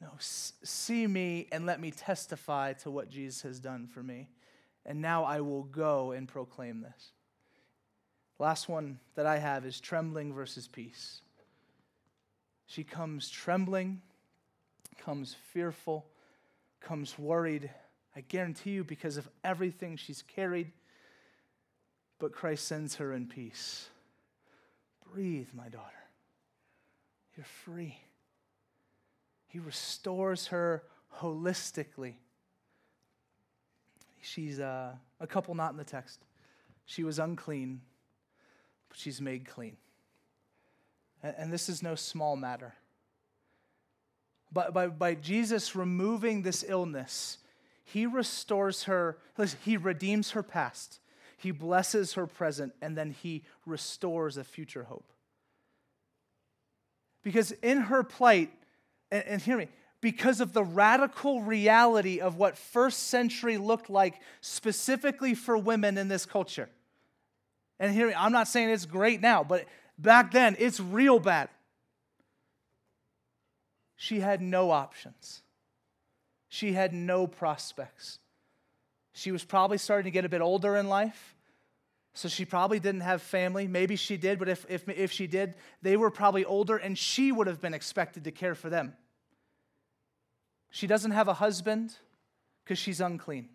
No, 0.00 0.10
see 0.18 1.08
me 1.08 1.48
and 1.50 1.66
let 1.66 1.80
me 1.80 1.90
testify 1.90 2.74
to 2.74 2.90
what 2.92 3.10
Jesus 3.10 3.42
has 3.42 3.58
done 3.58 3.88
for 3.88 4.02
me 4.02 4.28
and 4.86 5.00
now 5.00 5.24
I 5.24 5.40
will 5.40 5.62
go 5.62 6.12
and 6.12 6.28
proclaim 6.28 6.80
this. 6.80 7.12
Last 8.38 8.68
one 8.68 8.98
that 9.14 9.26
I 9.26 9.38
have 9.38 9.64
is 9.64 9.80
trembling 9.80 10.34
versus 10.34 10.66
peace. 10.66 11.20
She 12.66 12.84
comes 12.84 13.30
trembling, 13.30 14.02
comes 14.98 15.36
fearful, 15.52 16.06
comes 16.80 17.18
worried. 17.18 17.70
I 18.16 18.20
guarantee 18.22 18.70
you, 18.70 18.84
because 18.84 19.16
of 19.16 19.28
everything 19.42 19.96
she's 19.96 20.22
carried. 20.22 20.72
But 22.18 22.32
Christ 22.32 22.66
sends 22.66 22.96
her 22.96 23.12
in 23.12 23.26
peace. 23.26 23.88
Breathe, 25.12 25.48
my 25.54 25.68
daughter. 25.68 25.90
You're 27.36 27.46
free. 27.64 27.98
He 29.46 29.58
restores 29.58 30.48
her 30.48 30.82
holistically 31.20 32.14
she's 34.24 34.60
uh, 34.60 34.92
a 35.20 35.26
couple 35.26 35.54
not 35.54 35.72
in 35.72 35.76
the 35.76 35.84
text. 35.84 36.20
She 36.86 37.04
was 37.04 37.18
unclean, 37.18 37.80
but 38.88 38.98
she's 38.98 39.20
made 39.20 39.46
clean. 39.46 39.76
And, 41.22 41.34
and 41.38 41.52
this 41.52 41.68
is 41.68 41.82
no 41.82 41.94
small 41.94 42.36
matter. 42.36 42.74
But 44.52 44.72
by, 44.72 44.86
by 44.86 45.14
Jesus 45.14 45.74
removing 45.74 46.42
this 46.42 46.64
illness, 46.66 47.38
he 47.84 48.06
restores 48.06 48.84
her, 48.84 49.18
he 49.64 49.76
redeems 49.76 50.30
her 50.30 50.42
past, 50.42 51.00
he 51.36 51.50
blesses 51.50 52.14
her 52.14 52.26
present, 52.26 52.72
and 52.80 52.96
then 52.96 53.10
he 53.10 53.42
restores 53.66 54.36
a 54.36 54.44
future 54.44 54.84
hope. 54.84 55.12
Because 57.22 57.52
in 57.52 57.82
her 57.82 58.02
plight, 58.02 58.50
and, 59.10 59.24
and 59.24 59.42
hear 59.42 59.56
me, 59.56 59.68
because 60.04 60.42
of 60.42 60.52
the 60.52 60.62
radical 60.62 61.40
reality 61.40 62.20
of 62.20 62.36
what 62.36 62.58
first 62.58 63.04
century 63.04 63.56
looked 63.56 63.88
like 63.88 64.20
specifically 64.42 65.34
for 65.34 65.56
women 65.56 65.96
in 65.96 66.08
this 66.08 66.26
culture. 66.26 66.68
And 67.80 67.90
here, 67.90 68.12
I'm 68.14 68.30
not 68.30 68.46
saying 68.46 68.68
it's 68.68 68.84
great 68.84 69.22
now, 69.22 69.42
but 69.42 69.64
back 69.98 70.30
then 70.30 70.56
it's 70.58 70.78
real 70.78 71.18
bad. 71.18 71.48
She 73.96 74.20
had 74.20 74.42
no 74.42 74.72
options. 74.72 75.40
She 76.50 76.74
had 76.74 76.92
no 76.92 77.26
prospects. 77.26 78.18
She 79.14 79.32
was 79.32 79.42
probably 79.42 79.78
starting 79.78 80.04
to 80.04 80.10
get 80.10 80.26
a 80.26 80.28
bit 80.28 80.42
older 80.42 80.76
in 80.76 80.86
life. 80.86 81.34
So 82.12 82.28
she 82.28 82.44
probably 82.44 82.78
didn't 82.78 83.00
have 83.00 83.22
family. 83.22 83.66
Maybe 83.66 83.96
she 83.96 84.18
did, 84.18 84.38
but 84.38 84.50
if, 84.50 84.66
if, 84.68 84.86
if 84.86 85.12
she 85.12 85.26
did, 85.26 85.54
they 85.80 85.96
were 85.96 86.10
probably 86.10 86.44
older 86.44 86.76
and 86.76 86.98
she 86.98 87.32
would 87.32 87.46
have 87.46 87.62
been 87.62 87.72
expected 87.72 88.24
to 88.24 88.32
care 88.32 88.54
for 88.54 88.68
them. 88.68 88.92
She 90.74 90.88
doesn't 90.88 91.12
have 91.12 91.28
a 91.28 91.34
husband 91.34 91.94
because 92.64 92.80
she's 92.80 93.00
unclean. 93.00 93.48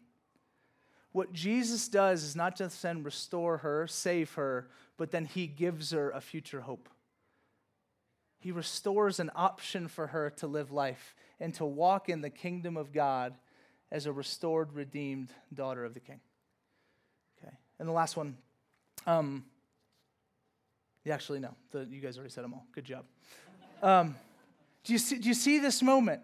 What 1.11 1.33
Jesus 1.33 1.89
does 1.89 2.23
is 2.23 2.33
not 2.33 2.55
just 2.55 2.81
then 2.81 3.03
restore 3.03 3.57
her, 3.57 3.87
save 3.87 4.35
her, 4.35 4.69
but 4.95 5.11
then 5.11 5.25
he 5.25 5.45
gives 5.45 5.91
her 5.91 6.11
a 6.11 6.21
future 6.21 6.61
hope. 6.61 6.87
He 8.39 8.53
restores 8.53 9.19
an 9.19 9.31
option 9.35 9.89
for 9.89 10.07
her 10.07 10.29
to 10.37 10.47
live 10.47 10.71
life 10.71 11.13
and 11.41 11.53
to 11.55 11.65
walk 11.65 12.07
in 12.07 12.21
the 12.21 12.29
kingdom 12.29 12.77
of 12.77 12.93
God 12.93 13.33
as 13.91 14.05
a 14.05 14.13
restored, 14.13 14.71
redeemed 14.71 15.33
daughter 15.53 15.83
of 15.83 15.93
the 15.93 15.99
king. 15.99 16.21
Okay. 17.43 17.53
And 17.79 17.89
the 17.89 17.91
last 17.91 18.15
one, 18.15 18.37
um, 19.05 19.43
yeah, 21.03 21.15
actually, 21.15 21.41
no. 21.41 21.53
The, 21.71 21.85
you 21.91 21.99
guys 21.99 22.17
already 22.17 22.31
said 22.31 22.45
them 22.45 22.53
all. 22.53 22.65
Good 22.71 22.85
job. 22.85 23.03
Um, 23.83 24.15
do, 24.85 24.93
you 24.93 24.99
see, 24.99 25.17
do 25.17 25.27
you 25.27 25.33
see 25.33 25.59
this 25.59 25.81
moment? 25.81 26.21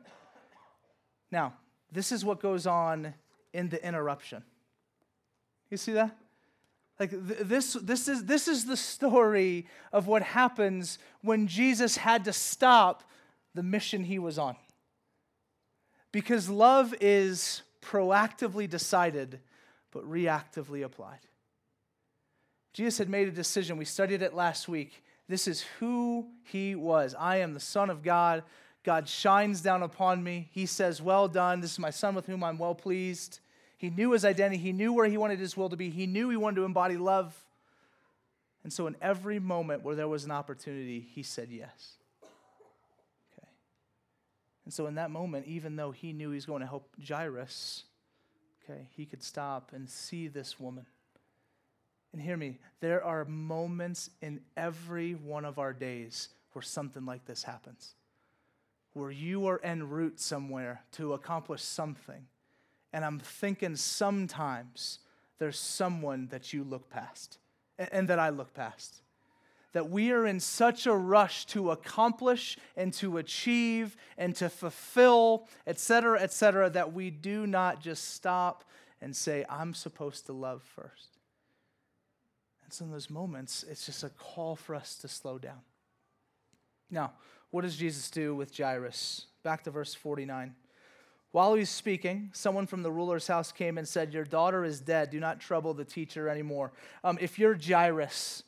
Now, 1.36 1.52
this 1.92 2.14
is 2.14 2.24
what 2.24 2.40
goes 2.40 2.66
on 2.66 3.14
in 3.52 3.68
the 3.68 3.86
interruption. 3.86 4.42
You 5.70 5.76
see 5.76 5.92
that? 5.92 6.16
Like 6.98 7.10
th- 7.10 7.42
this, 7.42 7.74
this, 7.74 8.08
is, 8.08 8.24
this 8.24 8.48
is 8.48 8.64
the 8.64 8.78
story 8.78 9.68
of 9.92 10.08
what 10.08 10.22
happens 10.22 10.98
when 11.22 11.48
Jesus 11.48 11.98
had 11.98 12.24
to 12.24 12.32
stop 12.32 13.04
the 13.54 13.64
mission 13.64 14.06
he 14.06 14.18
was 14.18 14.40
on. 14.40 14.56
Because 16.14 16.48
love 16.48 16.96
is 17.02 17.64
proactively 17.82 18.70
decided, 18.70 19.42
but 19.92 20.10
reactively 20.10 20.86
applied. 20.86 21.20
Jesus 22.72 22.98
had 22.98 23.10
made 23.10 23.28
a 23.28 23.32
decision. 23.32 23.76
We 23.76 23.84
studied 23.84 24.22
it 24.22 24.34
last 24.34 24.70
week. 24.70 25.04
This 25.28 25.50
is 25.50 25.66
who 25.82 26.28
he 26.46 26.76
was. 26.76 27.14
I 27.14 27.38
am 27.38 27.54
the 27.54 27.60
Son 27.60 27.90
of 27.90 28.04
God. 28.04 28.44
God 28.86 29.10
shines 29.10 29.62
down 29.62 29.82
upon 29.82 30.24
me. 30.24 30.48
He 30.52 30.68
says, 30.68 31.02
Well 31.02 31.28
done. 31.28 31.60
This 31.60 31.74
is 31.74 31.80
my 31.80 31.90
Son 31.90 32.14
with 32.14 32.28
whom 32.28 32.44
I'm 32.44 32.60
well 32.60 32.76
pleased. 32.76 33.40
He 33.78 33.90
knew 33.90 34.12
his 34.12 34.24
identity. 34.24 34.62
He 34.62 34.72
knew 34.72 34.94
where 34.94 35.08
he 35.08 35.18
wanted 35.18 35.40
his 35.40 35.58
will 35.58 35.70
to 35.70 35.76
be. 35.76 35.90
He 35.90 36.06
knew 36.06 36.30
he 36.30 36.38
wanted 36.38 36.58
to 36.58 36.66
embody 36.66 36.96
love. 36.96 37.36
And 38.64 38.72
so, 38.72 38.88
in 38.88 38.96
every 39.02 39.40
moment 39.40 39.84
where 39.84 39.96
there 39.96 40.08
was 40.08 40.24
an 40.24 40.32
opportunity, 40.32 41.00
he 41.00 41.24
said 41.24 41.50
yes. 41.52 41.98
Okay. 43.38 43.48
And 44.66 44.74
so, 44.74 44.86
in 44.86 44.96
that 44.96 45.12
moment, 45.12 45.48
even 45.48 45.76
though 45.76 45.92
he 45.92 46.14
knew 46.14 46.30
he 46.30 46.36
was 46.36 46.46
going 46.46 46.62
to 46.62 46.68
help 46.68 46.88
Jairus, 47.06 47.84
okay, 48.64 48.88
he 48.96 49.06
could 49.06 49.24
stop 49.24 49.72
and 49.74 49.90
see 49.90 50.28
this 50.28 50.60
woman. 50.60 50.86
And 52.14 52.22
hear 52.22 52.38
me, 52.38 52.60
there 52.80 53.04
are 53.04 53.26
moments 53.26 54.10
in 54.22 54.40
every 54.56 55.14
one 55.16 55.44
of 55.44 55.60
our 55.60 55.74
days 55.74 56.30
where 56.54 56.62
something 56.62 57.06
like 57.06 57.26
this 57.26 57.44
happens, 57.44 57.94
where 58.96 59.12
you 59.12 59.46
are 59.46 59.62
en 59.64 59.88
route 59.90 60.20
somewhere 60.20 60.82
to 60.94 61.14
accomplish 61.14 61.62
something 61.62 62.26
and 62.96 63.04
I'm 63.04 63.20
thinking 63.20 63.76
sometimes 63.76 65.00
there's 65.38 65.60
someone 65.60 66.30
that 66.30 66.54
you 66.54 66.64
look 66.64 66.90
past 66.90 67.40
and 67.78 68.08
that 68.08 68.20
I 68.20 68.30
look 68.30 68.54
past. 68.54 69.02
That 69.74 69.90
we 69.90 70.14
are 70.14 70.26
in 70.26 70.40
such 70.40 70.88
a 70.88 70.96
rush 70.96 71.46
to 71.48 71.72
accomplish 71.72 72.58
and 72.78 72.94
to 72.94 73.18
achieve 73.18 73.98
and 74.18 74.34
to 74.38 74.48
fulfill, 74.48 75.50
et 75.68 75.78
cetera, 75.78 76.22
et 76.22 76.32
cetera, 76.32 76.70
that 76.70 76.94
we 76.94 77.10
do 77.10 77.46
not 77.46 77.82
just 77.82 78.14
stop 78.14 78.64
and 79.02 79.14
say, 79.14 79.44
I'm 79.50 79.74
supposed 79.74 80.26
to 80.28 80.32
love 80.32 80.64
first. 80.64 81.18
And 82.64 82.72
so 82.72 82.86
in 82.86 82.92
those 82.92 83.10
moments, 83.10 83.66
it's 83.70 83.86
just 83.86 84.06
a 84.06 84.10
call 84.10 84.56
for 84.56 84.74
us 84.74 84.96
to 85.00 85.10
slow 85.10 85.38
down. 85.38 85.60
Now, 86.90 87.12
what 87.56 87.64
does 87.64 87.78
Jesus 87.78 88.10
do 88.10 88.36
with 88.36 88.56
Jairus? 88.58 89.28
Back 89.42 89.64
to 89.64 89.72
verse 89.72 89.94
49. 89.94 90.54
While 91.32 91.54
he 91.54 91.62
was 91.62 91.70
speaking, 91.70 92.32
someone 92.34 92.68
from 92.68 92.84
the 92.84 92.92
ruler's 92.92 93.28
house 93.28 93.54
came 93.54 93.78
and 93.78 93.88
said, 93.88 94.14
Your 94.14 94.26
daughter 94.26 94.66
is 94.66 94.82
dead. 94.82 95.10
Do 95.10 95.22
not 95.22 95.40
trouble 95.40 95.74
the 95.74 95.86
teacher 95.86 96.28
anymore. 96.28 96.74
Um, 97.02 97.18
if 97.22 97.40
you're 97.40 97.58
Jairus 97.58 98.44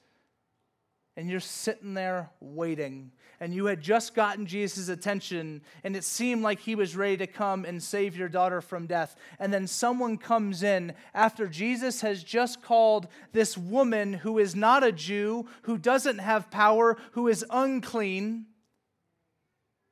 and 1.16 1.30
you're 1.30 1.40
sitting 1.40 1.94
there 1.94 2.32
waiting, 2.42 3.14
and 3.40 3.54
you 3.54 3.68
had 3.68 3.80
just 3.80 4.14
gotten 4.14 4.46
Jesus' 4.46 4.90
attention, 4.90 5.62
and 5.86 5.96
it 5.96 6.04
seemed 6.04 6.44
like 6.44 6.60
he 6.60 6.76
was 6.76 6.98
ready 6.98 7.16
to 7.16 7.28
come 7.28 7.64
and 7.64 7.82
save 7.82 8.18
your 8.18 8.28
daughter 8.28 8.60
from 8.60 8.88
death, 8.88 9.16
and 9.40 9.54
then 9.54 9.68
someone 9.68 10.18
comes 10.18 10.64
in 10.64 10.94
after 11.14 11.48
Jesus 11.48 12.02
has 12.02 12.26
just 12.26 12.62
called 12.62 13.08
this 13.32 13.58
woman 13.58 14.12
who 14.12 14.38
is 14.38 14.54
not 14.54 14.84
a 14.84 14.92
Jew, 14.92 15.46
who 15.62 15.78
doesn't 15.78 16.18
have 16.18 16.52
power, 16.52 16.98
who 17.12 17.30
is 17.30 17.46
unclean, 17.50 18.48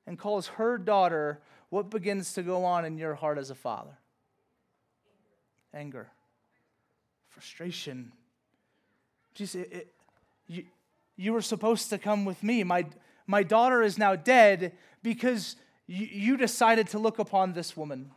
and 0.07 0.17
calls 0.17 0.47
her 0.47 0.77
daughter 0.77 1.41
what 1.69 1.89
begins 1.89 2.33
to 2.33 2.43
go 2.43 2.63
on 2.63 2.85
in 2.85 2.97
your 2.97 3.15
heart 3.15 3.37
as 3.37 3.49
a 3.49 3.55
father? 3.55 3.97
Anger, 5.73 6.07
frustration. 7.29 8.11
Jesus, 9.33 9.55
it, 9.55 9.73
it, 9.73 9.93
you, 10.47 10.63
you 11.17 11.33
were 11.33 11.41
supposed 11.41 11.89
to 11.89 11.97
come 11.97 12.25
with 12.25 12.41
me. 12.43 12.63
My, 12.63 12.85
my 13.27 13.43
daughter 13.43 13.81
is 13.81 13.97
now 13.97 14.15
dead 14.15 14.73
because 15.03 15.55
you, 15.87 16.05
you 16.05 16.37
decided 16.37 16.87
to 16.89 16.99
look 16.99 17.19
upon 17.19 17.53
this 17.53 17.75
woman 17.75 18.11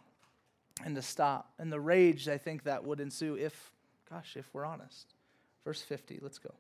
and 0.85 0.95
to 0.95 1.03
stop. 1.03 1.53
And 1.59 1.73
the 1.73 1.81
rage, 1.81 2.29
I 2.29 2.39
think, 2.39 2.65
that 2.65 2.85
would 2.85 3.01
ensue 3.01 3.37
if, 3.37 3.73
gosh, 4.09 4.37
if 4.37 4.49
we're 4.53 4.65
honest. 4.65 5.15
Verse 5.65 5.83
50, 5.83 6.21
let's 6.23 6.39
go. 6.39 6.55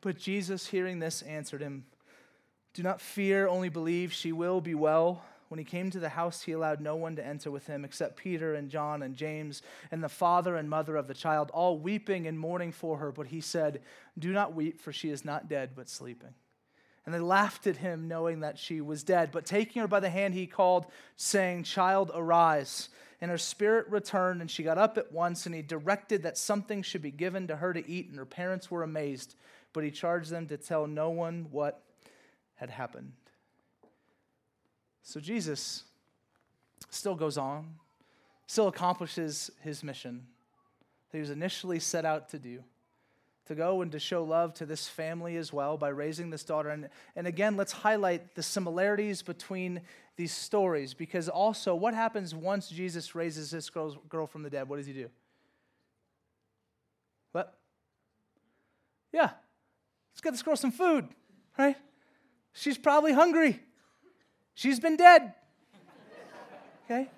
But 0.00 0.18
Jesus, 0.18 0.66
hearing 0.66 0.98
this, 0.98 1.22
answered 1.22 1.62
him, 1.62 1.84
Do 2.74 2.82
not 2.82 3.00
fear, 3.00 3.46
only 3.46 3.68
believe 3.68 4.12
she 4.12 4.32
will 4.32 4.60
be 4.60 4.74
well. 4.74 5.24
When 5.48 5.58
he 5.58 5.64
came 5.64 5.90
to 5.90 6.00
the 6.00 6.08
house, 6.08 6.42
he 6.42 6.50
allowed 6.50 6.80
no 6.80 6.96
one 6.96 7.14
to 7.14 7.24
enter 7.24 7.48
with 7.48 7.68
him 7.68 7.84
except 7.84 8.16
Peter 8.16 8.54
and 8.54 8.68
John 8.68 9.02
and 9.02 9.14
James 9.14 9.62
and 9.92 10.02
the 10.02 10.08
father 10.08 10.56
and 10.56 10.68
mother 10.68 10.96
of 10.96 11.06
the 11.06 11.14
child, 11.14 11.52
all 11.54 11.78
weeping 11.78 12.26
and 12.26 12.36
mourning 12.36 12.72
for 12.72 12.98
her. 12.98 13.12
But 13.12 13.28
he 13.28 13.40
said, 13.40 13.80
Do 14.18 14.32
not 14.32 14.54
weep, 14.54 14.80
for 14.80 14.92
she 14.92 15.10
is 15.10 15.24
not 15.24 15.48
dead, 15.48 15.70
but 15.76 15.88
sleeping. 15.88 16.34
And 17.06 17.14
they 17.14 17.20
laughed 17.20 17.68
at 17.68 17.76
him, 17.76 18.08
knowing 18.08 18.40
that 18.40 18.58
she 18.58 18.80
was 18.80 19.04
dead. 19.04 19.30
But 19.30 19.46
taking 19.46 19.80
her 19.80 19.86
by 19.86 20.00
the 20.00 20.10
hand, 20.10 20.34
he 20.34 20.48
called, 20.48 20.86
saying, 21.14 21.62
Child, 21.62 22.10
arise. 22.12 22.88
And 23.20 23.30
her 23.30 23.38
spirit 23.38 23.86
returned, 23.88 24.40
and 24.40 24.50
she 24.50 24.64
got 24.64 24.78
up 24.78 24.98
at 24.98 25.12
once, 25.12 25.46
and 25.46 25.54
he 25.54 25.62
directed 25.62 26.24
that 26.24 26.36
something 26.36 26.82
should 26.82 27.02
be 27.02 27.12
given 27.12 27.46
to 27.46 27.56
her 27.56 27.72
to 27.72 27.88
eat, 27.88 28.08
and 28.08 28.18
her 28.18 28.26
parents 28.26 28.72
were 28.72 28.82
amazed. 28.82 29.36
But 29.72 29.84
he 29.84 29.92
charged 29.92 30.30
them 30.30 30.48
to 30.48 30.56
tell 30.56 30.88
no 30.88 31.10
one 31.10 31.46
what 31.52 31.84
had 32.56 32.70
happened. 32.70 33.12
So 35.02 35.20
Jesus 35.20 35.84
still 36.90 37.14
goes 37.14 37.36
on, 37.36 37.74
still 38.46 38.68
accomplishes 38.68 39.50
his 39.62 39.82
mission 39.82 40.26
that 41.10 41.18
he 41.18 41.20
was 41.20 41.30
initially 41.30 41.80
set 41.80 42.04
out 42.04 42.28
to 42.30 42.38
do 42.38 42.64
to 43.46 43.54
go 43.54 43.82
and 43.82 43.92
to 43.92 43.98
show 43.98 44.24
love 44.24 44.54
to 44.54 44.66
this 44.66 44.88
family 44.88 45.36
as 45.36 45.52
well 45.52 45.76
by 45.76 45.88
raising 45.88 46.30
this 46.30 46.44
daughter. 46.44 46.70
And, 46.70 46.88
and 47.14 47.26
again, 47.26 47.56
let's 47.56 47.72
highlight 47.72 48.34
the 48.34 48.42
similarities 48.42 49.22
between 49.22 49.82
these 50.16 50.32
stories 50.32 50.94
because 50.94 51.28
also, 51.28 51.74
what 51.74 51.92
happens 51.92 52.34
once 52.34 52.68
Jesus 52.68 53.14
raises 53.14 53.50
this 53.50 53.68
girl, 53.68 53.96
girl 54.08 54.26
from 54.26 54.42
the 54.42 54.50
dead? 54.50 54.68
What 54.68 54.76
does 54.76 54.86
he 54.86 54.92
do? 54.92 55.10
What? 57.32 57.54
Yeah, 59.12 59.30
let's 60.12 60.20
get 60.22 60.30
this 60.30 60.42
girl 60.42 60.56
some 60.56 60.72
food, 60.72 61.08
right? 61.58 61.76
She's 62.54 62.78
probably 62.78 63.12
hungry. 63.12 63.60
She's 64.54 64.80
been 64.80 64.96
dead. 64.96 65.34
Okay? 66.84 67.10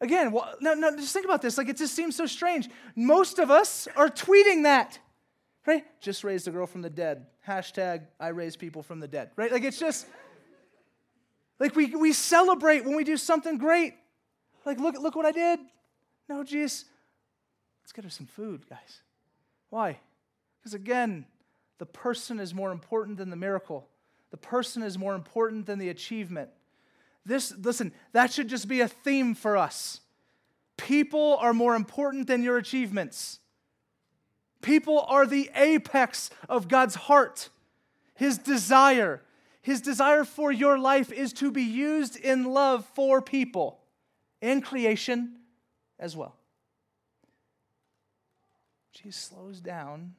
Again, 0.00 0.32
well, 0.32 0.54
no, 0.60 0.74
no, 0.74 0.94
just 0.96 1.12
think 1.14 1.24
about 1.24 1.40
this. 1.40 1.56
Like, 1.56 1.68
it 1.68 1.78
just 1.78 1.94
seems 1.94 2.14
so 2.14 2.26
strange. 2.26 2.68
Most 2.94 3.38
of 3.38 3.50
us 3.50 3.88
are 3.96 4.08
tweeting 4.08 4.64
that, 4.64 4.98
right? 5.66 5.84
Just 6.00 6.24
raised 6.24 6.46
a 6.46 6.50
girl 6.50 6.66
from 6.66 6.82
the 6.82 6.90
dead. 6.90 7.26
Hashtag, 7.48 8.02
I 8.20 8.28
raise 8.28 8.56
people 8.56 8.82
from 8.82 9.00
the 9.00 9.08
dead, 9.08 9.30
right? 9.36 9.50
Like, 9.50 9.64
it's 9.64 9.78
just, 9.78 10.06
like, 11.58 11.74
we, 11.74 11.94
we 11.94 12.12
celebrate 12.12 12.84
when 12.84 12.96
we 12.96 13.04
do 13.04 13.16
something 13.16 13.56
great. 13.56 13.94
Like, 14.66 14.78
look, 14.78 14.98
look 15.00 15.16
what 15.16 15.24
I 15.24 15.32
did. 15.32 15.60
No, 16.28 16.44
geez, 16.44 16.84
let's 17.82 17.92
get 17.92 18.04
her 18.04 18.10
some 18.10 18.26
food, 18.26 18.68
guys. 18.68 19.00
Why? 19.70 19.98
Because, 20.60 20.74
again, 20.74 21.24
the 21.78 21.86
person 21.86 22.40
is 22.40 22.54
more 22.54 22.70
important 22.70 23.18
than 23.18 23.30
the 23.30 23.36
miracle. 23.36 23.88
The 24.30 24.36
person 24.36 24.82
is 24.82 24.98
more 24.98 25.14
important 25.14 25.66
than 25.66 25.78
the 25.78 25.88
achievement. 25.88 26.50
This, 27.26 27.54
listen, 27.56 27.92
that 28.12 28.32
should 28.32 28.48
just 28.48 28.68
be 28.68 28.80
a 28.80 28.88
theme 28.88 29.34
for 29.34 29.56
us. 29.56 30.00
People 30.76 31.36
are 31.40 31.52
more 31.52 31.74
important 31.74 32.26
than 32.26 32.42
your 32.42 32.56
achievements. 32.56 33.38
People 34.60 35.00
are 35.08 35.26
the 35.26 35.50
apex 35.54 36.30
of 36.48 36.68
God's 36.68 36.94
heart, 36.94 37.50
His 38.14 38.38
desire. 38.38 39.22
His 39.62 39.80
desire 39.80 40.24
for 40.24 40.52
your 40.52 40.78
life 40.78 41.10
is 41.12 41.32
to 41.34 41.50
be 41.50 41.62
used 41.62 42.16
in 42.16 42.44
love 42.44 42.84
for 42.94 43.22
people 43.22 43.80
and 44.42 44.62
creation 44.62 45.36
as 45.98 46.16
well. 46.16 46.36
Jesus 48.92 49.20
slows 49.20 49.60
down 49.60 50.14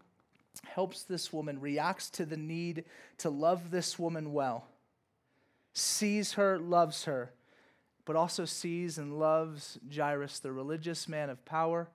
helps 0.64 1.04
this 1.04 1.34
woman, 1.34 1.60
reacts 1.60 2.10
to 2.12 2.26
the 2.26 2.38
need 2.38 2.86
to 3.20 3.30
love 3.30 3.72
this 3.72 4.00
woman 4.00 4.34
well, 4.34 4.68
sees 5.74 6.34
her, 6.34 6.58
loves 6.58 7.06
her, 7.06 7.34
but 8.06 8.16
also 8.16 8.46
sees 8.46 8.98
and 8.98 9.20
loves 9.20 9.80
Jairus, 9.94 10.40
the 10.40 10.52
religious 10.52 11.08
man 11.08 11.30
of 11.30 11.44
power, 11.46 11.90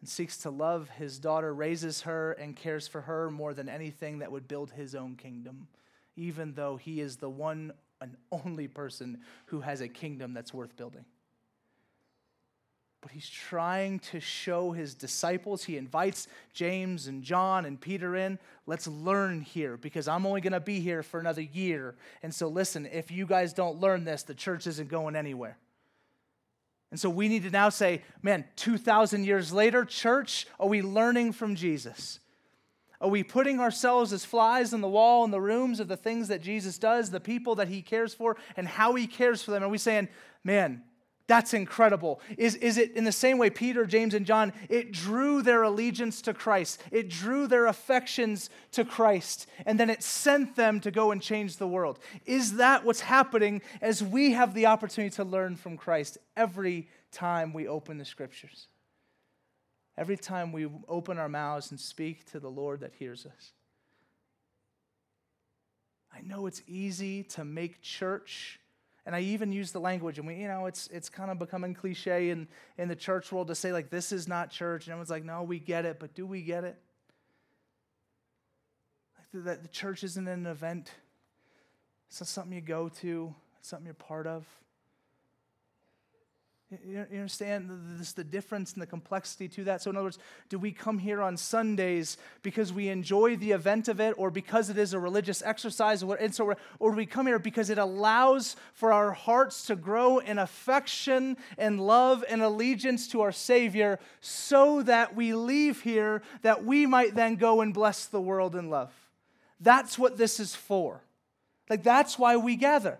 and 0.00 0.08
seeks 0.08 0.38
to 0.38 0.50
love 0.50 0.88
his 0.90 1.18
daughter, 1.18 1.52
raises 1.52 2.02
her, 2.02 2.32
and 2.32 2.56
cares 2.56 2.88
for 2.88 3.02
her 3.02 3.30
more 3.30 3.54
than 3.54 3.68
anything 3.68 4.20
that 4.20 4.32
would 4.32 4.48
build 4.48 4.70
his 4.70 4.94
own 4.94 5.16
kingdom, 5.16 5.68
even 6.16 6.54
though 6.54 6.76
he 6.76 7.00
is 7.00 7.16
the 7.16 7.30
one 7.30 7.72
and 8.00 8.16
only 8.30 8.68
person 8.68 9.18
who 9.46 9.60
has 9.60 9.80
a 9.80 9.88
kingdom 9.88 10.32
that's 10.32 10.54
worth 10.54 10.76
building 10.76 11.04
but 13.00 13.12
he's 13.12 13.28
trying 13.28 14.00
to 14.00 14.18
show 14.18 14.72
his 14.72 14.94
disciples. 14.94 15.64
He 15.64 15.76
invites 15.76 16.26
James 16.52 17.06
and 17.06 17.22
John 17.22 17.64
and 17.64 17.80
Peter 17.80 18.16
in. 18.16 18.38
Let's 18.66 18.88
learn 18.88 19.40
here 19.40 19.76
because 19.76 20.08
I'm 20.08 20.26
only 20.26 20.40
going 20.40 20.52
to 20.52 20.60
be 20.60 20.80
here 20.80 21.02
for 21.02 21.20
another 21.20 21.42
year. 21.42 21.94
And 22.22 22.34
so, 22.34 22.48
listen, 22.48 22.86
if 22.86 23.10
you 23.10 23.24
guys 23.24 23.52
don't 23.52 23.80
learn 23.80 24.04
this, 24.04 24.24
the 24.24 24.34
church 24.34 24.66
isn't 24.66 24.88
going 24.88 25.14
anywhere. 25.14 25.56
And 26.90 26.98
so 26.98 27.10
we 27.10 27.28
need 27.28 27.42
to 27.42 27.50
now 27.50 27.68
say, 27.68 28.02
man, 28.22 28.44
2,000 28.56 29.24
years 29.24 29.52
later, 29.52 29.84
church, 29.84 30.46
are 30.58 30.68
we 30.68 30.82
learning 30.82 31.32
from 31.32 31.54
Jesus? 31.54 32.18
Are 33.00 33.08
we 33.10 33.22
putting 33.22 33.60
ourselves 33.60 34.12
as 34.12 34.24
flies 34.24 34.74
on 34.74 34.80
the 34.80 34.88
wall 34.88 35.24
in 35.24 35.30
the 35.30 35.40
rooms 35.40 35.78
of 35.78 35.86
the 35.86 35.96
things 35.96 36.28
that 36.28 36.42
Jesus 36.42 36.78
does, 36.78 37.10
the 37.10 37.20
people 37.20 37.54
that 37.56 37.68
he 37.68 37.82
cares 37.82 38.12
for, 38.12 38.36
and 38.56 38.66
how 38.66 38.94
he 38.94 39.06
cares 39.06 39.42
for 39.42 39.52
them? 39.52 39.62
Are 39.62 39.68
we 39.68 39.78
saying, 39.78 40.08
man, 40.42 40.82
that's 41.28 41.52
incredible. 41.52 42.20
Is, 42.38 42.54
is 42.56 42.78
it 42.78 42.96
in 42.96 43.04
the 43.04 43.12
same 43.12 43.36
way 43.36 43.50
Peter, 43.50 43.84
James, 43.84 44.14
and 44.14 44.24
John, 44.24 44.52
it 44.70 44.92
drew 44.92 45.42
their 45.42 45.62
allegiance 45.62 46.22
to 46.22 46.32
Christ, 46.32 46.82
it 46.90 47.10
drew 47.10 47.46
their 47.46 47.66
affections 47.66 48.48
to 48.72 48.84
Christ, 48.84 49.46
and 49.66 49.78
then 49.78 49.90
it 49.90 50.02
sent 50.02 50.56
them 50.56 50.80
to 50.80 50.90
go 50.90 51.10
and 51.10 51.20
change 51.20 51.58
the 51.58 51.68
world? 51.68 51.98
Is 52.24 52.56
that 52.56 52.82
what's 52.84 53.02
happening 53.02 53.60
as 53.82 54.02
we 54.02 54.32
have 54.32 54.54
the 54.54 54.66
opportunity 54.66 55.14
to 55.16 55.24
learn 55.24 55.56
from 55.56 55.76
Christ 55.76 56.16
every 56.34 56.88
time 57.12 57.52
we 57.52 57.68
open 57.68 57.98
the 57.98 58.06
scriptures? 58.06 58.68
Every 59.98 60.16
time 60.16 60.50
we 60.50 60.66
open 60.88 61.18
our 61.18 61.28
mouths 61.28 61.70
and 61.70 61.78
speak 61.78 62.24
to 62.30 62.40
the 62.40 62.50
Lord 62.50 62.80
that 62.80 62.94
hears 62.98 63.26
us. 63.26 63.52
I 66.10 66.22
know 66.22 66.46
it's 66.46 66.62
easy 66.66 67.22
to 67.24 67.44
make 67.44 67.82
church 67.82 68.60
and 69.08 69.16
I 69.16 69.20
even 69.20 69.52
use 69.52 69.72
the 69.72 69.80
language, 69.80 70.18
and 70.18 70.28
we, 70.28 70.34
you 70.34 70.48
know, 70.48 70.66
it's 70.66 70.86
it's 70.88 71.08
kind 71.08 71.30
of 71.30 71.38
becoming 71.38 71.72
cliche 71.72 72.28
in, 72.28 72.46
in 72.76 72.88
the 72.88 72.94
church 72.94 73.32
world 73.32 73.48
to 73.48 73.54
say, 73.54 73.72
like, 73.72 73.88
this 73.88 74.12
is 74.12 74.28
not 74.28 74.50
church. 74.50 74.84
And 74.84 74.92
everyone's 74.92 75.08
like, 75.08 75.24
no, 75.24 75.44
we 75.44 75.58
get 75.58 75.86
it, 75.86 75.98
but 75.98 76.14
do 76.14 76.26
we 76.26 76.42
get 76.42 76.62
it? 76.62 76.76
Like 79.16 79.44
that 79.46 79.62
the 79.62 79.68
church 79.70 80.04
isn't 80.04 80.28
an 80.28 80.44
event. 80.44 80.90
It's 82.10 82.20
not 82.20 82.28
something 82.28 82.52
you 82.52 82.60
go 82.60 82.90
to, 83.00 83.34
it's 83.58 83.70
something 83.70 83.86
you're 83.86 83.94
part 83.94 84.26
of. 84.26 84.46
You 86.86 87.06
understand 87.12 87.70
this, 87.98 88.12
the 88.12 88.22
difference 88.22 88.74
and 88.74 88.82
the 88.82 88.86
complexity 88.86 89.48
to 89.48 89.64
that? 89.64 89.80
So, 89.80 89.88
in 89.88 89.96
other 89.96 90.04
words, 90.04 90.18
do 90.50 90.58
we 90.58 90.70
come 90.70 90.98
here 90.98 91.22
on 91.22 91.38
Sundays 91.38 92.18
because 92.42 92.74
we 92.74 92.90
enjoy 92.90 93.36
the 93.36 93.52
event 93.52 93.88
of 93.88 94.00
it 94.00 94.12
or 94.18 94.30
because 94.30 94.68
it 94.68 94.76
is 94.76 94.92
a 94.92 94.98
religious 94.98 95.40
exercise? 95.40 96.02
Or, 96.02 96.16
And 96.16 96.34
so, 96.34 96.52
or 96.78 96.90
do 96.90 96.96
we 96.98 97.06
come 97.06 97.26
here 97.26 97.38
because 97.38 97.70
it 97.70 97.78
allows 97.78 98.54
for 98.74 98.92
our 98.92 99.12
hearts 99.12 99.64
to 99.68 99.76
grow 99.76 100.18
in 100.18 100.38
affection 100.38 101.38
and 101.56 101.80
love 101.80 102.22
and 102.28 102.42
allegiance 102.42 103.08
to 103.08 103.22
our 103.22 103.32
Savior 103.32 103.98
so 104.20 104.82
that 104.82 105.16
we 105.16 105.32
leave 105.32 105.80
here 105.80 106.20
that 106.42 106.66
we 106.66 106.84
might 106.84 107.14
then 107.14 107.36
go 107.36 107.62
and 107.62 107.72
bless 107.72 108.04
the 108.04 108.20
world 108.20 108.54
in 108.54 108.68
love? 108.68 108.92
That's 109.58 109.98
what 109.98 110.18
this 110.18 110.38
is 110.38 110.54
for. 110.54 111.00
Like, 111.70 111.82
that's 111.82 112.18
why 112.18 112.36
we 112.36 112.56
gather. 112.56 112.98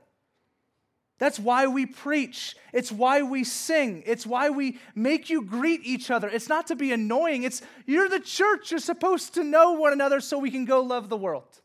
That's 1.19 1.39
why 1.39 1.66
we 1.66 1.85
preach. 1.85 2.55
It's 2.73 2.93
why 2.93 3.23
we 3.23 3.43
sing. 3.43 4.05
It's 4.07 4.25
why 4.25 4.51
we 4.51 4.79
make 4.95 5.29
you 5.29 5.43
greet 5.43 5.81
each 5.85 6.11
other. 6.11 6.29
It's 6.29 6.49
not 6.49 6.69
to 6.69 6.77
be 6.77 6.93
annoying. 6.93 7.43
It's 7.43 7.61
you're 7.87 8.09
the 8.09 8.21
church. 8.21 8.71
You're 8.71 8.81
supposed 8.81 9.35
to 9.35 9.43
know 9.43 9.73
one 9.73 9.93
another 9.93 10.21
so 10.21 10.39
we 10.39 10.51
can 10.51 10.64
go 10.64 10.81
love 10.81 11.09
the 11.09 11.16
world. 11.16 11.61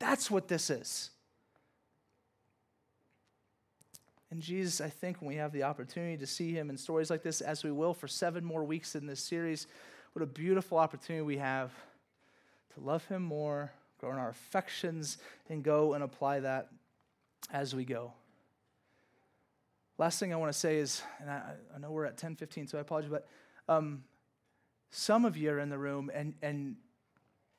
That's 0.00 0.30
what 0.30 0.48
this 0.48 0.70
is. 0.70 1.10
And 4.32 4.42
Jesus, 4.42 4.80
I 4.80 4.88
think 4.88 5.20
when 5.20 5.28
we 5.28 5.36
have 5.36 5.52
the 5.52 5.62
opportunity 5.62 6.16
to 6.16 6.26
see 6.26 6.52
him 6.52 6.68
in 6.68 6.76
stories 6.76 7.08
like 7.08 7.22
this, 7.22 7.40
as 7.40 7.62
we 7.62 7.70
will 7.70 7.94
for 7.94 8.08
seven 8.08 8.44
more 8.44 8.64
weeks 8.64 8.96
in 8.96 9.06
this 9.06 9.20
series, 9.20 9.68
what 10.14 10.24
a 10.24 10.26
beautiful 10.26 10.78
opportunity 10.78 11.22
we 11.22 11.36
have 11.36 11.70
to 12.74 12.80
love 12.80 13.06
him 13.06 13.22
more, 13.22 13.70
grow 13.98 14.10
in 14.10 14.18
our 14.18 14.30
affections, 14.30 15.18
and 15.48 15.62
go 15.62 15.94
and 15.94 16.02
apply 16.02 16.40
that 16.40 16.70
as 17.52 17.76
we 17.76 17.84
go. 17.84 18.12
Last 19.96 20.18
thing 20.18 20.32
I 20.32 20.36
want 20.36 20.52
to 20.52 20.58
say 20.58 20.78
is, 20.78 21.02
and 21.20 21.30
I, 21.30 21.54
I 21.74 21.78
know 21.78 21.90
we're 21.90 22.04
at 22.04 22.16
10:15, 22.16 22.70
so 22.70 22.78
I 22.78 22.80
apologize, 22.80 23.10
but 23.10 23.28
um, 23.68 24.04
some 24.90 25.24
of 25.24 25.36
you 25.36 25.50
are 25.50 25.58
in 25.58 25.68
the 25.68 25.78
room 25.78 26.10
and 26.12 26.34
and 26.42 26.76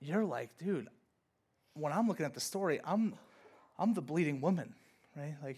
you're 0.01 0.25
like, 0.25 0.57
dude, 0.57 0.87
when 1.73 1.93
I'm 1.93 2.07
looking 2.07 2.25
at 2.25 2.33
the 2.33 2.39
story, 2.39 2.79
I'm 2.83 3.15
I'm 3.79 3.93
the 3.93 4.01
bleeding 4.01 4.41
woman, 4.41 4.73
right? 5.15 5.35
Like 5.43 5.57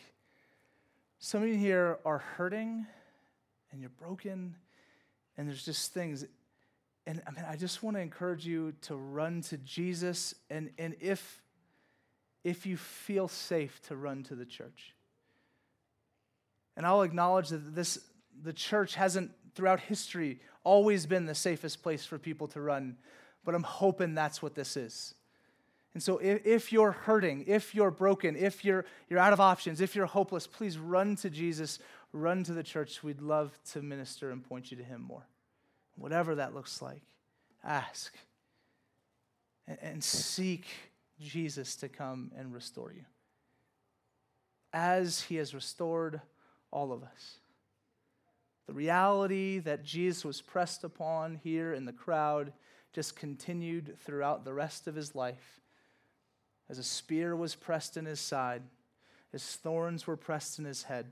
some 1.20 1.42
of 1.42 1.50
you 1.50 1.58
here 1.58 1.98
are 2.06 2.20
hurting 2.20 2.86
and 3.72 3.82
you're 3.82 3.90
broken, 3.90 4.56
and 5.36 5.48
there's 5.48 5.66
just 5.66 5.94
things. 5.94 6.26
And 7.08 7.22
I 7.26 7.32
mean, 7.32 7.46
I 7.48 7.56
just 7.56 7.82
want 7.82 7.98
to 7.98 8.02
encourage 8.02 8.46
you 8.46 8.74
to 8.82 8.96
run 8.96 9.42
to 9.44 9.58
Jesus, 9.58 10.36
and, 10.50 10.70
and 10.78 10.96
if 11.00 11.42
if 12.44 12.66
you 12.66 12.78
feel 12.78 13.28
safe 13.28 13.82
to 13.88 13.96
run 13.96 14.24
to 14.24 14.36
the 14.36 14.46
church. 14.46 14.94
And 16.78 16.86
I'll 16.86 17.02
acknowledge 17.02 17.50
that 17.50 17.76
this, 17.76 18.00
the 18.44 18.54
church 18.54 18.94
hasn't, 18.94 19.32
throughout 19.56 19.80
history, 19.80 20.40
always 20.64 21.08
been 21.08 21.26
the 21.26 21.36
safest 21.36 21.82
place 21.82 22.06
for 22.06 22.20
people 22.20 22.48
to 22.50 22.62
run. 22.62 22.98
But 23.44 23.56
I'm 23.56 23.64
hoping 23.64 24.14
that's 24.14 24.42
what 24.44 24.54
this 24.54 24.78
is. 24.78 25.16
And 25.96 26.04
so 26.04 26.20
if, 26.20 26.46
if 26.46 26.72
you're 26.72 26.92
hurting, 26.92 27.46
if 27.48 27.74
you're 27.74 27.90
broken, 27.90 28.36
if 28.36 28.64
you're, 28.64 28.86
you're 29.10 29.20
out 29.20 29.34
of 29.34 29.40
options, 29.40 29.82
if 29.82 29.96
you're 29.96 30.06
hopeless, 30.06 30.46
please 30.46 30.78
run 30.78 31.16
to 31.18 31.32
Jesus, 31.32 31.80
run 32.14 32.44
to 32.44 32.54
the 32.54 32.62
church. 32.62 33.04
We'd 33.04 33.22
love 33.22 33.58
to 33.72 33.82
minister 33.82 34.30
and 34.30 34.48
point 34.48 34.70
you 34.70 34.78
to 34.78 34.84
Him 34.84 35.02
more. 35.02 35.26
Whatever 35.96 36.36
that 36.36 36.54
looks 36.54 36.80
like, 36.80 37.02
ask 37.64 38.14
and, 39.68 39.80
and 39.82 40.04
seek 40.04 40.68
Jesus 41.20 41.76
to 41.78 41.90
come 41.90 42.32
and 42.38 42.54
restore 42.54 42.94
you. 42.94 43.06
As 44.72 45.22
He 45.22 45.38
has 45.38 45.56
restored 45.56 46.22
all 46.72 46.92
of 46.92 47.04
us. 47.04 47.40
The 48.68 48.74
reality 48.74 49.60
that 49.60 49.84
Jesus 49.84 50.26
was 50.26 50.42
pressed 50.42 50.84
upon 50.84 51.40
here 51.44 51.74
in 51.74 51.86
the 51.86 51.94
crowd 51.94 52.52
just 52.94 53.16
continued 53.16 53.96
throughout 54.04 54.44
the 54.44 54.54
rest 54.54 54.88
of 54.88 54.96
his 54.96 55.16
life. 55.16 55.62
As 56.70 56.78
a 56.78 56.84
spear 56.84 57.36
was 57.36 57.56
pressed 57.56 57.96
in 57.96 58.06
his 58.06 58.20
side, 58.20 58.64
as 59.34 59.44
thorns 59.44 60.06
were 60.06 60.18
pressed 60.18 60.60
in 60.60 60.66
his 60.66 60.84
head, 60.84 61.06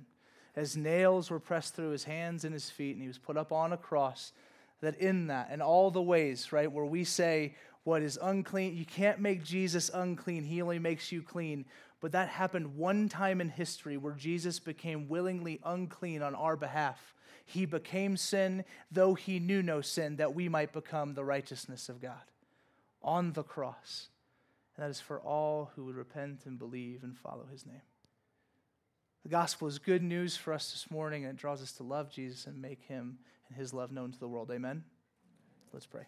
as 0.55 0.75
nails 0.75 1.29
were 1.29 1.39
pressed 1.39 1.75
through 1.75 1.91
his 1.91 2.03
hands 2.03 2.43
and 2.43 2.53
his 2.53 2.69
feet, 2.69 2.93
and 2.93 3.01
he 3.01 3.07
was 3.07 3.17
put 3.17 3.37
up 3.37 3.51
on 3.51 3.71
a 3.71 3.77
cross. 3.77 4.33
That 4.81 4.97
in 4.97 5.27
that, 5.27 5.51
in 5.51 5.61
all 5.61 5.91
the 5.91 6.01
ways, 6.01 6.51
right, 6.51 6.71
where 6.71 6.85
we 6.85 7.05
say 7.05 7.55
what 7.83 8.01
is 8.01 8.19
unclean, 8.21 8.75
you 8.75 8.85
can't 8.85 9.19
make 9.19 9.43
Jesus 9.43 9.89
unclean, 9.93 10.43
he 10.43 10.61
only 10.61 10.79
makes 10.79 11.11
you 11.11 11.21
clean. 11.21 11.65
But 12.05 12.11
that 12.11 12.29
happened 12.29 12.77
one 12.77 13.09
time 13.09 13.41
in 13.41 13.49
history 13.49 13.97
where 13.97 14.13
Jesus 14.13 14.59
became 14.59 15.07
willingly 15.07 15.59
unclean 15.63 16.21
on 16.21 16.35
our 16.35 16.55
behalf. 16.55 17.15
He 17.45 17.65
became 17.65 18.15
sin, 18.15 18.63
though 18.91 19.15
he 19.15 19.39
knew 19.39 19.63
no 19.63 19.81
sin, 19.81 20.17
that 20.17 20.35
we 20.35 20.47
might 20.47 20.71
become 20.71 21.15
the 21.15 21.25
righteousness 21.25 21.89
of 21.89 21.99
God 21.99 22.21
on 23.01 23.33
the 23.33 23.41
cross. 23.41 24.09
And 24.77 24.85
that 24.85 24.91
is 24.91 25.01
for 25.01 25.19
all 25.19 25.71
who 25.75 25.85
would 25.85 25.95
repent 25.95 26.41
and 26.45 26.59
believe 26.59 27.01
and 27.01 27.17
follow 27.17 27.47
his 27.51 27.65
name. 27.65 27.81
The 29.23 29.29
gospel 29.29 29.67
is 29.67 29.79
good 29.79 30.03
news 30.03 30.37
for 30.37 30.53
us 30.53 30.73
this 30.73 30.91
morning, 30.91 31.25
and 31.25 31.33
it 31.33 31.41
draws 31.41 31.63
us 31.63 31.71
to 31.71 31.83
love 31.83 32.11
Jesus 32.11 32.45
and 32.45 32.61
make 32.61 32.83
him 32.83 33.17
and 33.49 33.57
his 33.57 33.73
love 33.73 33.91
known 33.91 34.11
to 34.11 34.19
the 34.19 34.27
world. 34.27 34.51
Amen. 34.51 34.83
Let's 35.73 35.87
pray. 35.87 36.05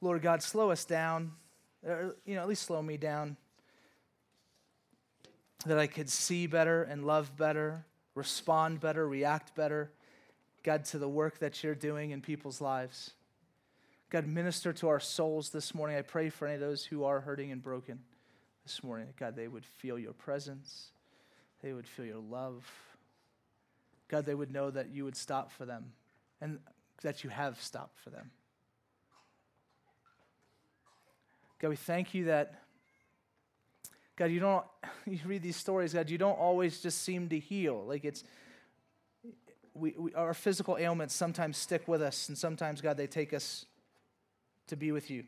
Lord 0.00 0.22
God, 0.22 0.40
slow 0.40 0.70
us 0.70 0.84
down 0.84 1.32
or, 1.84 2.16
you 2.24 2.34
know, 2.34 2.42
at 2.42 2.48
least 2.48 2.62
slow 2.62 2.82
me 2.82 2.96
down, 2.96 3.36
that 5.64 5.78
I 5.78 5.86
could 5.86 6.08
see 6.08 6.46
better 6.46 6.82
and 6.82 7.04
love 7.04 7.36
better, 7.36 7.84
respond 8.14 8.80
better, 8.80 9.08
react 9.08 9.54
better, 9.54 9.90
God, 10.62 10.84
to 10.86 10.98
the 10.98 11.08
work 11.08 11.38
that 11.38 11.62
you're 11.62 11.74
doing 11.74 12.10
in 12.10 12.20
people's 12.20 12.60
lives. 12.60 13.12
God, 14.10 14.26
minister 14.26 14.72
to 14.74 14.88
our 14.88 15.00
souls 15.00 15.50
this 15.50 15.74
morning. 15.74 15.96
I 15.96 16.02
pray 16.02 16.30
for 16.30 16.46
any 16.46 16.54
of 16.54 16.60
those 16.60 16.84
who 16.84 17.04
are 17.04 17.20
hurting 17.20 17.50
and 17.50 17.62
broken 17.62 18.00
this 18.64 18.82
morning. 18.84 19.08
God, 19.18 19.34
they 19.34 19.48
would 19.48 19.64
feel 19.64 19.98
your 19.98 20.12
presence, 20.12 20.90
they 21.62 21.72
would 21.72 21.86
feel 21.86 22.04
your 22.06 22.22
love. 22.30 22.64
God, 24.08 24.24
they 24.24 24.34
would 24.34 24.52
know 24.52 24.70
that 24.70 24.90
you 24.90 25.04
would 25.04 25.16
stop 25.16 25.50
for 25.50 25.64
them 25.64 25.92
and 26.40 26.60
that 27.02 27.24
you 27.24 27.30
have 27.30 27.60
stopped 27.60 27.98
for 27.98 28.10
them. 28.10 28.30
God, 31.58 31.68
we 31.68 31.76
thank 31.76 32.14
you 32.14 32.26
that, 32.26 32.62
God, 34.16 34.26
you 34.26 34.40
don't, 34.40 34.64
you 35.06 35.18
read 35.24 35.42
these 35.42 35.56
stories, 35.56 35.94
God, 35.94 36.10
you 36.10 36.18
don't 36.18 36.38
always 36.38 36.80
just 36.80 37.02
seem 37.02 37.28
to 37.30 37.38
heal. 37.38 37.84
Like 37.86 38.04
it's, 38.04 38.24
we, 39.74 39.94
we, 39.96 40.14
our 40.14 40.34
physical 40.34 40.76
ailments 40.78 41.14
sometimes 41.14 41.56
stick 41.56 41.86
with 41.86 42.02
us, 42.02 42.28
and 42.28 42.36
sometimes, 42.36 42.80
God, 42.80 42.96
they 42.96 43.06
take 43.06 43.32
us 43.32 43.66
to 44.68 44.76
be 44.76 44.92
with 44.92 45.10
you. 45.10 45.24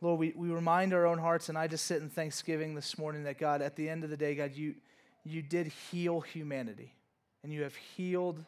Lord, 0.00 0.20
we, 0.20 0.32
we 0.36 0.48
remind 0.48 0.94
our 0.94 1.06
own 1.06 1.18
hearts, 1.18 1.48
and 1.48 1.58
I 1.58 1.66
just 1.66 1.86
sit 1.86 2.00
in 2.00 2.08
thanksgiving 2.08 2.74
this 2.74 2.96
morning 2.98 3.24
that, 3.24 3.38
God, 3.38 3.62
at 3.62 3.74
the 3.74 3.88
end 3.88 4.04
of 4.04 4.10
the 4.10 4.16
day, 4.16 4.34
God, 4.36 4.54
you, 4.54 4.76
you 5.24 5.42
did 5.42 5.66
heal 5.66 6.20
humanity, 6.20 6.94
and 7.42 7.52
you 7.52 7.62
have 7.62 7.74
healed 7.74 8.44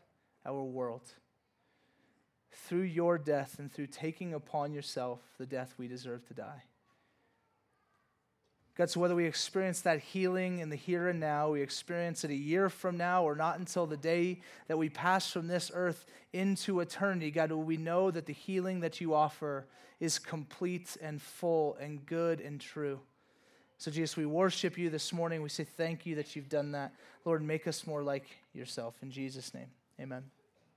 our 0.46 0.62
world 0.62 1.02
through 2.53 2.82
your 2.82 3.18
death 3.18 3.57
and 3.59 3.72
through 3.72 3.86
taking 3.86 4.34
upon 4.34 4.72
yourself 4.72 5.20
the 5.38 5.46
death 5.46 5.74
we 5.78 5.88
deserve 5.88 6.26
to 6.28 6.34
die. 6.34 6.64
God, 8.76 8.88
so 8.88 9.01
whether 9.01 9.14
we 9.14 9.26
experience 9.26 9.82
that 9.82 10.01
healing 10.01 10.61
in 10.61 10.70
the 10.70 10.76
here 10.76 11.09
and 11.09 11.20
now, 11.20 11.51
we 11.51 11.61
experience 11.61 12.24
it 12.24 12.30
a 12.30 12.34
year 12.34 12.70
from 12.70 12.96
now, 12.96 13.24
or 13.24 13.34
not 13.34 13.59
until 13.59 13.84
the 13.84 13.96
day 13.96 14.40
that 14.68 14.78
we 14.78 14.88
pass 14.88 15.30
from 15.30 15.48
this 15.48 15.70
earth 15.74 16.07
into 16.32 16.80
eternity, 16.80 17.30
God, 17.30 17.53
we 17.53 17.76
know 17.76 18.11
that 18.11 18.26
the 18.26 18.32
healing 18.32 18.80
that 18.80 19.01
you 19.01 19.12
offer 19.12 19.66
is 19.98 20.18
complete 20.18 20.96
and 21.03 21.20
full 21.20 21.74
and 21.74 22.07
good 22.07 22.40
and 22.40 22.59
true. 22.59 23.01
So, 23.76 23.90
Jesus, 23.90 24.16
we 24.16 24.24
worship 24.24 24.78
you 24.78 24.88
this 24.88 25.12
morning. 25.12 25.42
We 25.42 25.48
say 25.51 25.64
thank 25.64 26.07
you 26.07 26.14
that 26.16 26.34
you've 26.34 26.48
done 26.48 26.72
that. 26.72 26.92
Lord, 27.24 27.42
make 27.42 27.66
us 27.66 27.86
more 27.86 28.03
like 28.03 28.26
yourself. 28.55 28.94
In 29.03 29.11
Jesus' 29.11 29.53
name, 29.53 29.68
amen. 30.01 30.22